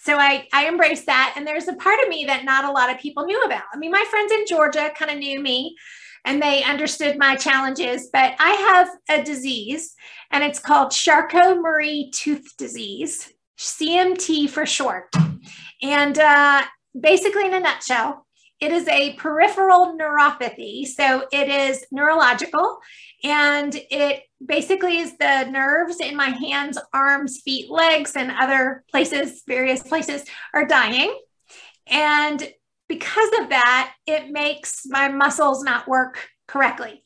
so 0.00 0.16
I 0.16 0.48
I 0.52 0.68
embraced 0.68 1.06
that 1.06 1.34
and 1.36 1.46
there's 1.46 1.68
a 1.68 1.74
part 1.74 2.00
of 2.02 2.08
me 2.08 2.24
that 2.26 2.44
not 2.44 2.64
a 2.64 2.72
lot 2.72 2.90
of 2.90 2.98
people 2.98 3.24
knew 3.24 3.40
about. 3.42 3.64
I 3.72 3.78
mean, 3.78 3.90
my 3.90 4.04
friends 4.10 4.32
in 4.32 4.44
Georgia 4.46 4.90
kind 4.96 5.10
of 5.10 5.18
knew 5.18 5.40
me 5.40 5.76
and 6.24 6.42
they 6.42 6.62
understood 6.64 7.18
my 7.18 7.36
challenges, 7.36 8.08
but 8.12 8.34
I 8.38 8.50
have 8.50 9.20
a 9.20 9.24
disease 9.24 9.94
and 10.30 10.44
it's 10.44 10.58
called 10.58 10.90
Charcot-Marie 10.90 12.10
tooth 12.12 12.56
disease. 12.58 13.32
CMT 13.60 14.48
for 14.48 14.64
short. 14.64 15.14
And 15.82 16.18
uh, 16.18 16.62
basically, 16.98 17.44
in 17.44 17.54
a 17.54 17.60
nutshell, 17.60 18.26
it 18.60 18.72
is 18.72 18.86
a 18.88 19.14
peripheral 19.14 19.96
neuropathy. 19.98 20.86
So 20.86 21.24
it 21.32 21.48
is 21.48 21.84
neurological 21.90 22.78
and 23.24 23.74
it 23.90 24.24
basically 24.44 24.98
is 24.98 25.16
the 25.16 25.44
nerves 25.44 25.98
in 26.00 26.16
my 26.16 26.28
hands, 26.28 26.78
arms, 26.92 27.40
feet, 27.40 27.70
legs, 27.70 28.12
and 28.16 28.30
other 28.30 28.84
places, 28.90 29.42
various 29.46 29.82
places 29.82 30.24
are 30.54 30.66
dying. 30.66 31.18
And 31.86 32.52
because 32.88 33.30
of 33.40 33.48
that, 33.50 33.94
it 34.06 34.30
makes 34.30 34.82
my 34.86 35.08
muscles 35.08 35.62
not 35.62 35.88
work 35.88 36.28
correctly. 36.46 37.02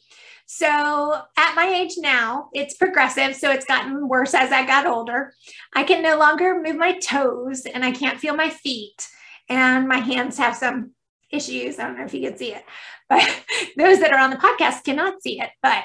So 0.46 1.22
at 1.36 1.54
my 1.54 1.66
age 1.66 1.94
now, 1.98 2.48
it's 2.52 2.76
progressive. 2.76 3.34
So 3.34 3.50
it's 3.50 3.64
gotten 3.64 4.08
worse 4.08 4.34
as 4.34 4.52
I 4.52 4.66
got 4.66 4.86
older. 4.86 5.32
I 5.74 5.84
can 5.84 6.02
no 6.02 6.18
longer 6.18 6.60
move 6.62 6.76
my 6.76 6.98
toes 6.98 7.62
and 7.66 7.84
I 7.84 7.92
can't 7.92 8.20
feel 8.20 8.34
my 8.34 8.50
feet. 8.50 9.08
And 9.48 9.88
my 9.88 9.98
hands 9.98 10.38
have 10.38 10.56
some 10.56 10.93
issues. 11.34 11.78
I 11.78 11.84
don't 11.84 11.98
know 11.98 12.04
if 12.04 12.14
you 12.14 12.28
can 12.28 12.38
see 12.38 12.54
it, 12.54 12.64
but 13.08 13.22
those 13.76 14.00
that 14.00 14.12
are 14.12 14.18
on 14.18 14.30
the 14.30 14.36
podcast 14.36 14.84
cannot 14.84 15.22
see 15.22 15.40
it. 15.40 15.50
But, 15.62 15.84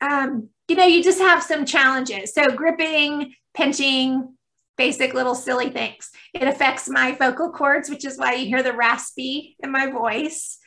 um, 0.00 0.48
you 0.68 0.76
know, 0.76 0.86
you 0.86 1.02
just 1.02 1.20
have 1.20 1.42
some 1.42 1.64
challenges. 1.64 2.34
So 2.34 2.48
gripping, 2.48 3.34
pinching, 3.54 4.34
basic 4.76 5.12
little 5.12 5.34
silly 5.34 5.70
things. 5.70 6.10
It 6.32 6.46
affects 6.46 6.88
my 6.88 7.12
vocal 7.12 7.50
cords, 7.50 7.90
which 7.90 8.04
is 8.04 8.16
why 8.16 8.34
you 8.34 8.46
hear 8.46 8.62
the 8.62 8.72
raspy 8.72 9.56
in 9.60 9.70
my 9.70 9.90
voice. 9.90 10.58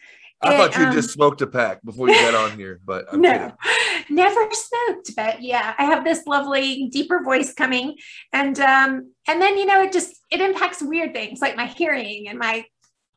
I 0.44 0.58
thought 0.58 0.76
you 0.76 0.86
um, 0.86 0.92
just 0.92 1.12
smoked 1.12 1.42
a 1.42 1.48
pack 1.48 1.84
before 1.84 2.10
you 2.10 2.16
got 2.16 2.34
on 2.34 2.58
here, 2.58 2.80
but 2.84 3.06
I'm 3.14 3.22
no, 3.22 3.32
kidding. 3.32 3.54
never 4.10 4.50
smoked. 4.52 5.16
But 5.16 5.42
yeah, 5.42 5.76
I 5.78 5.86
have 5.86 6.04
this 6.04 6.26
lovely 6.26 6.90
deeper 6.92 7.22
voice 7.24 7.54
coming, 7.54 7.98
and 8.34 8.60
um, 8.60 9.12
and 9.28 9.40
then 9.40 9.58
you 9.58 9.68
know 9.68 9.84
it 9.84 9.94
just 9.94 10.16
it 10.32 10.42
impacts 10.42 10.82
weird 10.82 11.14
things 11.14 11.42
like 11.42 11.56
my 11.56 11.68
hearing 11.68 12.28
and 12.28 12.40
my 12.40 12.66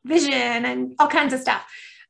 vision 0.05 0.65
and 0.65 0.95
all 0.99 1.07
kinds 1.07 1.33
of 1.33 1.39
stuff. 1.39 1.65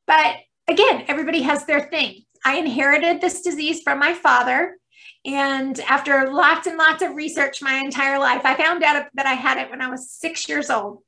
But 0.06 0.38
again, 0.68 1.06
everybody 1.08 1.42
has 1.42 1.66
their 1.66 1.82
thing. 1.82 2.24
I 2.44 2.58
inherited 2.58 3.22
this 3.22 3.42
disease 3.42 3.82
from 3.82 4.00
my 4.00 4.14
father. 4.14 4.78
And 5.26 5.80
after 5.82 6.32
lots 6.32 6.68
and 6.68 6.78
lots 6.78 7.02
of 7.02 7.16
research 7.16 7.62
my 7.62 7.76
entire 7.78 8.20
life, 8.20 8.42
I 8.46 8.56
found 8.56 8.84
out 8.84 9.08
that 9.16 9.26
I 9.26 9.34
had 9.34 9.58
it 9.58 9.72
when 9.72 9.82
I 9.82 9.90
was 9.90 10.12
six 10.12 10.48
years 10.48 10.70
old. 10.70 11.00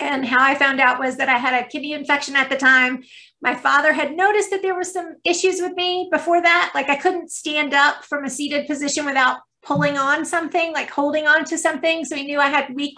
And 0.00 0.26
how 0.26 0.42
I 0.42 0.56
found 0.56 0.80
out 0.80 0.98
was 0.98 1.16
that 1.18 1.28
I 1.28 1.38
had 1.38 1.54
a 1.54 1.68
kidney 1.68 1.92
infection 1.92 2.34
at 2.34 2.50
the 2.50 2.56
time. 2.56 3.04
My 3.40 3.54
father 3.54 3.92
had 3.92 4.16
noticed 4.16 4.50
that 4.50 4.62
there 4.62 4.74
was 4.74 4.92
some 4.92 5.14
issues 5.24 5.60
with 5.60 5.74
me 5.74 6.08
before 6.10 6.42
that. 6.42 6.72
Like 6.74 6.88
I 6.88 6.96
couldn't 6.96 7.30
stand 7.30 7.72
up 7.72 8.04
from 8.04 8.24
a 8.24 8.30
seated 8.30 8.66
position 8.66 9.04
without 9.04 9.38
pulling 9.62 9.96
on 9.96 10.24
something, 10.24 10.72
like 10.72 10.90
holding 10.90 11.28
on 11.28 11.44
to 11.44 11.58
something. 11.58 12.04
So 12.04 12.16
he 12.16 12.24
knew 12.24 12.40
I 12.40 12.48
had 12.48 12.74
weak 12.74 12.96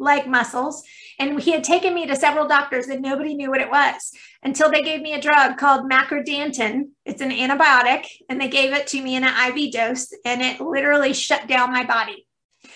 leg 0.00 0.26
muscles. 0.26 0.82
And 1.18 1.40
he 1.40 1.52
had 1.52 1.62
taken 1.62 1.94
me 1.94 2.06
to 2.06 2.16
several 2.16 2.48
doctors 2.48 2.88
and 2.88 3.02
nobody 3.02 3.34
knew 3.34 3.50
what 3.50 3.60
it 3.60 3.70
was 3.70 4.12
until 4.42 4.70
they 4.70 4.82
gave 4.82 5.02
me 5.02 5.12
a 5.12 5.20
drug 5.20 5.58
called 5.58 5.88
macrodantin. 5.88 6.88
It's 7.04 7.20
an 7.20 7.30
antibiotic 7.30 8.06
and 8.28 8.40
they 8.40 8.48
gave 8.48 8.72
it 8.72 8.86
to 8.88 9.02
me 9.02 9.14
in 9.14 9.24
an 9.24 9.56
IV 9.56 9.72
dose 9.72 10.12
and 10.24 10.40
it 10.40 10.60
literally 10.60 11.12
shut 11.12 11.46
down 11.46 11.72
my 11.72 11.84
body. 11.84 12.26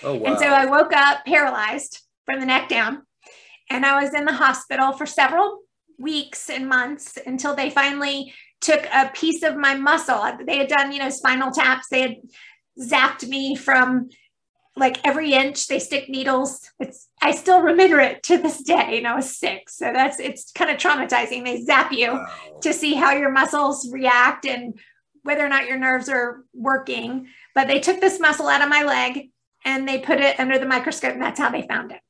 Oh, 0.03 0.15
wow. 0.15 0.27
And 0.27 0.39
so 0.39 0.47
I 0.47 0.67
woke 0.67 0.93
up 0.93 1.25
paralyzed 1.25 2.01
from 2.27 2.39
the 2.39 2.47
neck 2.47 2.69
down 2.69 3.03
and 3.71 3.85
I 3.85 4.03
was 4.03 4.15
in 4.15 4.27
the 4.27 4.33
hospital 4.33 4.93
for 4.93 5.07
several 5.07 5.61
weeks 5.99 6.51
and 6.51 6.69
months 6.69 7.19
until 7.27 7.55
they 7.55 7.71
finally 7.71 8.35
took 8.61 8.85
a 8.93 9.11
piece 9.15 9.43
of 9.43 9.57
my 9.57 9.75
muscle. 9.75 10.39
They 10.47 10.59
had 10.59 10.69
done, 10.69 10.93
you 10.93 10.99
know, 10.99 11.11
spinal 11.11 11.51
taps. 11.51 11.89
They 11.91 12.03
had 12.03 12.17
zapped 12.81 13.27
me 13.29 13.55
from 13.55 14.09
like 14.77 15.07
every 15.07 15.33
inch. 15.33 15.69
They 15.69 15.79
stick 15.79 16.09
needles. 16.09 16.69
It's 16.81 17.09
I 17.23 17.33
still 17.33 17.61
remember 17.61 18.01
it 18.01 18.23
to 18.25 18.39
this 18.39 18.63
day. 18.63 18.99
And 18.99 19.07
I 19.07 19.15
was 19.15 19.37
sick. 19.37 19.69
So 19.69 19.93
that's 19.93 20.19
it's 20.19 20.53
kind 20.53 20.71
of 20.71 20.77
traumatizing. 20.79 21.45
They 21.45 21.63
zap 21.63 21.93
you 21.93 22.13
wow. 22.13 22.27
to 22.63 22.73
see 22.73 22.95
how 22.95 23.13
your 23.13 23.31
muscles 23.31 23.91
react 23.93 24.47
and 24.47 24.79
whether 25.23 25.45
or 25.45 25.49
not 25.49 25.67
your 25.67 25.79
nerves 25.79 26.09
are 26.09 26.45
working. 26.53 27.29
But 27.55 27.69
they 27.69 27.81
took 27.81 28.01
this 28.01 28.21
muscle 28.21 28.49
out 28.49 28.63
of 28.63 28.69
my 28.69 28.83
leg 28.83 29.31
and 29.65 29.89
they 29.89 29.99
put 29.99 30.21
it 30.21 30.39
under 30.39 30.59
the 30.59 30.67
microscope, 30.67 31.15
and 31.15 31.23
that's 31.23 31.41
how 31.41 31.51
they 31.51 31.67
found 31.67 31.91
it. 31.91 32.01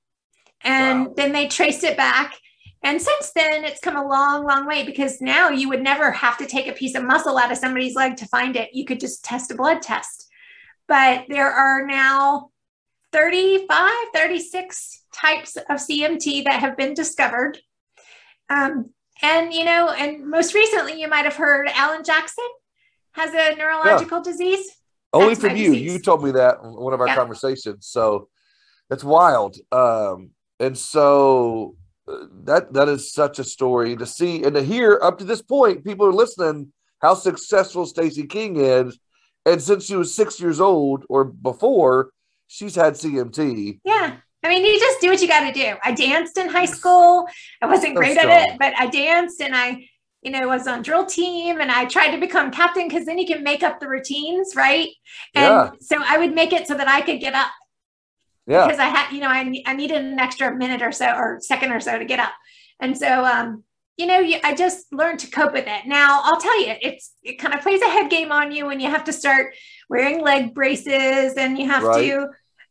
And 0.62 1.06
wow. 1.06 1.14
then 1.16 1.32
they 1.32 1.46
traced 1.46 1.84
it 1.84 1.96
back. 1.96 2.34
And 2.82 3.00
since 3.00 3.30
then, 3.32 3.64
it's 3.64 3.80
come 3.80 3.96
a 3.96 4.06
long, 4.06 4.44
long 4.44 4.66
way 4.66 4.84
because 4.84 5.20
now 5.20 5.48
you 5.48 5.68
would 5.68 5.82
never 5.82 6.10
have 6.10 6.36
to 6.38 6.46
take 6.46 6.66
a 6.66 6.72
piece 6.72 6.94
of 6.94 7.04
muscle 7.04 7.38
out 7.38 7.52
of 7.52 7.58
somebody's 7.58 7.94
leg 7.94 8.16
to 8.16 8.26
find 8.26 8.56
it. 8.56 8.74
You 8.74 8.84
could 8.84 9.00
just 9.00 9.24
test 9.24 9.50
a 9.50 9.54
blood 9.54 9.80
test. 9.80 10.28
But 10.86 11.24
there 11.28 11.50
are 11.50 11.86
now 11.86 12.50
35, 13.14 13.92
36 14.12 15.04
types 15.14 15.56
of 15.56 15.76
CMT 15.78 16.42
that 16.44 16.58
have 16.58 16.76
been 16.76 16.94
discovered. 16.94 17.60
Um, 18.50 18.90
and, 19.22 19.54
you 19.54 19.64
know, 19.64 19.90
and 19.90 20.28
most 20.28 20.52
recently, 20.52 21.00
you 21.00 21.08
might 21.08 21.24
have 21.24 21.36
heard 21.36 21.68
Alan 21.68 22.02
Jackson 22.02 22.44
has 23.12 23.32
a 23.32 23.56
neurological 23.56 24.18
yeah. 24.18 24.24
disease. 24.24 24.66
Only 25.12 25.36
from 25.36 25.56
you. 25.56 25.70
Disease. 25.74 25.92
You 25.92 25.98
told 26.00 26.24
me 26.24 26.32
that 26.32 26.58
in 26.64 26.72
one 26.72 26.92
of 26.92 27.00
our 27.00 27.06
yeah. 27.06 27.14
conversations. 27.14 27.86
So 27.86 28.28
that's 28.90 29.04
wild. 29.04 29.58
Um, 29.70 30.30
and 30.58 30.76
so 30.76 31.76
uh, 32.08 32.26
that 32.42 32.72
that 32.72 32.88
is 32.88 33.12
such 33.12 33.38
a 33.38 33.44
story 33.44 33.96
to 33.96 34.06
see 34.06 34.42
and 34.42 34.56
to 34.56 34.62
hear 34.62 34.98
up 35.00 35.18
to 35.18 35.24
this 35.24 35.40
point 35.40 35.84
people 35.84 36.06
are 36.06 36.12
listening 36.12 36.72
how 37.00 37.14
successful 37.14 37.86
Stacey 37.86 38.26
King 38.26 38.56
is. 38.56 38.98
And 39.46 39.62
since 39.62 39.86
she 39.86 39.94
was 39.94 40.14
six 40.14 40.40
years 40.40 40.60
old 40.60 41.04
or 41.08 41.24
before, 41.24 42.10
she's 42.46 42.74
had 42.74 42.94
CMT. 42.94 43.80
Yeah. 43.84 44.16
I 44.44 44.48
mean, 44.48 44.64
you 44.64 44.78
just 44.78 45.00
do 45.00 45.08
what 45.08 45.22
you 45.22 45.28
got 45.28 45.50
to 45.50 45.52
do. 45.52 45.74
I 45.82 45.92
danced 45.92 46.36
in 46.36 46.48
high 46.48 46.66
school. 46.66 47.26
I 47.62 47.66
wasn't 47.66 47.96
great 47.96 48.18
at 48.18 48.50
it, 48.50 48.58
but 48.58 48.74
I 48.78 48.88
danced 48.88 49.40
and 49.40 49.56
I, 49.56 49.88
you 50.20 50.30
know, 50.30 50.46
was 50.48 50.66
on 50.66 50.82
drill 50.82 51.06
team 51.06 51.60
and 51.60 51.70
I 51.70 51.86
tried 51.86 52.10
to 52.10 52.18
become 52.18 52.50
captain 52.50 52.86
because 52.86 53.06
then 53.06 53.18
you 53.18 53.26
can 53.26 53.42
make 53.42 53.62
up 53.62 53.80
the 53.80 53.88
routines, 53.88 54.54
right? 54.54 54.88
And 55.34 55.44
yeah. 55.44 55.70
so 55.80 55.96
I 56.04 56.18
would 56.18 56.34
make 56.34 56.52
it 56.52 56.68
so 56.68 56.74
that 56.74 56.88
I 56.88 57.00
could 57.00 57.20
get 57.20 57.34
up. 57.34 57.50
Yeah. 58.46 58.66
Because 58.66 58.78
I 58.78 58.88
had, 58.88 59.10
you 59.12 59.20
know, 59.20 59.28
I, 59.28 59.62
I 59.64 59.74
needed 59.74 60.04
an 60.04 60.18
extra 60.18 60.54
minute 60.54 60.82
or 60.82 60.92
so 60.92 61.06
or 61.06 61.38
second 61.40 61.72
or 61.72 61.80
so 61.80 61.98
to 61.98 62.04
get 62.04 62.20
up. 62.20 62.32
And 62.80 62.98
so, 62.98 63.24
um, 63.24 63.64
you 63.96 64.06
know, 64.06 64.18
you, 64.18 64.38
I 64.44 64.54
just 64.54 64.92
learned 64.92 65.20
to 65.20 65.30
cope 65.30 65.52
with 65.52 65.66
it. 65.66 65.86
Now, 65.86 66.20
I'll 66.24 66.40
tell 66.40 66.60
you, 66.60 66.74
it's 66.82 67.12
it 67.22 67.38
kind 67.38 67.54
of 67.54 67.60
plays 67.60 67.80
a 67.80 67.88
head 67.88 68.10
game 68.10 68.32
on 68.32 68.52
you 68.52 68.66
when 68.66 68.80
you 68.80 68.90
have 68.90 69.04
to 69.04 69.12
start 69.12 69.54
wearing 69.88 70.22
leg 70.22 70.54
braces 70.54 71.34
and 71.34 71.58
you 71.58 71.68
have 71.68 71.82
right. 71.82 72.00
to 72.02 72.28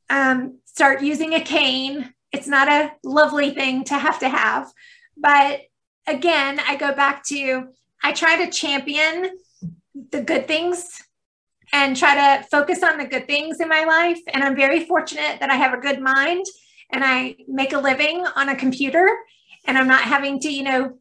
um, 0.10 0.60
start 0.66 1.02
using 1.02 1.34
a 1.34 1.42
cane. 1.42 2.14
It's 2.32 2.48
not 2.48 2.68
a 2.68 2.92
lovely 3.04 3.52
thing 3.52 3.84
to 3.86 3.98
have 3.98 4.20
to 4.20 4.30
have. 4.30 4.72
But 5.18 5.62
again, 6.08 6.60
I 6.68 6.76
go 6.76 6.94
back 6.94 7.24
to 7.26 7.68
I 8.04 8.12
try 8.12 8.44
to 8.44 8.52
champion 8.52 9.30
the 10.12 10.22
good 10.22 10.48
things 10.48 11.02
and 11.72 11.96
try 11.96 12.16
to 12.16 12.44
focus 12.50 12.84
on 12.84 12.98
the 12.98 13.06
good 13.06 13.28
things 13.28 13.60
in 13.60 13.70
my 13.70 13.86
life. 13.86 14.20
And 14.34 14.44
I'm 14.44 14.56
very 14.56 14.86
fortunate 14.86 15.40
that 15.40 15.50
I 15.50 15.56
have 15.56 15.74
a 15.74 15.82
good 15.82 16.02
mind 16.02 16.46
and 16.92 17.04
I 17.04 17.38
make 17.48 17.74
a 17.74 17.80
living 17.80 18.26
on 18.36 18.50
a 18.50 18.56
computer 18.56 19.10
and 19.66 19.78
I'm 19.78 19.88
not 19.88 20.02
having 20.02 20.40
to, 20.42 20.52
you 20.52 20.64
know, 20.64 21.00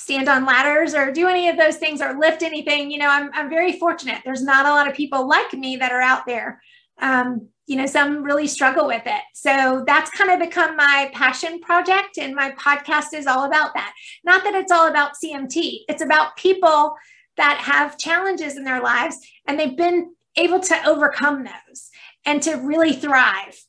stand 0.00 0.30
on 0.30 0.46
ladders 0.46 0.94
or 0.94 1.12
do 1.12 1.28
any 1.28 1.50
of 1.50 1.58
those 1.58 1.76
things 1.76 2.00
or 2.00 2.18
lift 2.18 2.42
anything. 2.42 2.90
You 2.90 2.98
know, 2.98 3.10
I'm, 3.10 3.30
I'm 3.34 3.50
very 3.50 3.78
fortunate. 3.78 4.22
There's 4.24 4.42
not 4.42 4.64
a 4.64 4.70
lot 4.70 4.88
of 4.88 4.94
people 4.94 5.28
like 5.28 5.52
me 5.52 5.76
that 5.76 5.92
are 5.92 6.00
out 6.00 6.24
there. 6.24 6.62
Um, 7.02 7.48
you 7.66 7.76
know, 7.76 7.84
some 7.84 8.22
really 8.22 8.46
struggle 8.46 8.86
with 8.86 9.02
it. 9.04 9.20
So 9.34 9.84
that's 9.86 10.10
kind 10.10 10.30
of 10.30 10.40
become 10.40 10.74
my 10.74 11.10
passion 11.12 11.60
project. 11.60 12.16
And 12.16 12.34
my 12.34 12.52
podcast 12.52 13.12
is 13.12 13.26
all 13.26 13.44
about 13.44 13.74
that. 13.74 13.92
Not 14.24 14.42
that 14.44 14.54
it's 14.54 14.72
all 14.72 14.88
about 14.88 15.12
CMT, 15.22 15.80
it's 15.86 16.02
about 16.02 16.34
people 16.36 16.96
that 17.36 17.58
have 17.58 17.98
challenges 17.98 18.56
in 18.56 18.64
their 18.64 18.82
lives 18.82 19.18
and 19.46 19.60
they've 19.60 19.76
been 19.76 20.14
able 20.36 20.60
to 20.60 20.88
overcome 20.88 21.44
those 21.44 21.90
and 22.24 22.42
to 22.42 22.54
really 22.54 22.94
thrive. 22.94 23.62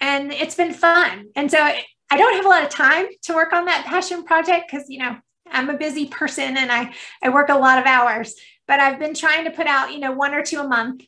And 0.00 0.32
it's 0.32 0.54
been 0.54 0.72
fun. 0.72 1.26
And 1.36 1.50
so 1.50 1.70
I 2.10 2.16
don't 2.16 2.34
have 2.34 2.44
a 2.44 2.48
lot 2.48 2.62
of 2.62 2.70
time 2.70 3.06
to 3.24 3.34
work 3.34 3.52
on 3.52 3.66
that 3.66 3.84
passion 3.86 4.24
project 4.24 4.70
because, 4.70 4.88
you 4.88 4.98
know, 4.98 5.16
I'm 5.50 5.70
a 5.70 5.76
busy 5.76 6.06
person 6.06 6.56
and 6.56 6.70
I, 6.72 6.94
I 7.22 7.28
work 7.28 7.48
a 7.48 7.54
lot 7.54 7.78
of 7.78 7.86
hours, 7.86 8.34
but 8.66 8.80
I've 8.80 8.98
been 8.98 9.14
trying 9.14 9.44
to 9.44 9.50
put 9.50 9.66
out, 9.66 9.92
you 9.92 9.98
know, 9.98 10.12
one 10.12 10.34
or 10.34 10.42
two 10.42 10.60
a 10.60 10.68
month. 10.68 11.04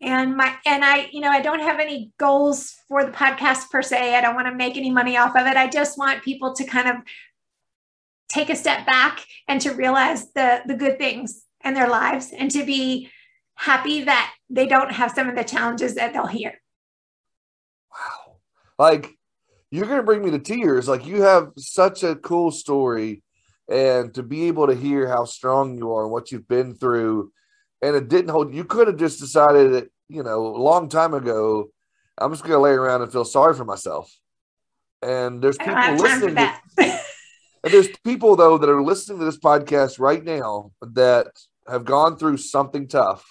And 0.00 0.36
my, 0.36 0.54
and 0.66 0.84
I, 0.84 1.08
you 1.10 1.20
know, 1.20 1.30
I 1.30 1.40
don't 1.40 1.60
have 1.60 1.80
any 1.80 2.12
goals 2.18 2.74
for 2.88 3.04
the 3.04 3.12
podcast 3.12 3.70
per 3.70 3.80
se. 3.80 4.14
I 4.14 4.20
don't 4.20 4.34
want 4.34 4.46
to 4.46 4.54
make 4.54 4.76
any 4.76 4.90
money 4.90 5.16
off 5.16 5.34
of 5.36 5.46
it. 5.46 5.56
I 5.56 5.68
just 5.68 5.96
want 5.96 6.22
people 6.22 6.52
to 6.54 6.64
kind 6.64 6.88
of 6.88 6.96
take 8.28 8.50
a 8.50 8.56
step 8.56 8.84
back 8.84 9.24
and 9.48 9.60
to 9.62 9.70
realize 9.70 10.32
the, 10.32 10.60
the 10.66 10.74
good 10.74 10.98
things 10.98 11.44
in 11.64 11.74
their 11.74 11.88
lives 11.88 12.32
and 12.36 12.50
to 12.50 12.64
be 12.64 13.10
happy 13.54 14.04
that 14.04 14.34
they 14.50 14.66
don't 14.66 14.92
have 14.92 15.12
some 15.12 15.28
of 15.28 15.34
the 15.34 15.44
challenges 15.44 15.94
that 15.94 16.12
they'll 16.12 16.26
hear. 16.26 16.60
Wow. 17.90 18.36
Like, 18.78 19.15
you're 19.70 19.86
going 19.86 19.98
to 19.98 20.04
bring 20.04 20.24
me 20.24 20.30
to 20.32 20.38
tears. 20.38 20.88
Like 20.88 21.06
you 21.06 21.22
have 21.22 21.50
such 21.56 22.02
a 22.02 22.16
cool 22.16 22.50
story, 22.50 23.22
and 23.68 24.14
to 24.14 24.22
be 24.22 24.44
able 24.44 24.68
to 24.68 24.74
hear 24.74 25.08
how 25.08 25.24
strong 25.24 25.76
you 25.76 25.92
are 25.92 26.04
and 26.04 26.12
what 26.12 26.30
you've 26.30 26.48
been 26.48 26.74
through, 26.74 27.32
and 27.82 27.96
it 27.96 28.08
didn't 28.08 28.30
hold. 28.30 28.54
You 28.54 28.64
could 28.64 28.86
have 28.86 28.96
just 28.96 29.20
decided 29.20 29.72
that 29.72 29.90
you 30.08 30.22
know 30.22 30.46
a 30.46 30.58
long 30.58 30.88
time 30.88 31.14
ago. 31.14 31.70
I'm 32.18 32.32
just 32.32 32.42
going 32.42 32.54
to 32.54 32.60
lay 32.60 32.70
around 32.70 33.02
and 33.02 33.12
feel 33.12 33.26
sorry 33.26 33.54
for 33.54 33.66
myself. 33.66 34.10
And 35.02 35.42
there's 35.42 35.58
people 35.58 35.96
listening. 35.96 36.34
To, 36.34 36.60
and 36.78 37.72
there's 37.72 37.88
people 38.04 38.36
though 38.36 38.56
that 38.56 38.70
are 38.70 38.82
listening 38.82 39.18
to 39.18 39.24
this 39.26 39.38
podcast 39.38 39.98
right 39.98 40.24
now 40.24 40.72
that 40.80 41.26
have 41.68 41.84
gone 41.84 42.16
through 42.16 42.38
something 42.38 42.88
tough, 42.88 43.24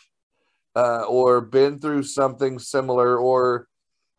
uh, 0.75 1.03
or 1.07 1.41
been 1.41 1.79
through 1.79 2.03
something 2.03 2.59
similar, 2.59 3.17
or 3.17 3.67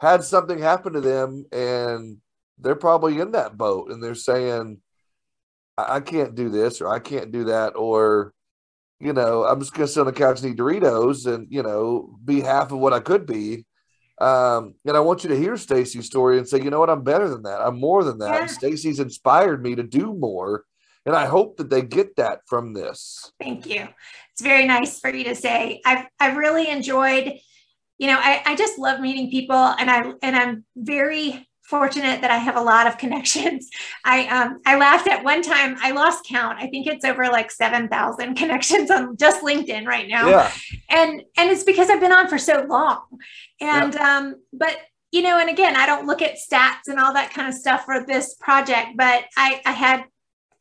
had 0.00 0.24
something 0.24 0.58
happen 0.58 0.92
to 0.92 1.00
them 1.00 1.46
and 1.52 2.18
they're 2.58 2.74
probably 2.74 3.20
in 3.20 3.32
that 3.32 3.56
boat 3.56 3.90
and 3.90 4.02
they're 4.02 4.14
saying, 4.14 4.78
I, 5.76 5.96
I 5.96 6.00
can't 6.00 6.34
do 6.34 6.48
this 6.48 6.80
or 6.80 6.88
I 6.88 6.98
can't 6.98 7.32
do 7.32 7.44
that 7.44 7.76
or 7.76 8.32
you 8.98 9.12
know, 9.12 9.44
I'm 9.44 9.60
just 9.60 9.74
gonna 9.74 9.88
sit 9.88 10.00
on 10.00 10.06
the 10.06 10.12
couch 10.12 10.40
and 10.40 10.52
eat 10.52 10.58
Doritos 10.58 11.26
and 11.26 11.46
you 11.50 11.62
know 11.62 12.16
be 12.24 12.40
half 12.40 12.72
of 12.72 12.78
what 12.78 12.92
I 12.92 13.00
could 13.00 13.26
be. 13.26 13.66
Um, 14.18 14.74
and 14.86 14.96
I 14.96 15.00
want 15.00 15.22
you 15.22 15.28
to 15.28 15.36
hear 15.36 15.58
Stacy's 15.58 16.06
story 16.06 16.38
and 16.38 16.48
say, 16.48 16.62
you 16.62 16.70
know 16.70 16.80
what, 16.80 16.88
I'm 16.88 17.04
better 17.04 17.28
than 17.28 17.42
that. 17.42 17.60
I'm 17.60 17.78
more 17.78 18.02
than 18.02 18.18
that. 18.18 18.32
Yeah. 18.32 18.46
Stacey's 18.46 18.98
inspired 18.98 19.62
me 19.62 19.74
to 19.74 19.82
do 19.82 20.14
more. 20.14 20.64
And 21.04 21.14
I 21.14 21.26
hope 21.26 21.58
that 21.58 21.68
they 21.68 21.82
get 21.82 22.16
that 22.16 22.40
from 22.46 22.72
this. 22.72 23.30
Thank 23.38 23.66
you. 23.66 23.86
It's 24.32 24.42
very 24.42 24.66
nice 24.66 24.98
for 24.98 25.14
you 25.14 25.24
to 25.24 25.34
say. 25.34 25.80
I've 25.84 26.06
I've 26.18 26.36
really 26.36 26.68
enjoyed 26.68 27.38
you 27.98 28.08
know, 28.08 28.18
I, 28.18 28.42
I 28.44 28.56
just 28.56 28.78
love 28.78 29.00
meeting 29.00 29.30
people 29.30 29.56
and 29.56 29.90
I 29.90 30.12
and 30.22 30.36
I'm 30.36 30.64
very 30.76 31.46
fortunate 31.62 32.20
that 32.20 32.30
I 32.30 32.36
have 32.36 32.56
a 32.56 32.60
lot 32.60 32.86
of 32.86 32.98
connections. 32.98 33.68
I 34.04 34.26
um 34.28 34.60
I 34.66 34.76
laughed 34.76 35.08
at 35.08 35.24
one 35.24 35.42
time, 35.42 35.76
I 35.80 35.92
lost 35.92 36.26
count. 36.28 36.58
I 36.58 36.68
think 36.68 36.86
it's 36.86 37.04
over 37.04 37.24
like 37.24 37.50
7,000 37.50 38.34
connections 38.36 38.90
on 38.90 39.16
just 39.16 39.42
LinkedIn 39.42 39.86
right 39.86 40.08
now. 40.08 40.28
Yeah. 40.28 40.52
And 40.90 41.22
and 41.36 41.50
it's 41.50 41.64
because 41.64 41.90
I've 41.90 42.00
been 42.00 42.12
on 42.12 42.28
for 42.28 42.38
so 42.38 42.66
long. 42.68 43.02
And 43.60 43.94
yeah. 43.94 44.16
um 44.16 44.36
but 44.52 44.76
you 45.12 45.22
know, 45.22 45.38
and 45.38 45.48
again, 45.48 45.76
I 45.76 45.86
don't 45.86 46.06
look 46.06 46.20
at 46.20 46.34
stats 46.34 46.88
and 46.88 46.98
all 46.98 47.14
that 47.14 47.32
kind 47.32 47.48
of 47.48 47.54
stuff 47.54 47.84
for 47.84 48.04
this 48.04 48.34
project, 48.34 48.96
but 48.96 49.24
I 49.36 49.62
I 49.64 49.72
had 49.72 50.04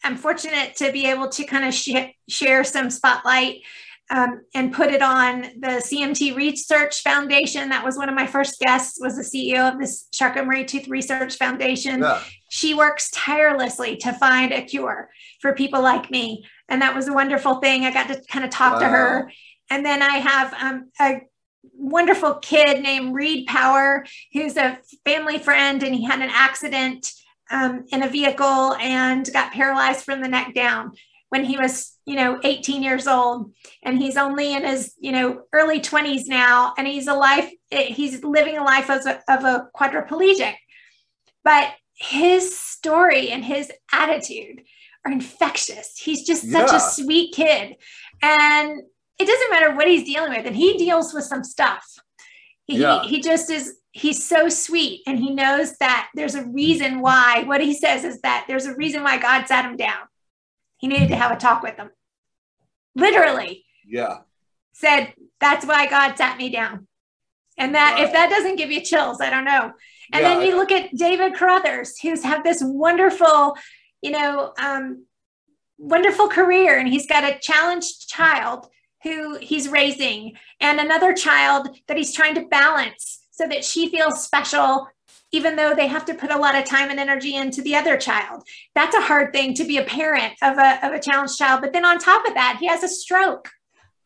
I'm 0.04 0.18
fortunate 0.18 0.76
to 0.78 0.92
be 0.92 1.08
able 1.08 1.30
to 1.30 1.44
kind 1.46 1.66
of 1.66 1.74
sh- 1.74 2.14
share 2.30 2.64
some 2.64 2.92
spotlight 2.92 3.62
um, 4.10 4.42
and 4.54 4.74
put 4.74 4.92
it 4.92 5.02
on 5.02 5.42
the 5.60 5.82
CMT 5.84 6.36
Research 6.36 7.02
Foundation. 7.02 7.70
That 7.70 7.84
was 7.84 7.98
one 7.98 8.10
of 8.10 8.16
my 8.16 8.28
first 8.28 8.60
guests. 8.60 9.00
Was 9.02 9.16
the 9.16 9.24
CEO 9.24 9.72
of 9.72 9.80
this 9.80 10.08
Charcot-Marie-Tooth 10.12 10.88
Research 10.88 11.38
Foundation. 11.38 12.02
Yeah. 12.02 12.22
She 12.50 12.74
works 12.74 13.10
tirelessly 13.12 13.98
to 13.98 14.14
find 14.14 14.52
a 14.52 14.62
cure 14.62 15.10
for 15.42 15.54
people 15.54 15.82
like 15.82 16.12
me, 16.12 16.46
and 16.70 16.82
that 16.82 16.96
was 16.96 17.08
a 17.08 17.14
wonderful 17.14 17.56
thing. 17.56 17.84
I 17.84 17.92
got 17.92 18.08
to 18.10 18.22
kind 18.30 18.46
of 18.46 18.52
talk 18.52 18.74
wow. 18.74 18.80
to 18.80 18.88
her, 18.88 19.32
and 19.70 19.86
then 19.86 20.02
I 20.02 20.18
have 20.18 20.54
um, 20.54 20.92
a 21.00 21.22
wonderful 21.74 22.36
kid 22.36 22.82
named 22.82 23.14
Reed 23.14 23.48
Power, 23.48 24.06
who's 24.34 24.58
a 24.58 24.80
family 25.04 25.40
friend, 25.40 25.82
and 25.84 25.96
he 25.96 26.06
had 26.06 26.22
an 26.22 26.30
accident 26.32 27.12
um, 27.52 27.86
in 27.90 28.04
a 28.04 28.10
vehicle 28.10 28.76
and 28.76 29.32
got 29.32 29.52
paralyzed 29.52 30.04
from 30.04 30.22
the 30.22 30.28
neck 30.28 30.54
down 30.54 30.94
when 31.30 31.44
he 31.44 31.58
was, 31.58 31.95
you 32.06 32.16
know, 32.16 32.40
18 32.44 32.84
years 32.84 33.08
old. 33.08 33.52
And 33.84 33.98
he's 33.98 34.18
only 34.18 34.54
in 34.54 34.64
his, 34.64 34.94
you 35.00 35.12
know, 35.12 35.44
early 35.54 35.80
20s 35.80 36.28
now. 36.28 36.74
And 36.78 36.88
he's 36.88 37.08
a 37.08 37.14
life, 37.14 37.52
he's 37.72 38.24
living 38.24 38.58
a 38.58 38.64
life 38.64 38.90
as 38.90 39.06
a, 39.06 39.22
of 39.28 39.44
a 39.44 39.68
quadriplegic. 39.76 40.54
But 41.44 41.72
his 41.94 42.58
story 42.58 43.30
and 43.30 43.44
his 43.44 43.72
attitude 43.92 44.62
are 45.06 45.12
infectious. 45.12 45.98
He's 45.98 46.26
just 46.26 46.50
such 46.52 46.72
yeah. 46.72 46.78
a 46.78 46.80
sweet 46.80 47.34
kid. 47.34 47.76
And 48.22 48.82
it 49.20 49.26
doesn't 49.26 49.52
matter 49.52 49.76
what 49.76 49.88
he's 49.88 50.04
dealing 50.04 50.32
with. 50.32 50.46
And 50.46 50.56
he 50.56 50.78
deals 50.78 51.14
with 51.14 51.24
some 51.24 51.44
stuff. 51.44 51.86
He, 52.66 52.80
yeah. 52.80 53.04
he, 53.04 53.10
he 53.10 53.22
just 53.22 53.50
is 53.50 53.78
he's 53.96 54.28
so 54.28 54.50
sweet 54.50 55.02
and 55.08 55.18
he 55.18 55.34
knows 55.34 55.78
that 55.78 56.10
there's 56.16 56.36
a 56.36 56.44
reason 56.44 57.00
why 57.00 57.44
what 57.46 57.62
he 57.62 57.74
says 57.74 58.04
is 58.04 58.20
that 58.22 58.44
there's 58.46 58.66
a 58.66 58.76
reason 58.76 59.04
why 59.04 59.18
god 59.18 59.48
sat 59.48 59.64
him 59.64 59.78
down 59.78 60.02
he 60.78 60.88
needed 60.88 61.10
to 61.10 61.16
have 61.16 61.32
a 61.32 61.38
talk 61.38 61.64
with 61.64 61.78
them. 61.78 61.90
Literally. 62.96 63.66
Yeah. 63.86 64.20
Said, 64.74 65.14
that's 65.40 65.66
why 65.66 65.88
God 65.88 66.18
sat 66.18 66.38
me 66.38 66.50
down. 66.50 66.88
And 67.58 67.76
that, 67.76 68.00
if 68.00 68.12
that 68.12 68.30
doesn't 68.30 68.58
give 68.58 68.72
you 68.72 68.82
chills, 68.82 69.22
I 69.22 69.30
don't 69.30 69.46
know. 69.46 69.72
And 70.12 70.22
yeah. 70.22 70.36
then 70.36 70.42
you 70.46 70.56
look 70.56 70.72
at 70.72 70.96
David 70.96 71.36
Carothers, 71.36 72.00
who's 72.02 72.24
had 72.24 72.44
this 72.44 72.60
wonderful, 72.62 73.56
you 74.02 74.12
know, 74.12 74.54
um, 74.60 75.06
wonderful 75.78 76.28
career. 76.28 76.78
And 76.78 76.88
he's 76.88 77.08
got 77.08 77.24
a 77.24 77.40
challenged 77.40 78.10
child 78.10 78.68
who 79.04 79.38
he's 79.38 79.70
raising 79.70 80.34
and 80.60 80.80
another 80.80 81.14
child 81.14 81.70
that 81.88 81.96
he's 81.96 82.14
trying 82.14 82.36
to 82.36 82.48
balance 82.48 83.26
so 83.32 83.48
that 83.48 83.64
she 83.64 83.90
feels 83.90 84.24
special 84.24 84.88
even 85.36 85.58
though 85.58 85.76
they 85.76 85.88
have 85.88 86.06
to 86.06 86.14
put 86.14 86.32
a 86.32 86.38
lot 86.38 86.56
of 86.56 86.64
time 86.64 86.90
and 86.90 87.00
energy 87.00 87.36
into 87.36 87.62
the 87.62 87.76
other 87.76 87.98
child. 87.98 88.44
That's 88.74 88.96
a 88.96 89.02
hard 89.02 89.34
thing 89.34 89.54
to 89.56 89.66
be 89.66 89.78
a 89.78 89.84
parent 89.84 90.34
of 90.42 90.58
a, 90.58 90.86
of 90.86 90.94
a 90.94 91.00
challenged 91.00 91.38
child. 91.38 91.62
But 91.62 91.74
then 91.74 91.84
on 91.84 92.00
top 92.00 92.26
of 92.26 92.34
that, 92.36 92.58
he 92.60 92.68
has 92.68 92.84
a 92.84 92.88
stroke 92.88 93.50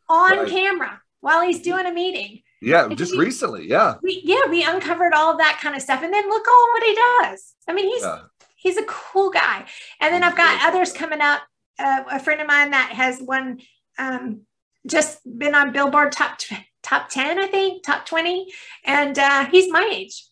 on 0.10 0.32
right. 0.32 0.50
camera 0.50 1.02
while 1.22 1.44
he's 1.44 1.62
doing 1.62 1.86
a 1.86 1.94
meeting. 1.94 2.42
Yeah, 2.62 2.90
just 2.90 3.14
we, 3.14 3.26
recently. 3.26 3.68
Yeah. 3.68 3.96
We, 4.02 4.22
yeah, 4.26 4.50
we 4.50 4.66
uncovered 4.66 5.14
all 5.14 5.32
of 5.32 5.38
that 5.38 5.60
kind 5.62 5.76
of 5.76 5.82
stuff. 5.82 6.02
And 6.04 6.14
then 6.14 6.28
look 6.28 6.48
all 6.48 6.68
what 6.74 6.84
he 6.84 6.96
does. 6.96 7.54
I 7.68 7.74
mean, 7.74 7.86
he's 7.86 8.04
yeah. 8.04 8.22
he's 8.58 8.78
a 8.78 8.86
cool 8.86 9.30
guy. 9.30 9.66
And 10.02 10.14
then 10.14 10.24
I've 10.24 10.36
got 10.36 10.68
others 10.68 10.92
coming 10.92 11.22
up. 11.22 11.42
Uh, 11.78 12.04
a 12.12 12.20
friend 12.20 12.42
of 12.42 12.48
mine 12.48 12.72
that 12.72 12.92
has 12.92 13.22
won 13.22 13.62
um, 13.98 14.42
just 14.86 15.20
been 15.38 15.56
on 15.56 15.72
Billboard 15.72 16.12
top 16.12 16.40
top 16.82 17.10
10, 17.10 17.40
I 17.40 17.48
think, 17.48 17.84
top 17.84 18.06
20. 18.06 18.52
And 18.84 19.18
uh, 19.18 19.46
he's 19.46 19.72
my 19.72 19.90
age. 19.94 20.26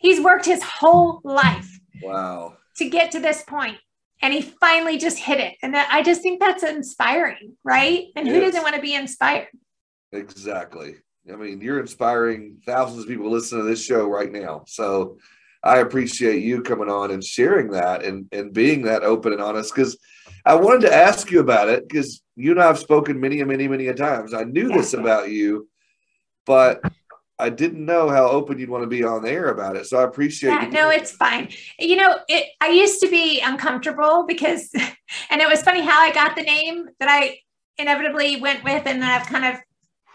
He's 0.00 0.20
worked 0.20 0.46
his 0.46 0.62
whole 0.62 1.20
life. 1.24 1.78
Wow. 2.02 2.56
To 2.78 2.88
get 2.88 3.12
to 3.12 3.20
this 3.20 3.42
point. 3.42 3.76
And 4.22 4.34
he 4.34 4.40
finally 4.42 4.98
just 4.98 5.18
hit 5.18 5.40
it. 5.40 5.56
And 5.62 5.76
I 5.76 6.02
just 6.02 6.22
think 6.22 6.40
that's 6.40 6.62
inspiring, 6.62 7.56
right? 7.64 8.06
And 8.16 8.26
who 8.26 8.40
doesn't 8.40 8.62
want 8.62 8.74
to 8.74 8.80
be 8.80 8.94
inspired? 8.94 9.48
Exactly. 10.12 10.96
I 11.30 11.36
mean, 11.36 11.60
you're 11.60 11.80
inspiring 11.80 12.60
thousands 12.66 13.02
of 13.02 13.08
people 13.08 13.30
listening 13.30 13.62
to 13.62 13.68
this 13.68 13.84
show 13.84 14.06
right 14.06 14.30
now. 14.30 14.64
So 14.66 15.18
I 15.62 15.78
appreciate 15.78 16.42
you 16.42 16.62
coming 16.62 16.88
on 16.88 17.10
and 17.10 17.22
sharing 17.22 17.70
that 17.70 18.04
and, 18.04 18.26
and 18.32 18.52
being 18.52 18.82
that 18.82 19.02
open 19.02 19.32
and 19.32 19.42
honest 19.42 19.74
because 19.74 19.98
I 20.44 20.54
wanted 20.54 20.82
to 20.82 20.94
ask 20.94 21.30
you 21.30 21.40
about 21.40 21.68
it 21.68 21.88
because 21.88 22.22
you 22.36 22.52
and 22.52 22.60
I 22.60 22.66
have 22.66 22.78
spoken 22.78 23.20
many 23.20 23.40
and 23.40 23.50
many, 23.50 23.68
many 23.68 23.92
times. 23.92 24.32
I 24.32 24.44
knew 24.44 24.70
yeah. 24.70 24.76
this 24.76 24.94
about 24.94 25.30
you, 25.30 25.68
but 26.46 26.80
I 27.40 27.50
didn't 27.50 27.84
know 27.84 28.08
how 28.08 28.28
open 28.28 28.58
you'd 28.58 28.70
want 28.70 28.82
to 28.82 28.88
be 28.88 29.02
on 29.02 29.26
air 29.26 29.48
about 29.48 29.76
it. 29.76 29.86
So 29.86 29.98
I 29.98 30.04
appreciate 30.04 30.52
it. 30.52 30.62
yeah, 30.62 30.68
No, 30.68 30.90
it's 30.90 31.12
fine. 31.12 31.48
You 31.78 31.96
know, 31.96 32.18
it 32.28 32.46
I 32.60 32.68
used 32.68 33.00
to 33.00 33.08
be 33.08 33.40
uncomfortable 33.40 34.24
because 34.26 34.70
and 35.30 35.40
it 35.40 35.48
was 35.48 35.62
funny 35.62 35.82
how 35.82 36.00
I 36.00 36.12
got 36.12 36.36
the 36.36 36.42
name 36.42 36.88
that 37.00 37.08
I 37.08 37.38
inevitably 37.78 38.40
went 38.40 38.64
with 38.64 38.86
and 38.86 39.02
then 39.02 39.10
I've 39.10 39.26
kind 39.26 39.44
of 39.44 39.60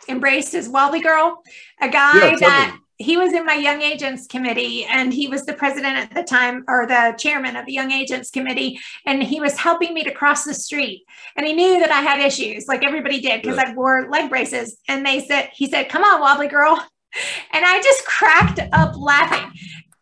embraced 0.08 0.54
as 0.54 0.70
Wobbly 0.70 1.02
Girl, 1.02 1.42
a 1.82 1.90
guy 1.90 2.30
yeah, 2.30 2.36
that 2.38 2.78
he 2.98 3.18
was 3.18 3.34
in 3.34 3.46
my 3.46 3.56
young 3.56 3.82
agents 3.82 4.26
committee 4.28 4.86
and 4.86 5.14
he 5.14 5.28
was 5.28 5.46
the 5.46 5.54
president 5.54 5.98
at 5.98 6.14
the 6.14 6.24
time 6.24 6.64
or 6.68 6.88
the 6.88 7.14
chairman 7.18 7.56
of 7.56 7.66
the 7.66 7.74
young 7.74 7.92
agents 7.92 8.30
committee 8.30 8.80
and 9.06 9.22
he 9.22 9.40
was 9.42 9.58
helping 9.58 9.94
me 9.94 10.04
to 10.04 10.12
cross 10.12 10.46
the 10.46 10.54
street 10.54 11.04
and 11.36 11.46
he 11.46 11.54
knew 11.54 11.80
that 11.80 11.92
i 11.92 12.00
had 12.00 12.20
issues 12.20 12.68
like 12.68 12.86
everybody 12.86 13.20
did 13.20 13.42
because 13.42 13.58
yeah. 13.58 13.70
i 13.70 13.74
wore 13.74 14.10
leg 14.10 14.30
braces 14.30 14.78
and 14.88 15.06
they 15.06 15.20
said 15.20 15.50
he 15.54 15.68
said 15.68 15.90
come 15.90 16.04
on 16.04 16.22
wobbly 16.22 16.48
girl 16.48 16.82
and 17.52 17.66
i 17.66 17.82
just 17.82 18.06
cracked 18.06 18.60
up 18.74 18.96
laughing 18.98 19.52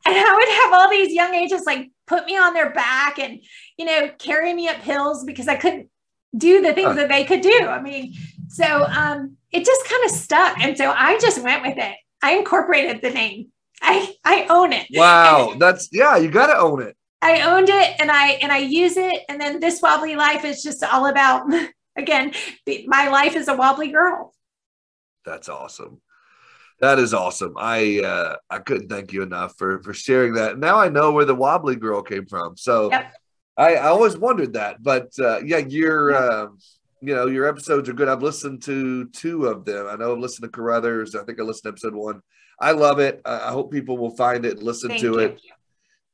and 0.05 0.16
i 0.16 0.34
would 0.34 0.49
have 0.49 0.74
all 0.74 0.89
these 0.89 1.14
young 1.14 1.34
agents 1.34 1.66
like 1.66 1.89
put 2.07 2.26
me 2.26 2.38
on 2.38 2.53
their 2.53 2.72
back 2.72 3.20
and 3.20 3.39
you 3.78 3.86
know 3.86 4.09
carry 4.20 4.53
me 4.53 4.68
up 4.68 4.78
hills 4.78 5.24
because 5.24 5.47
i 5.47 5.55
couldn't 5.55 5.89
do 6.36 6.61
the 6.61 6.74
things 6.74 6.95
that 6.95 7.09
they 7.09 7.24
could 7.24 7.41
do 7.41 7.68
i 7.68 7.82
mean 7.82 8.14
so 8.47 8.86
um 8.86 9.38
it 9.51 9.64
just 9.64 9.88
kind 9.88 10.03
of 10.05 10.11
stuck 10.11 10.59
and 10.59 10.78
so 10.78 10.91
i 10.91 11.18
just 11.20 11.43
went 11.43 11.61
with 11.61 11.78
it 11.78 11.95
I 12.24 12.38
incorporated 12.38 13.01
the 13.01 13.09
name. 13.09 13.49
I 13.82 14.16
I 14.24 14.47
own 14.49 14.72
it. 14.72 14.88
Wow, 14.91 15.51
and 15.51 15.61
that's 15.61 15.89
yeah, 15.91 16.16
you 16.16 16.32
got 16.32 16.47
to 16.47 16.57
own 16.57 16.82
it. 16.82 16.95
I 17.22 17.41
owned 17.41 17.70
it 17.70 17.95
and 17.99 18.09
I 18.09 18.30
and 18.41 18.51
I 18.51 18.59
use 18.59 18.97
it 18.97 19.24
and 19.30 19.39
then 19.39 19.59
this 19.59 19.82
wobbly 19.82 20.16
life 20.16 20.45
is 20.45 20.64
just 20.64 20.84
all 20.84 21.05
about 21.05 21.45
again, 21.97 22.34
my 22.88 23.09
life 23.09 23.36
is 23.36 23.49
a 23.49 23.55
wobbly 23.55 23.91
girl. 23.91 24.34
That's 25.26 25.49
awesome. 25.49 26.01
That 26.84 26.99
is 26.99 27.13
awesome. 27.13 27.53
I 27.55 28.01
uh 28.01 28.36
I 28.49 28.59
couldn't 28.59 28.89
thank 28.89 29.13
you 29.13 29.21
enough 29.21 29.53
for 29.57 29.81
for 29.84 29.93
sharing 29.93 30.34
that. 30.34 30.59
Now 30.59 30.77
I 30.77 30.89
know 30.89 31.13
where 31.13 31.23
the 31.23 31.34
wobbly 31.34 31.77
girl 31.77 32.01
came 32.01 32.25
from. 32.25 32.57
So 32.57 32.91
yep. 32.91 33.13
I, 33.55 33.75
I 33.75 33.88
always 33.88 34.17
wondered 34.17 34.51
that, 34.53 34.84
but 34.84 35.07
uh, 35.17 35.39
yeah, 35.45 35.59
you're 35.59 36.11
yep. 36.11 36.21
um, 36.21 36.57
you 36.99 37.15
know, 37.15 37.27
your 37.27 37.47
episodes 37.47 37.88
are 37.88 37.93
good. 37.93 38.09
I've 38.09 38.21
listened 38.21 38.63
to 38.63 39.05
two 39.05 39.45
of 39.45 39.63
them. 39.63 39.88
I 39.88 39.95
know 39.95 40.11
I've 40.11 40.19
listened 40.19 40.43
to 40.43 40.59
Carothers. 40.59 41.15
I 41.15 41.23
think 41.23 41.39
I 41.39 41.43
listened 41.43 41.63
to 41.63 41.69
episode 41.69 41.95
one. 41.95 42.21
I 42.59 42.71
love 42.71 42.99
it. 42.99 43.21
I 43.23 43.51
hope 43.51 43.71
people 43.71 43.97
will 43.97 44.17
find 44.17 44.45
it, 44.45 44.57
and 44.57 44.63
listen 44.63 44.89
Thank 44.89 45.01
to 45.03 45.11
you. 45.13 45.19
it, 45.19 45.41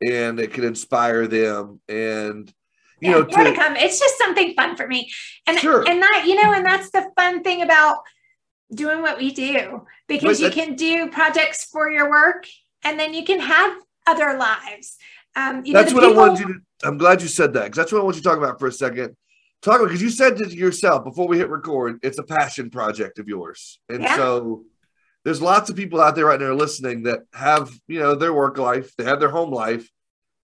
and 0.02 0.40
it 0.40 0.54
can 0.54 0.66
inspire 0.66 1.26
them. 1.26 1.82
And 1.90 2.54
you 3.02 3.10
yeah, 3.10 3.18
know, 3.18 3.26
to, 3.26 3.44
to 3.44 3.56
come. 3.56 3.76
It's 3.76 4.00
just 4.00 4.20
something 4.20 4.54
fun 4.54 4.76
for 4.76 4.86
me. 4.86 5.10
And 5.48 5.58
sure. 5.58 5.84
and 5.90 6.00
that, 6.00 6.26
you 6.28 6.36
know, 6.36 6.54
and 6.54 6.64
that's 6.64 6.92
the 6.92 7.10
fun 7.18 7.42
thing 7.42 7.64
about 7.64 8.04
doing 8.74 9.02
what 9.02 9.18
we 9.18 9.32
do 9.32 9.86
because 10.08 10.40
you 10.40 10.52
can 10.52 10.76
do 10.76 11.10
projects 11.10 11.66
for 11.66 11.92
your 11.92 12.10
work 12.10 12.46
and 12.84 13.00
then 13.00 13.14
you 13.14 13.24
can 13.24 13.40
have 13.40 13.78
other 14.08 14.38
lives. 14.38 14.98
Um, 15.36 15.64
you 15.66 15.74
that's 15.74 15.92
know, 15.92 15.98
what 15.98 16.08
people, 16.08 16.24
I 16.24 16.28
wanted 16.28 16.48
you 16.48 16.54
to. 16.54 16.88
I'm 16.88 16.98
glad 16.98 17.22
you 17.22 17.28
said 17.28 17.54
that 17.54 17.66
because 17.66 17.78
that's 17.78 17.92
what 17.92 18.02
I 18.02 18.04
want 18.04 18.16
you 18.16 18.22
to 18.22 18.28
talk 18.28 18.38
about 18.38 18.60
for 18.60 18.68
a 18.68 18.72
second 18.72 19.16
talk 19.62 19.80
about 19.80 19.88
because 19.88 20.02
you 20.02 20.10
said 20.10 20.38
to 20.38 20.56
yourself 20.56 21.04
before 21.04 21.28
we 21.28 21.38
hit 21.38 21.50
record, 21.50 22.00
it's 22.04 22.18
a 22.18 22.24
passion 22.24 22.70
project 22.70 23.20
of 23.20 23.28
yours, 23.28 23.80
and 23.90 24.04
yeah. 24.04 24.16
so 24.16 24.64
there's 25.24 25.42
lots 25.42 25.70
of 25.70 25.76
people 25.76 26.00
out 26.00 26.16
there 26.16 26.26
right 26.26 26.40
now 26.40 26.54
listening 26.54 27.04
that 27.04 27.22
have 27.34 27.72
you 27.88 28.00
know 28.00 28.16
their 28.16 28.34
work 28.34 28.58
life, 28.58 28.96
they 28.96 29.04
have 29.04 29.20
their 29.20 29.30
home 29.30 29.52
life, 29.52 29.90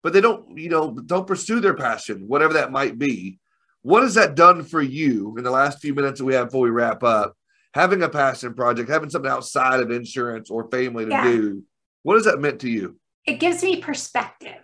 but 0.04 0.14
they 0.14 0.22
don't 0.22 0.58
you 0.58 0.70
know 0.70 0.92
don't 0.92 1.28
pursue 1.28 1.60
their 1.60 1.76
passion, 1.76 2.28
whatever 2.28 2.54
that 2.54 2.72
might 2.72 2.98
be. 2.98 3.40
What 3.82 4.04
has 4.04 4.16
that 4.16 4.36
done 4.36 4.64
for 4.64 4.82
you 4.82 5.36
in 5.38 5.44
the 5.44 5.52
last 5.52 5.80
few 5.80 5.94
minutes 5.94 6.20
that 6.20 6.26
we 6.26 6.34
have 6.34 6.48
before 6.48 6.62
we 6.62 6.72
wrap 6.72 7.04
up? 7.04 7.38
Having 7.76 8.02
a 8.02 8.10
passion 8.10 8.56
project, 8.56 8.90
having 8.90 9.12
something 9.12 9.30
outside 9.30 9.82
of 9.82 9.92
insurance 9.92 10.50
or 10.50 10.68
family 10.72 11.06
to 11.06 11.12
yeah. 11.12 11.24
do, 11.24 11.64
what 12.02 12.16
has 12.16 12.26
that 12.26 12.40
meant 12.40 12.62
to 12.62 12.70
you? 12.70 12.98
It 13.28 13.40
gives 13.40 13.62
me 13.62 13.82
perspective 13.82 14.64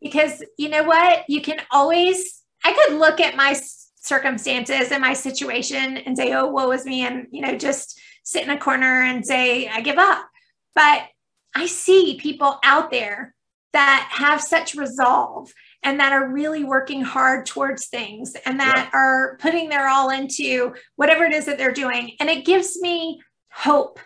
because 0.00 0.44
you 0.56 0.68
know 0.68 0.84
what? 0.84 1.24
You 1.28 1.40
can 1.40 1.60
always 1.72 2.42
I 2.64 2.72
could 2.72 2.98
look 2.98 3.20
at 3.20 3.36
my 3.36 3.56
circumstances 3.96 4.90
and 4.90 5.00
my 5.00 5.14
situation 5.14 5.96
and 5.96 6.16
say, 6.16 6.32
oh, 6.32 6.46
woe 6.46 6.70
is 6.72 6.84
me, 6.84 7.06
and, 7.06 7.26
you 7.30 7.40
know, 7.40 7.56
just 7.56 8.00
sit 8.24 8.44
in 8.44 8.50
a 8.50 8.58
corner 8.58 9.02
and 9.02 9.24
say, 9.26 9.68
I 9.68 9.80
give 9.80 9.98
up. 9.98 10.26
But 10.74 11.06
I 11.54 11.66
see 11.66 12.18
people 12.20 12.58
out 12.64 12.90
there 12.90 13.34
that 13.72 14.08
have 14.12 14.40
such 14.40 14.74
resolve 14.74 15.52
and 15.82 15.98
that 16.00 16.12
are 16.12 16.28
really 16.28 16.64
working 16.64 17.02
hard 17.02 17.46
towards 17.46 17.86
things 17.86 18.34
and 18.46 18.60
that 18.60 18.90
yeah. 18.92 18.98
are 18.98 19.36
putting 19.40 19.68
their 19.68 19.88
all 19.88 20.10
into 20.10 20.74
whatever 20.96 21.24
it 21.24 21.32
is 21.32 21.46
that 21.46 21.58
they're 21.58 21.72
doing. 21.72 22.16
And 22.20 22.30
it 22.30 22.44
gives 22.44 22.80
me 22.80 23.20
hope. 23.50 23.98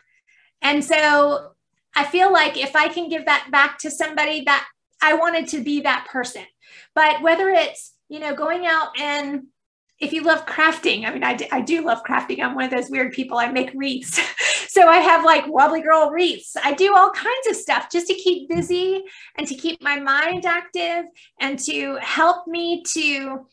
And 0.62 0.82
so 0.82 1.52
I 1.94 2.04
feel 2.04 2.32
like 2.32 2.56
if 2.56 2.74
I 2.74 2.88
can 2.88 3.08
give 3.08 3.26
that 3.26 3.48
back 3.50 3.78
to 3.80 3.90
somebody 3.90 4.42
that 4.44 4.66
I 5.02 5.14
wanted 5.14 5.48
to 5.48 5.62
be 5.62 5.82
that 5.82 6.06
person, 6.10 6.44
but 6.94 7.20
whether 7.22 7.48
it's 7.48 7.92
you 8.08 8.20
know, 8.20 8.34
going 8.34 8.66
out 8.66 8.98
and 8.98 9.44
if 9.98 10.12
you 10.12 10.22
love 10.22 10.44
crafting, 10.44 11.06
I 11.06 11.12
mean, 11.12 11.24
I, 11.24 11.38
I 11.50 11.60
do 11.62 11.82
love 11.82 12.02
crafting. 12.04 12.42
I'm 12.42 12.54
one 12.54 12.64
of 12.64 12.70
those 12.70 12.90
weird 12.90 13.12
people. 13.12 13.38
I 13.38 13.50
make 13.50 13.70
wreaths. 13.74 14.20
so 14.68 14.86
I 14.86 14.98
have 14.98 15.24
like 15.24 15.46
wobbly 15.46 15.80
girl 15.80 16.10
wreaths. 16.10 16.54
I 16.62 16.74
do 16.74 16.94
all 16.94 17.10
kinds 17.10 17.46
of 17.48 17.56
stuff 17.56 17.90
just 17.90 18.06
to 18.08 18.14
keep 18.14 18.48
busy 18.48 19.04
and 19.38 19.46
to 19.46 19.54
keep 19.54 19.82
my 19.82 19.98
mind 19.98 20.44
active 20.44 21.04
and 21.40 21.58
to 21.60 21.96
help 22.02 22.46
me 22.46 22.82
to 22.92 23.46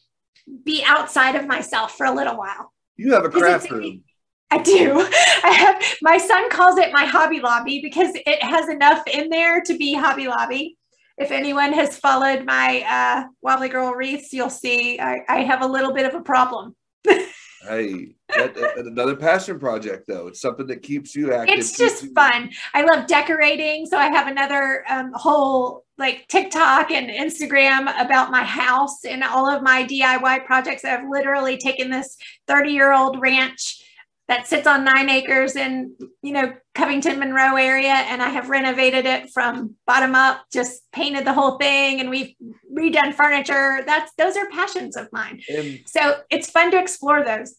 be 0.66 0.84
outside 0.86 1.36
of 1.36 1.48
myself 1.48 1.96
for 1.96 2.06
a 2.06 2.14
little 2.14 2.38
while. 2.38 2.74
You 2.98 3.14
have 3.14 3.24
a 3.24 3.30
craft 3.30 3.72
room. 3.72 4.04
I 4.52 4.58
do. 4.62 5.00
I 5.44 5.52
have 5.52 5.84
my 6.02 6.18
son 6.18 6.50
calls 6.50 6.78
it 6.78 6.92
my 6.92 7.06
hobby 7.06 7.40
lobby 7.40 7.80
because 7.82 8.12
it 8.14 8.44
has 8.44 8.68
enough 8.68 9.04
in 9.08 9.30
there 9.30 9.62
to 9.62 9.78
be 9.78 9.94
hobby 9.94 10.28
lobby 10.28 10.78
if 11.18 11.32
anyone 11.32 11.74
has 11.74 11.98
followed 11.98 12.46
my 12.46 12.84
uh, 12.88 13.28
Wobbly 13.42 13.70
Girl 13.70 13.94
wreaths, 13.94 14.34
you'll 14.34 14.50
see 14.50 15.00
I, 15.00 15.22
I 15.28 15.44
have 15.44 15.62
a 15.62 15.68
little 15.68 15.94
bit 15.94 16.06
of 16.06 16.16
a 16.16 16.22
problem. 16.22 16.76
hey, 17.06 18.16
that, 18.30 18.56
that, 18.56 18.78
another 18.78 19.16
passion 19.16 19.60
project 19.60 20.06
though. 20.08 20.28
It's 20.28 20.42
something 20.42 20.68
that 20.68 20.82
keeps 20.82 21.16
you 21.16 21.34
active. 21.34 21.60
It's 21.60 21.78
just 21.78 22.04
you- 22.04 22.14
fun. 22.14 22.52
I 22.74 22.84
love 22.84 23.08
decorating, 23.08 23.86
so 23.86 23.98
I 23.98 24.08
have 24.08 24.28
another 24.28 24.84
um, 24.90 25.12
whole 25.14 25.84
like 26.00 26.28
TikTok 26.28 26.90
and 26.90 27.10
Instagram 27.10 27.82
about 28.04 28.32
my 28.32 28.44
house 28.44 29.06
and 29.06 29.24
all 29.24 29.48
of 29.48 29.62
my 29.62 29.86
DIY 29.86 30.46
projects. 30.46 30.84
I've 30.84 31.08
literally 31.08 31.58
taken 31.58 31.92
this 31.92 32.18
30 32.48 32.72
year 32.72 32.94
old 32.94 33.22
ranch 33.22 33.83
that 34.28 34.48
sits 34.48 34.68
on 34.68 34.86
nine 34.86 35.10
acres 35.10 35.56
in 35.56 35.96
you 36.22 36.32
know 36.32 36.54
covington 36.74 37.20
monroe 37.20 37.56
area 37.56 37.92
and 37.92 38.22
i 38.22 38.30
have 38.30 38.50
renovated 38.50 39.06
it 39.06 39.30
from 39.32 39.76
bottom 39.86 40.16
up 40.16 40.42
just 40.52 40.84
painted 40.92 41.26
the 41.26 41.34
whole 41.34 41.58
thing 41.58 42.00
and 42.00 42.10
we've 42.10 42.34
redone 42.76 43.14
furniture. 43.14 43.84
That's 43.86 44.12
those 44.18 44.36
are 44.38 44.50
passions 44.50 44.96
of 44.96 45.08
mine. 45.12 45.42
And 45.50 45.80
so 45.86 46.18
it's 46.30 46.50
fun 46.50 46.72
to 46.72 46.80
explore 46.80 47.24
those. 47.24 47.56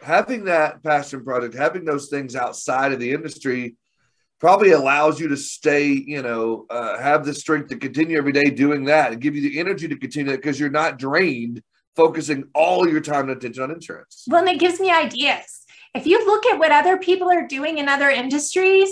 Having 0.00 0.44
that 0.44 0.82
passion 0.82 1.24
project 1.24 1.54
having 1.54 1.84
those 1.84 2.08
things 2.08 2.36
outside 2.36 2.92
of 2.92 3.00
the 3.00 3.12
industry 3.12 3.76
probably 4.38 4.70
allows 4.70 5.18
you 5.18 5.26
to 5.28 5.36
stay 5.36 5.88
you 5.88 6.22
know 6.22 6.66
uh, 6.70 6.96
have 6.98 7.24
the 7.24 7.34
strength 7.34 7.68
to 7.70 7.76
continue 7.76 8.16
every 8.16 8.30
day 8.30 8.48
doing 8.48 8.84
that 8.84 9.12
and 9.12 9.20
give 9.20 9.34
you 9.34 9.42
the 9.42 9.58
energy 9.58 9.88
to 9.88 9.96
continue 9.96 10.32
it 10.32 10.36
because 10.36 10.60
you're 10.60 10.70
not 10.70 10.98
drained 10.98 11.62
focusing 11.96 12.44
all 12.54 12.88
your 12.88 13.00
time 13.00 13.28
and 13.28 13.30
attention 13.30 13.64
on 13.64 13.72
insurance. 13.72 14.24
Well 14.28 14.40
and 14.40 14.48
it 14.48 14.60
gives 14.60 14.78
me 14.78 14.92
ideas 14.92 15.64
if 15.94 16.06
you 16.06 16.24
look 16.26 16.46
at 16.46 16.58
what 16.58 16.72
other 16.72 16.96
people 16.98 17.30
are 17.30 17.46
doing 17.46 17.78
in 17.78 17.88
other 17.88 18.10
industries, 18.10 18.90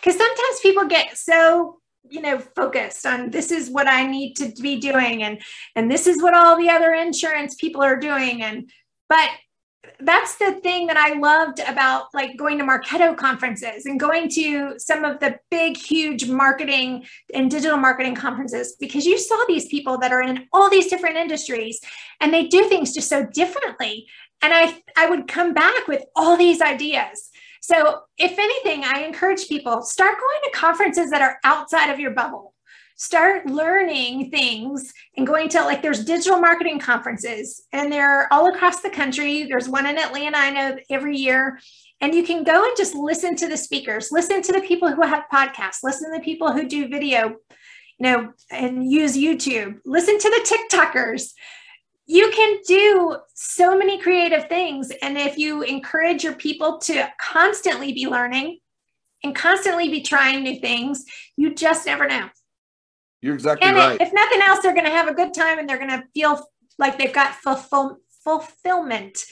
because 0.00 0.16
sometimes 0.16 0.60
people 0.62 0.86
get 0.86 1.16
so 1.16 1.78
you 2.10 2.20
know 2.20 2.38
focused 2.38 3.06
on 3.06 3.30
this 3.30 3.52
is 3.52 3.70
what 3.70 3.86
i 3.86 4.04
need 4.04 4.34
to 4.34 4.52
be 4.60 4.80
doing 4.80 5.22
and 5.22 5.40
and 5.76 5.88
this 5.88 6.08
is 6.08 6.20
what 6.20 6.34
all 6.34 6.56
the 6.56 6.68
other 6.68 6.92
insurance 6.92 7.54
people 7.54 7.80
are 7.80 7.96
doing 7.96 8.42
and 8.42 8.68
but 9.08 9.30
that's 10.00 10.36
the 10.36 10.52
thing 10.62 10.86
that 10.86 10.96
I 10.96 11.18
loved 11.18 11.60
about 11.60 12.06
like 12.14 12.36
going 12.36 12.58
to 12.58 12.64
Marketo 12.64 13.16
conferences 13.16 13.86
and 13.86 13.98
going 13.98 14.28
to 14.30 14.74
some 14.78 15.04
of 15.04 15.20
the 15.20 15.38
big, 15.50 15.76
huge 15.76 16.28
marketing 16.28 17.04
and 17.34 17.50
digital 17.50 17.76
marketing 17.76 18.14
conferences 18.14 18.76
because 18.78 19.06
you 19.06 19.18
saw 19.18 19.44
these 19.48 19.66
people 19.66 19.98
that 19.98 20.12
are 20.12 20.22
in 20.22 20.46
all 20.52 20.70
these 20.70 20.86
different 20.86 21.16
industries 21.16 21.80
and 22.20 22.32
they 22.32 22.46
do 22.46 22.68
things 22.68 22.94
just 22.94 23.08
so 23.08 23.26
differently. 23.26 24.06
And 24.42 24.52
I, 24.52 24.82
I 24.96 25.08
would 25.08 25.28
come 25.28 25.54
back 25.54 25.86
with 25.86 26.02
all 26.16 26.36
these 26.36 26.60
ideas. 26.60 27.30
So, 27.60 28.00
if 28.18 28.38
anything, 28.38 28.82
I 28.84 29.04
encourage 29.04 29.48
people 29.48 29.82
start 29.82 30.18
going 30.18 30.40
to 30.44 30.58
conferences 30.58 31.10
that 31.10 31.22
are 31.22 31.38
outside 31.44 31.90
of 31.90 32.00
your 32.00 32.10
bubble. 32.10 32.54
Start 32.96 33.46
learning 33.46 34.30
things 34.30 34.92
and 35.16 35.26
going 35.26 35.48
to 35.50 35.62
like 35.62 35.82
there's 35.82 36.04
digital 36.04 36.38
marketing 36.38 36.78
conferences 36.78 37.62
and 37.72 37.92
they're 37.92 38.32
all 38.32 38.52
across 38.52 38.80
the 38.80 38.90
country. 38.90 39.44
There's 39.44 39.68
one 39.68 39.86
in 39.86 39.98
atlanta 39.98 40.38
i 40.38 40.50
know 40.50 40.76
every 40.90 41.16
year. 41.16 41.58
And 42.00 42.14
you 42.14 42.24
can 42.24 42.44
go 42.44 42.64
and 42.64 42.76
just 42.76 42.94
listen 42.94 43.36
to 43.36 43.48
the 43.48 43.56
speakers 43.56 44.10
listen 44.12 44.42
to 44.42 44.52
the 44.52 44.60
people 44.60 44.92
who 44.92 45.02
have 45.02 45.24
podcasts 45.32 45.82
listen 45.82 46.12
to 46.12 46.18
the 46.18 46.24
people 46.24 46.52
who 46.52 46.68
do 46.68 46.88
video 46.88 47.28
you 47.28 47.36
know 48.00 48.32
and 48.50 48.90
use 48.90 49.16
youtube. 49.16 49.78
Listen 49.84 50.18
to 50.18 50.30
the 50.30 50.56
tiktokers 50.76 51.32
you 52.06 52.30
can 52.34 52.58
do 52.66 53.16
so 53.34 53.76
many 53.76 54.00
creative 54.00 54.48
things 54.48 54.90
and 55.02 55.16
if 55.16 55.38
you 55.38 55.62
encourage 55.62 56.24
your 56.24 56.34
people 56.34 56.78
to 56.78 57.08
constantly 57.20 57.92
be 57.92 58.06
learning 58.06 58.58
and 59.24 59.34
constantly 59.34 59.88
be 59.88 60.00
trying 60.00 60.42
new 60.42 60.58
things 60.58 61.04
you 61.36 61.54
just 61.54 61.86
never 61.86 62.06
know 62.06 62.28
you're 63.22 63.34
exactly 63.34 63.66
and 63.66 63.76
right. 63.76 64.00
if 64.00 64.12
nothing 64.12 64.42
else, 64.42 64.60
they're 64.60 64.74
going 64.74 64.84
to 64.84 64.90
have 64.90 65.06
a 65.06 65.14
good 65.14 65.32
time 65.32 65.60
and 65.60 65.68
they're 65.68 65.78
going 65.78 65.90
to 65.90 66.04
feel 66.12 66.44
like 66.78 66.98
they've 66.98 67.12
got 67.12 67.36
fulfill, 67.36 67.98
fulfillment 68.24 69.24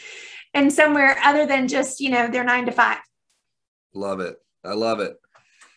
in 0.54 0.70
somewhere 0.70 1.18
other 1.24 1.44
than 1.44 1.66
just, 1.66 2.00
you 2.00 2.08
know, 2.08 2.28
their 2.28 2.44
nine 2.44 2.66
to 2.66 2.72
five. 2.72 2.98
Love 3.92 4.20
it. 4.20 4.36
I 4.64 4.74
love 4.74 5.00
it. 5.00 5.16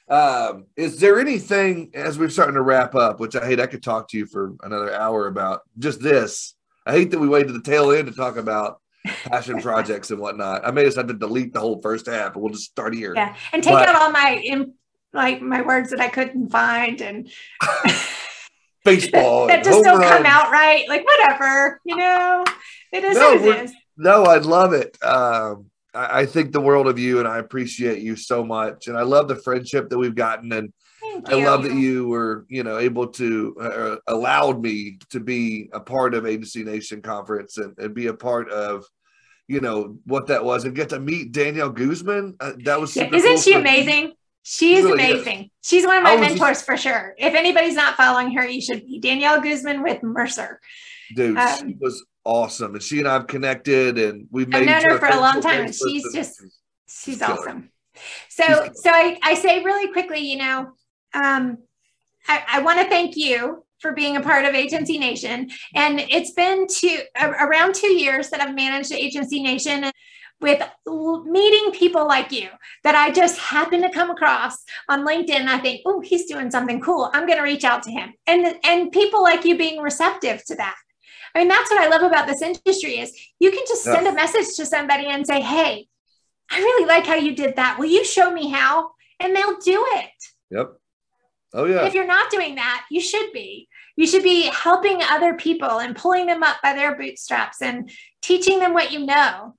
Um, 0.08 0.68
is 0.76 1.00
there 1.00 1.20
anything 1.20 1.90
as 1.96 2.20
we're 2.20 2.30
starting 2.30 2.54
to 2.54 2.62
wrap 2.62 2.94
up, 2.94 3.20
which 3.20 3.36
I 3.36 3.46
hate, 3.48 3.60
I 3.60 3.66
could 3.66 3.82
talk 3.82 4.10
to 4.10 4.18
you 4.18 4.28
for 4.28 4.54
another 4.62 4.94
hour 4.94 5.26
about 5.26 5.62
just 5.80 6.00
this. 6.00 6.54
I 6.86 6.94
hate 6.94 7.12
that 7.12 7.20
we 7.20 7.28
waited 7.28 7.48
to 7.48 7.54
the 7.54 7.62
tail 7.62 7.92
end 7.92 8.08
to 8.08 8.14
talk 8.14 8.38
about 8.38 8.82
passion 9.06 9.62
projects 9.62 10.12
and 10.12 10.20
whatnot. 10.20 10.66
I 10.66 10.72
may 10.72 10.84
just 10.84 10.98
have 10.98 11.08
to 11.08 11.14
delete 11.14 11.54
the 11.54 11.60
whole 11.60 11.82
first 11.82 12.08
half, 12.08 12.34
and 12.34 12.44
we'll 12.44 12.54
just 12.54 12.70
start 12.72 12.94
here. 12.94 13.14
Yeah, 13.16 13.36
and 13.52 13.64
take 13.64 13.74
but, 13.74 13.90
out 13.90 13.96
all 13.96 14.12
my 14.12 14.66
like 15.14 15.42
my 15.42 15.62
words 15.62 15.92
that 15.92 16.00
I 16.00 16.10
couldn't 16.10 16.50
find 16.50 17.00
and 17.02 17.30
baseball 18.86 19.48
that, 19.48 19.64
just 19.64 19.84
don't 19.84 20.02
come 20.02 20.26
out 20.26 20.52
right. 20.52 20.88
Like 20.90 21.06
whatever, 21.06 21.80
you 21.86 21.96
know, 21.96 22.44
it 22.92 23.04
is 23.04 23.16
no, 23.16 23.34
it 23.34 23.64
is. 23.66 23.74
No, 23.98 24.24
I 24.24 24.38
love 24.38 24.74
it. 24.74 24.98
Um, 25.04 25.68
I, 25.94 26.22
I, 26.22 26.26
think 26.26 26.52
the 26.52 26.62
world 26.62 26.88
of 26.88 26.98
you, 26.98 27.20
and 27.20 27.28
I 27.28 27.38
appreciate 27.38 28.02
you 28.02 28.16
so 28.16 28.44
much, 28.44 28.88
and 28.88 28.98
I 28.98 29.04
love 29.04 29.28
the 29.28 29.36
friendship 29.36 29.90
that 29.90 29.98
we've 29.98 30.16
gotten, 30.16 30.52
and 30.52 30.74
I 31.26 31.44
love 31.44 31.64
that 31.64 31.76
you 31.76 32.08
were, 32.08 32.46
you 32.50 32.64
know, 32.64 32.80
able 32.80 33.08
to 33.08 33.56
uh, 33.60 33.96
allowed 34.08 34.62
me 34.62 35.00
to 35.10 35.20
be 35.20 35.70
a 35.74 35.80
part 35.80 36.14
of 36.14 36.26
Agency 36.26 36.64
Nation 36.64 37.02
conference 37.02 37.58
and, 37.58 37.78
and 37.78 37.94
be 37.94 38.08
a 38.08 38.14
part 38.14 38.50
of 38.50 38.86
you 39.48 39.60
know 39.60 39.98
what 40.06 40.28
that 40.28 40.44
was 40.44 40.66
and 40.66 40.76
get 40.76 40.90
to 40.90 41.00
meet 41.00 41.32
Danielle 41.32 41.70
Guzman. 41.70 42.36
Uh, 42.40 42.54
that 42.64 42.80
was 42.80 42.96
isn't 42.96 43.12
cool 43.12 43.38
she 43.38 43.54
amazing? 43.54 44.14
She's 44.44 44.84
really 44.84 44.94
amazing. 44.94 45.40
Is. 45.44 45.50
She's 45.62 45.86
one 45.86 45.98
of 45.98 46.04
my 46.04 46.18
mentors 46.18 46.40
just, 46.40 46.66
for 46.66 46.76
sure. 46.76 47.16
If 47.18 47.34
anybody's 47.34 47.76
not 47.76 47.96
following 47.96 48.36
her, 48.36 48.46
you 48.46 48.62
should 48.62 48.86
be 48.86 49.00
Danielle 49.00 49.40
Guzman 49.42 49.84
with 49.84 50.04
Mercer. 50.04 50.60
Dude, 51.16 51.38
um, 51.38 51.58
she 51.60 51.78
was 51.80 52.06
awesome. 52.26 52.74
And 52.74 52.84
she 52.84 53.00
and 53.00 53.08
I've 53.08 53.28
connected 53.28 53.98
and 53.98 54.28
we've 54.32 54.48
made 54.50 54.68
I've 54.68 54.84
known 54.84 54.92
her 54.92 55.00
for 55.00 55.08
a 55.08 55.20
long 55.20 55.42
time 55.42 55.66
and 55.66 55.74
she's 55.74 56.14
just 56.14 56.40
she's, 56.40 56.60
she's 56.88 57.22
awesome. 57.22 57.70
So 58.30 58.70
so 58.74 58.90
I, 58.90 59.18
I 59.24 59.36
say 59.36 59.64
really 59.64 59.92
quickly, 59.94 60.20
you 60.20 60.38
know, 60.38 60.74
um, 61.14 61.58
I, 62.28 62.44
I 62.48 62.62
want 62.62 62.80
to 62.80 62.90
thank 62.90 63.16
you 63.16 63.64
for 63.80 63.92
being 63.92 64.16
a 64.16 64.22
part 64.22 64.46
of 64.46 64.56
Agency 64.56 64.98
Nation. 64.98 65.50
And 65.76 66.00
it's 66.00 66.32
been 66.32 66.68
two 66.68 67.00
around 67.20 67.76
two 67.76 67.92
years 67.92 68.30
that 68.30 68.40
I've 68.40 68.56
managed 68.56 68.92
Agency 68.92 69.44
Nation 69.44 69.92
with 70.42 70.62
meeting 71.26 71.72
people 71.72 72.08
like 72.08 72.32
you 72.32 72.50
that 72.84 72.96
I 72.96 73.12
just 73.12 73.40
happen 73.40 73.82
to 73.82 73.90
come 73.90 74.10
across 74.10 74.64
on 74.90 75.06
LinkedIn. 75.06 75.48
I 75.48 75.60
think, 75.60 75.82
oh, 75.86 76.02
he's 76.02 76.26
doing 76.26 76.52
something 76.52 76.82
cool. 76.82 77.10
I'm 77.14 77.26
going 77.26 77.38
to 77.38 77.44
reach 77.44 77.64
out 77.64 77.84
to 77.84 77.92
him. 77.92 78.14
And, 78.28 78.56
and 78.64 78.92
people 78.92 79.22
like 79.22 79.46
you 79.46 79.58
being 79.58 79.82
receptive 79.82 80.44
to 80.46 80.56
that. 80.56 80.76
I 81.36 81.40
mean, 81.40 81.48
that's 81.48 81.72
what 81.72 81.82
I 81.82 81.90
love 81.90 82.04
about 82.04 82.28
this 82.28 82.42
industry 82.42 83.00
is 83.00 83.18
you 83.40 83.52
can 83.52 83.64
just 83.68 83.84
send 83.84 84.06
a 84.06 84.14
message 84.14 84.56
to 84.58 84.66
somebody 84.66 85.08
and 85.08 85.26
say, 85.26 85.42
hey, 85.42 85.88
I 86.52 86.60
really 86.60 86.86
like 86.86 87.06
how 87.06 87.16
you 87.16 87.36
did 87.36 87.56
that. 87.56 87.80
Will 87.80 87.86
you 87.86 88.06
show 88.06 88.32
me 88.32 88.50
how? 88.50 88.92
And 89.20 89.36
they'll 89.36 89.58
do 89.60 89.84
it. 89.94 90.12
Yep. 90.52 90.74
Oh, 91.54 91.66
yeah. 91.66 91.86
If 91.86 91.94
you're 91.94 92.08
not 92.08 92.32
doing 92.32 92.56
that, 92.56 92.86
you 92.90 93.00
should 93.00 93.32
be. 93.32 93.68
You 93.96 94.08
should 94.08 94.24
be 94.24 94.44
helping 94.44 95.02
other 95.04 95.36
people 95.36 95.80
and 95.80 95.96
pulling 95.96 96.26
them 96.26 96.42
up 96.42 96.58
by 96.64 96.74
their 96.74 96.96
bootstraps 96.96 97.62
and 97.62 97.92
teaching 98.22 98.60
them 98.60 98.74
what 98.74 98.92
you 98.92 99.06
know 99.06 99.56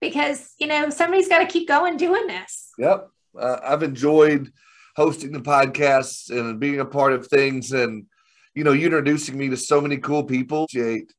because 0.00 0.54
you 0.58 0.66
know 0.66 0.90
somebody's 0.90 1.28
got 1.28 1.40
to 1.40 1.46
keep 1.46 1.68
going 1.68 1.96
doing 1.96 2.26
this. 2.26 2.70
Yep, 2.78 3.08
uh, 3.38 3.58
I've 3.64 3.82
enjoyed 3.82 4.52
hosting 4.96 5.32
the 5.32 5.40
podcasts 5.40 6.30
and 6.30 6.60
being 6.60 6.80
a 6.80 6.84
part 6.84 7.12
of 7.12 7.26
things, 7.26 7.72
and 7.72 8.06
you 8.54 8.64
know, 8.64 8.72
you 8.72 8.86
introducing 8.86 9.36
me 9.36 9.48
to 9.48 9.56
so 9.56 9.80
many 9.80 9.98
cool 9.98 10.24
people. 10.24 10.66
Jade, 10.70 11.10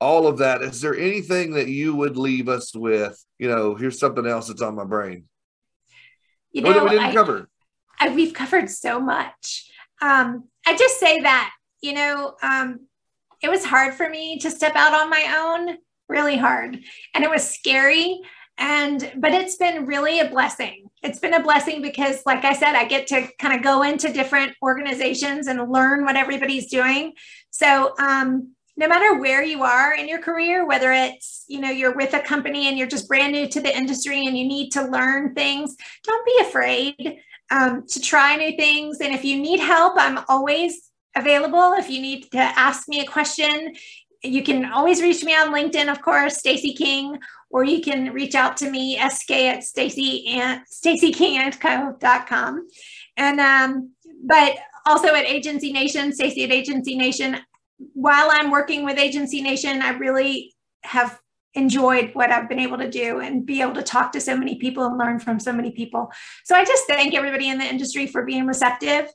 all 0.00 0.26
of 0.26 0.38
that. 0.38 0.62
Is 0.62 0.80
there 0.80 0.96
anything 0.96 1.52
that 1.52 1.68
you 1.68 1.94
would 1.94 2.16
leave 2.16 2.48
us 2.48 2.74
with? 2.74 3.22
You 3.38 3.48
know, 3.48 3.74
here's 3.74 3.98
something 3.98 4.26
else 4.26 4.48
that's 4.48 4.62
on 4.62 4.74
my 4.74 4.84
brain. 4.84 5.24
You 6.52 6.62
know, 6.62 6.84
we 6.84 6.90
didn't 6.90 7.06
I, 7.06 7.12
cover. 7.12 7.48
I, 8.00 8.10
we've 8.10 8.34
covered 8.34 8.70
so 8.70 9.00
much. 9.00 9.70
Um, 10.02 10.44
I 10.66 10.76
just 10.76 10.98
say 10.98 11.20
that 11.20 11.50
you 11.80 11.92
know, 11.92 12.34
um, 12.42 12.80
it 13.42 13.48
was 13.48 13.64
hard 13.64 13.94
for 13.94 14.08
me 14.08 14.38
to 14.40 14.50
step 14.50 14.74
out 14.74 14.94
on 14.94 15.10
my 15.10 15.36
own 15.38 15.76
really 16.08 16.36
hard. 16.36 16.78
And 17.14 17.24
it 17.24 17.30
was 17.30 17.48
scary. 17.48 18.20
And 18.58 19.12
but 19.16 19.32
it's 19.32 19.56
been 19.56 19.86
really 19.86 20.20
a 20.20 20.28
blessing. 20.28 20.88
It's 21.02 21.20
been 21.20 21.34
a 21.34 21.42
blessing 21.42 21.82
because 21.82 22.22
like 22.24 22.44
i 22.44 22.54
said 22.54 22.74
i 22.74 22.84
get 22.84 23.06
to 23.08 23.28
kind 23.38 23.54
of 23.54 23.62
go 23.62 23.82
into 23.82 24.12
different 24.12 24.54
organizations 24.62 25.46
and 25.46 25.70
learn 25.70 26.04
what 26.04 26.16
everybody's 26.16 26.70
doing. 26.70 27.12
So 27.50 27.94
um, 27.98 28.54
no 28.78 28.88
matter 28.88 29.20
where 29.20 29.42
you 29.42 29.62
are 29.62 29.94
in 29.94 30.08
your 30.08 30.20
career 30.20 30.66
whether 30.66 30.92
it's 30.92 31.44
you 31.48 31.60
know 31.60 31.70
you're 31.70 31.96
with 31.96 32.14
a 32.14 32.20
company 32.20 32.68
and 32.68 32.76
you're 32.76 32.86
just 32.86 33.08
brand 33.08 33.32
new 33.32 33.48
to 33.48 33.60
the 33.60 33.74
industry 33.74 34.26
and 34.26 34.36
you 34.36 34.46
need 34.46 34.70
to 34.70 34.82
learn 34.82 35.34
things 35.34 35.76
don't 36.04 36.26
be 36.26 36.38
afraid 36.40 37.20
um, 37.50 37.86
to 37.86 38.00
try 38.00 38.36
new 38.36 38.56
things 38.56 38.98
and 39.00 39.14
if 39.14 39.24
you 39.24 39.40
need 39.40 39.60
help 39.60 39.94
i'm 39.96 40.18
always 40.28 40.90
available 41.14 41.72
if 41.74 41.88
you 41.88 42.00
need 42.00 42.30
to 42.30 42.38
ask 42.38 42.88
me 42.88 43.00
a 43.00 43.06
question 43.06 43.74
you 44.22 44.42
can 44.42 44.70
always 44.72 45.02
reach 45.02 45.24
me 45.24 45.34
on 45.34 45.52
LinkedIn, 45.52 45.90
of 45.90 46.02
course, 46.02 46.38
Stacy 46.38 46.74
King, 46.74 47.18
or 47.50 47.64
you 47.64 47.80
can 47.80 48.12
reach 48.12 48.34
out 48.34 48.56
to 48.58 48.70
me, 48.70 48.98
sk 49.08 49.30
at 49.30 49.62
stacy 49.62 50.26
and. 50.28 50.62
And 53.16 53.40
um, 53.40 53.92
but 54.24 54.56
also 54.84 55.08
at 55.08 55.24
Agency 55.24 55.72
Nation, 55.72 56.12
Stacy 56.12 56.44
at 56.44 56.50
Agency 56.50 56.96
Nation. 56.96 57.38
While 57.92 58.28
I'm 58.30 58.50
working 58.50 58.84
with 58.84 58.98
Agency 58.98 59.42
Nation, 59.42 59.82
I 59.82 59.90
really 59.90 60.54
have 60.82 61.20
enjoyed 61.56 62.10
what 62.14 62.30
I've 62.30 62.48
been 62.48 62.58
able 62.58 62.78
to 62.78 62.90
do 62.90 63.20
and 63.20 63.44
be 63.44 63.62
able 63.62 63.74
to 63.74 63.82
talk 63.82 64.12
to 64.12 64.20
so 64.20 64.36
many 64.36 64.56
people 64.56 64.84
and 64.84 64.98
learn 64.98 65.18
from 65.18 65.40
so 65.40 65.52
many 65.52 65.70
people. 65.70 66.12
So 66.44 66.54
I 66.54 66.64
just 66.64 66.86
thank 66.86 67.14
everybody 67.14 67.48
in 67.48 67.58
the 67.58 67.64
industry 67.64 68.06
for 68.06 68.24
being 68.24 68.46
receptive 68.46 69.08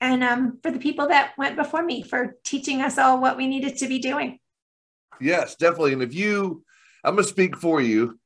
and 0.00 0.22
um, 0.22 0.58
for 0.62 0.70
the 0.70 0.78
people 0.78 1.08
that 1.08 1.32
went 1.38 1.56
before 1.56 1.82
me 1.82 2.02
for 2.02 2.36
teaching 2.44 2.82
us 2.82 2.98
all 2.98 3.20
what 3.20 3.36
we 3.36 3.46
needed 3.46 3.78
to 3.78 3.88
be 3.88 3.98
doing. 3.98 4.38
Yes, 5.20 5.56
definitely. 5.56 5.94
And 5.94 6.02
if 6.02 6.14
you, 6.14 6.62
I'm 7.02 7.14
going 7.14 7.24
to 7.24 7.30
speak 7.30 7.56
for 7.56 7.80
you, 7.80 8.18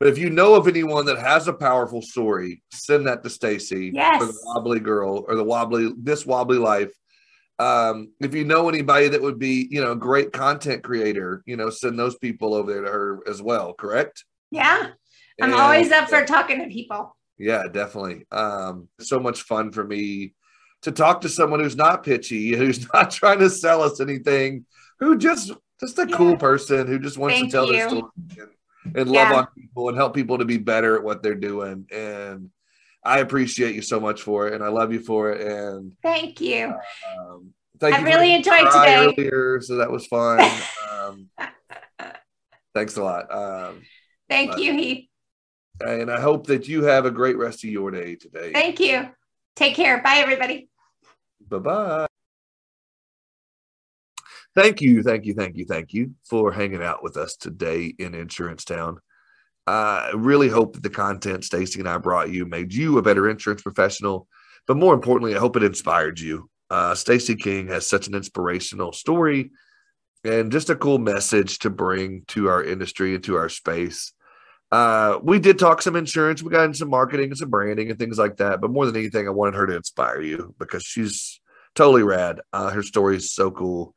but 0.00 0.08
if 0.08 0.18
you 0.18 0.30
know 0.30 0.54
of 0.54 0.66
anyone 0.66 1.06
that 1.06 1.18
has 1.18 1.46
a 1.46 1.52
powerful 1.52 2.02
story, 2.02 2.62
send 2.72 3.06
that 3.06 3.22
to 3.22 3.30
Stacy 3.30 3.92
yes. 3.94 4.18
for 4.18 4.26
the 4.26 4.38
wobbly 4.44 4.80
girl 4.80 5.24
or 5.28 5.36
the 5.36 5.44
wobbly, 5.44 5.92
this 5.96 6.26
wobbly 6.26 6.58
life. 6.58 6.90
Um, 7.62 8.12
if 8.20 8.34
you 8.34 8.44
know 8.44 8.68
anybody 8.68 9.08
that 9.08 9.22
would 9.22 9.38
be, 9.38 9.68
you 9.70 9.80
know, 9.80 9.92
a 9.92 9.96
great 9.96 10.32
content 10.32 10.82
creator, 10.82 11.42
you 11.46 11.56
know, 11.56 11.70
send 11.70 11.96
those 11.96 12.16
people 12.16 12.54
over 12.54 12.72
there 12.72 12.82
to 12.82 12.90
her 12.90 13.20
as 13.28 13.40
well. 13.40 13.72
Correct? 13.72 14.24
Yeah. 14.50 14.88
I'm 15.40 15.52
and, 15.52 15.54
always 15.54 15.92
up 15.92 16.08
for 16.08 16.24
talking 16.24 16.58
to 16.58 16.66
people. 16.66 17.16
Yeah, 17.38 17.62
definitely. 17.72 18.26
Um, 18.32 18.88
so 19.00 19.20
much 19.20 19.42
fun 19.42 19.70
for 19.70 19.84
me 19.84 20.34
to 20.82 20.90
talk 20.90 21.20
to 21.20 21.28
someone 21.28 21.60
who's 21.60 21.76
not 21.76 22.02
pitchy, 22.02 22.50
who's 22.56 22.92
not 22.92 23.10
trying 23.12 23.38
to 23.38 23.50
sell 23.50 23.82
us 23.82 24.00
anything, 24.00 24.66
who 24.98 25.16
just 25.16 25.52
just 25.80 25.98
a 25.98 26.06
yeah. 26.08 26.16
cool 26.16 26.36
person 26.36 26.86
who 26.86 26.98
just 26.98 27.18
wants 27.18 27.36
Thank 27.36 27.50
to 27.50 27.52
tell 27.52 27.66
you. 27.66 27.72
their 27.72 27.88
story 27.88 28.04
and, 28.84 28.96
and 28.96 29.10
love 29.10 29.32
on 29.32 29.46
people 29.56 29.88
and 29.88 29.96
help 29.96 30.14
people 30.14 30.38
to 30.38 30.44
be 30.44 30.58
better 30.58 30.96
at 30.96 31.02
what 31.02 31.22
they're 31.22 31.34
doing. 31.34 31.86
And 31.92 32.50
I 33.04 33.18
appreciate 33.18 33.74
you 33.74 33.82
so 33.82 33.98
much 33.98 34.22
for 34.22 34.48
it, 34.48 34.54
and 34.54 34.62
I 34.62 34.68
love 34.68 34.92
you 34.92 35.00
for 35.00 35.32
it. 35.32 35.40
And 35.40 35.92
thank 36.02 36.40
you. 36.40 36.74
Um, 37.18 37.52
thank 37.80 37.96
I 37.96 37.98
you 37.98 38.04
really 38.04 38.34
enjoyed 38.34 38.70
today. 38.70 39.06
Earlier, 39.06 39.60
so 39.60 39.76
that 39.76 39.90
was 39.90 40.06
fun. 40.06 40.40
um, 40.92 41.28
thanks 42.74 42.96
a 42.96 43.02
lot. 43.02 43.32
Um, 43.32 43.82
Thank 44.32 44.56
you, 44.56 44.72
Heath. 44.72 45.08
And 45.80 46.10
I 46.10 46.18
hope 46.18 46.46
that 46.46 46.66
you 46.66 46.84
have 46.84 47.04
a 47.04 47.10
great 47.10 47.36
rest 47.36 47.64
of 47.64 47.70
your 47.70 47.90
day 47.90 48.14
today. 48.14 48.50
Thank 48.52 48.80
you. 48.80 49.10
Take 49.56 49.74
care. 49.74 50.00
Bye, 50.00 50.16
everybody. 50.18 50.70
Bye 51.48 51.58
bye. 51.58 52.06
Thank 54.54 54.80
you, 54.80 55.02
thank 55.02 55.24
you, 55.26 55.34
thank 55.34 55.56
you, 55.56 55.64
thank 55.64 55.92
you 55.92 56.14
for 56.28 56.52
hanging 56.52 56.82
out 56.82 57.02
with 57.02 57.16
us 57.16 57.36
today 57.36 57.94
in 57.98 58.14
Insurance 58.14 58.64
Town. 58.64 58.98
I 59.66 60.12
really 60.14 60.48
hope 60.48 60.74
that 60.74 60.82
the 60.82 60.90
content 60.90 61.44
Stacy 61.44 61.78
and 61.78 61.88
I 61.88 61.98
brought 61.98 62.30
you 62.30 62.46
made 62.46 62.72
you 62.72 62.98
a 62.98 63.02
better 63.02 63.28
insurance 63.30 63.62
professional, 63.62 64.26
but 64.66 64.76
more 64.76 64.94
importantly, 64.94 65.34
I 65.36 65.38
hope 65.38 65.56
it 65.56 65.62
inspired 65.62 66.18
you. 66.18 66.48
Uh, 66.70 66.94
Stacy 66.94 67.36
King 67.36 67.68
has 67.68 67.86
such 67.86 68.08
an 68.08 68.14
inspirational 68.14 68.92
story 68.92 69.50
and 70.24 70.50
just 70.52 70.70
a 70.70 70.76
cool 70.76 70.98
message 70.98 71.58
to 71.60 71.70
bring 71.70 72.22
to 72.28 72.48
our 72.48 72.62
industry 72.62 73.14
and 73.14 73.24
to 73.24 73.36
our 73.36 73.48
space. 73.48 74.12
Uh, 74.70 75.18
we 75.22 75.38
did 75.38 75.58
talk 75.58 75.82
some 75.82 75.96
insurance, 75.96 76.42
we 76.42 76.50
got 76.50 76.64
into 76.64 76.78
some 76.78 76.88
marketing 76.88 77.28
and 77.28 77.36
some 77.36 77.50
branding 77.50 77.90
and 77.90 77.98
things 77.98 78.18
like 78.18 78.38
that. 78.38 78.60
But 78.60 78.70
more 78.70 78.86
than 78.86 78.96
anything, 78.96 79.26
I 79.26 79.30
wanted 79.30 79.54
her 79.56 79.66
to 79.66 79.76
inspire 79.76 80.22
you 80.22 80.54
because 80.58 80.82
she's 80.82 81.40
totally 81.74 82.02
rad. 82.02 82.40
Uh, 82.52 82.70
her 82.70 82.82
story 82.82 83.16
is 83.16 83.32
so 83.32 83.50
cool. 83.50 83.94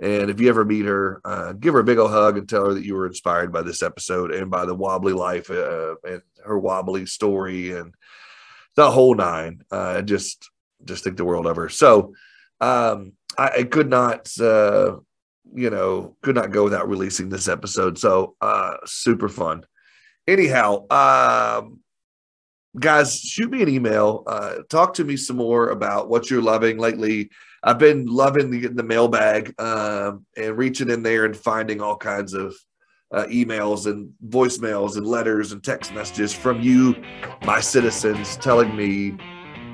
And 0.00 0.30
if 0.30 0.40
you 0.40 0.48
ever 0.48 0.64
meet 0.64 0.84
her, 0.84 1.20
uh, 1.24 1.52
give 1.54 1.74
her 1.74 1.80
a 1.80 1.84
big 1.84 1.98
old 1.98 2.12
hug 2.12 2.38
and 2.38 2.48
tell 2.48 2.66
her 2.66 2.74
that 2.74 2.84
you 2.84 2.94
were 2.94 3.06
inspired 3.06 3.52
by 3.52 3.62
this 3.62 3.82
episode 3.82 4.32
and 4.32 4.50
by 4.50 4.64
the 4.64 4.74
wobbly 4.74 5.12
life 5.12 5.50
uh, 5.50 5.96
and 6.04 6.22
her 6.44 6.58
wobbly 6.58 7.04
story 7.06 7.72
and 7.72 7.94
the 8.76 8.90
whole 8.90 9.14
nine. 9.14 9.62
Uh, 9.70 10.02
just, 10.02 10.50
just 10.84 11.02
think 11.02 11.16
the 11.16 11.24
world 11.24 11.46
of 11.46 11.56
her. 11.56 11.68
So 11.68 12.14
um, 12.60 13.12
I, 13.36 13.48
I, 13.58 13.62
could 13.64 13.90
not, 13.90 14.30
uh, 14.40 14.96
you 15.52 15.70
know, 15.70 16.16
could 16.22 16.36
not 16.36 16.52
go 16.52 16.62
without 16.62 16.88
releasing 16.88 17.28
this 17.28 17.48
episode. 17.48 17.98
So 17.98 18.36
uh, 18.40 18.76
super 18.84 19.28
fun. 19.28 19.64
Anyhow, 20.28 20.86
um, 20.90 21.80
guys, 22.78 23.18
shoot 23.18 23.50
me 23.50 23.62
an 23.62 23.68
email. 23.68 24.22
Uh, 24.26 24.56
talk 24.68 24.94
to 24.94 25.04
me 25.04 25.16
some 25.16 25.36
more 25.36 25.70
about 25.70 26.08
what 26.08 26.30
you're 26.30 26.42
loving 26.42 26.78
lately 26.78 27.30
I've 27.62 27.78
been 27.78 28.06
loving 28.06 28.50
the, 28.50 28.68
the 28.68 28.82
mailbag 28.82 29.54
um, 29.60 30.24
and 30.36 30.56
reaching 30.56 30.90
in 30.90 31.02
there 31.02 31.24
and 31.24 31.36
finding 31.36 31.80
all 31.80 31.96
kinds 31.96 32.34
of 32.34 32.54
uh, 33.10 33.24
emails 33.24 33.86
and 33.86 34.12
voicemails 34.28 34.96
and 34.96 35.06
letters 35.06 35.52
and 35.52 35.62
text 35.64 35.92
messages 35.94 36.32
from 36.32 36.60
you, 36.60 36.94
my 37.44 37.60
citizens, 37.60 38.36
telling 38.36 38.76
me 38.76 39.16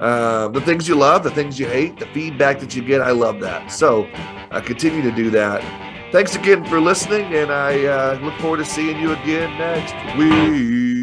uh, 0.01 0.49
the 0.49 0.61
things 0.61 0.89
you 0.89 0.95
love, 0.95 1.25
the 1.25 1.31
things 1.31 1.59
you 1.59 1.67
hate, 1.67 1.99
the 1.99 2.07
feedback 2.07 2.61
that 2.61 2.75
you 2.75 2.83
get. 2.83 3.01
I 3.01 3.11
love 3.11 3.41
that. 3.41 3.71
So 3.71 4.09
I 4.51 4.61
continue 4.61 5.03
to 5.03 5.13
do 5.13 5.31
that. 5.31 5.63
Thanks 6.13 6.37
again 6.37 6.65
for 6.67 6.81
listening, 6.81 7.35
and 7.35 7.51
I 7.51 7.85
uh, 7.87 8.21
look 8.23 8.35
forward 8.39 8.59
to 8.59 8.65
seeing 8.65 9.01
you 9.01 9.13
again 9.13 9.59
next 9.59 10.17
week. 10.17 10.94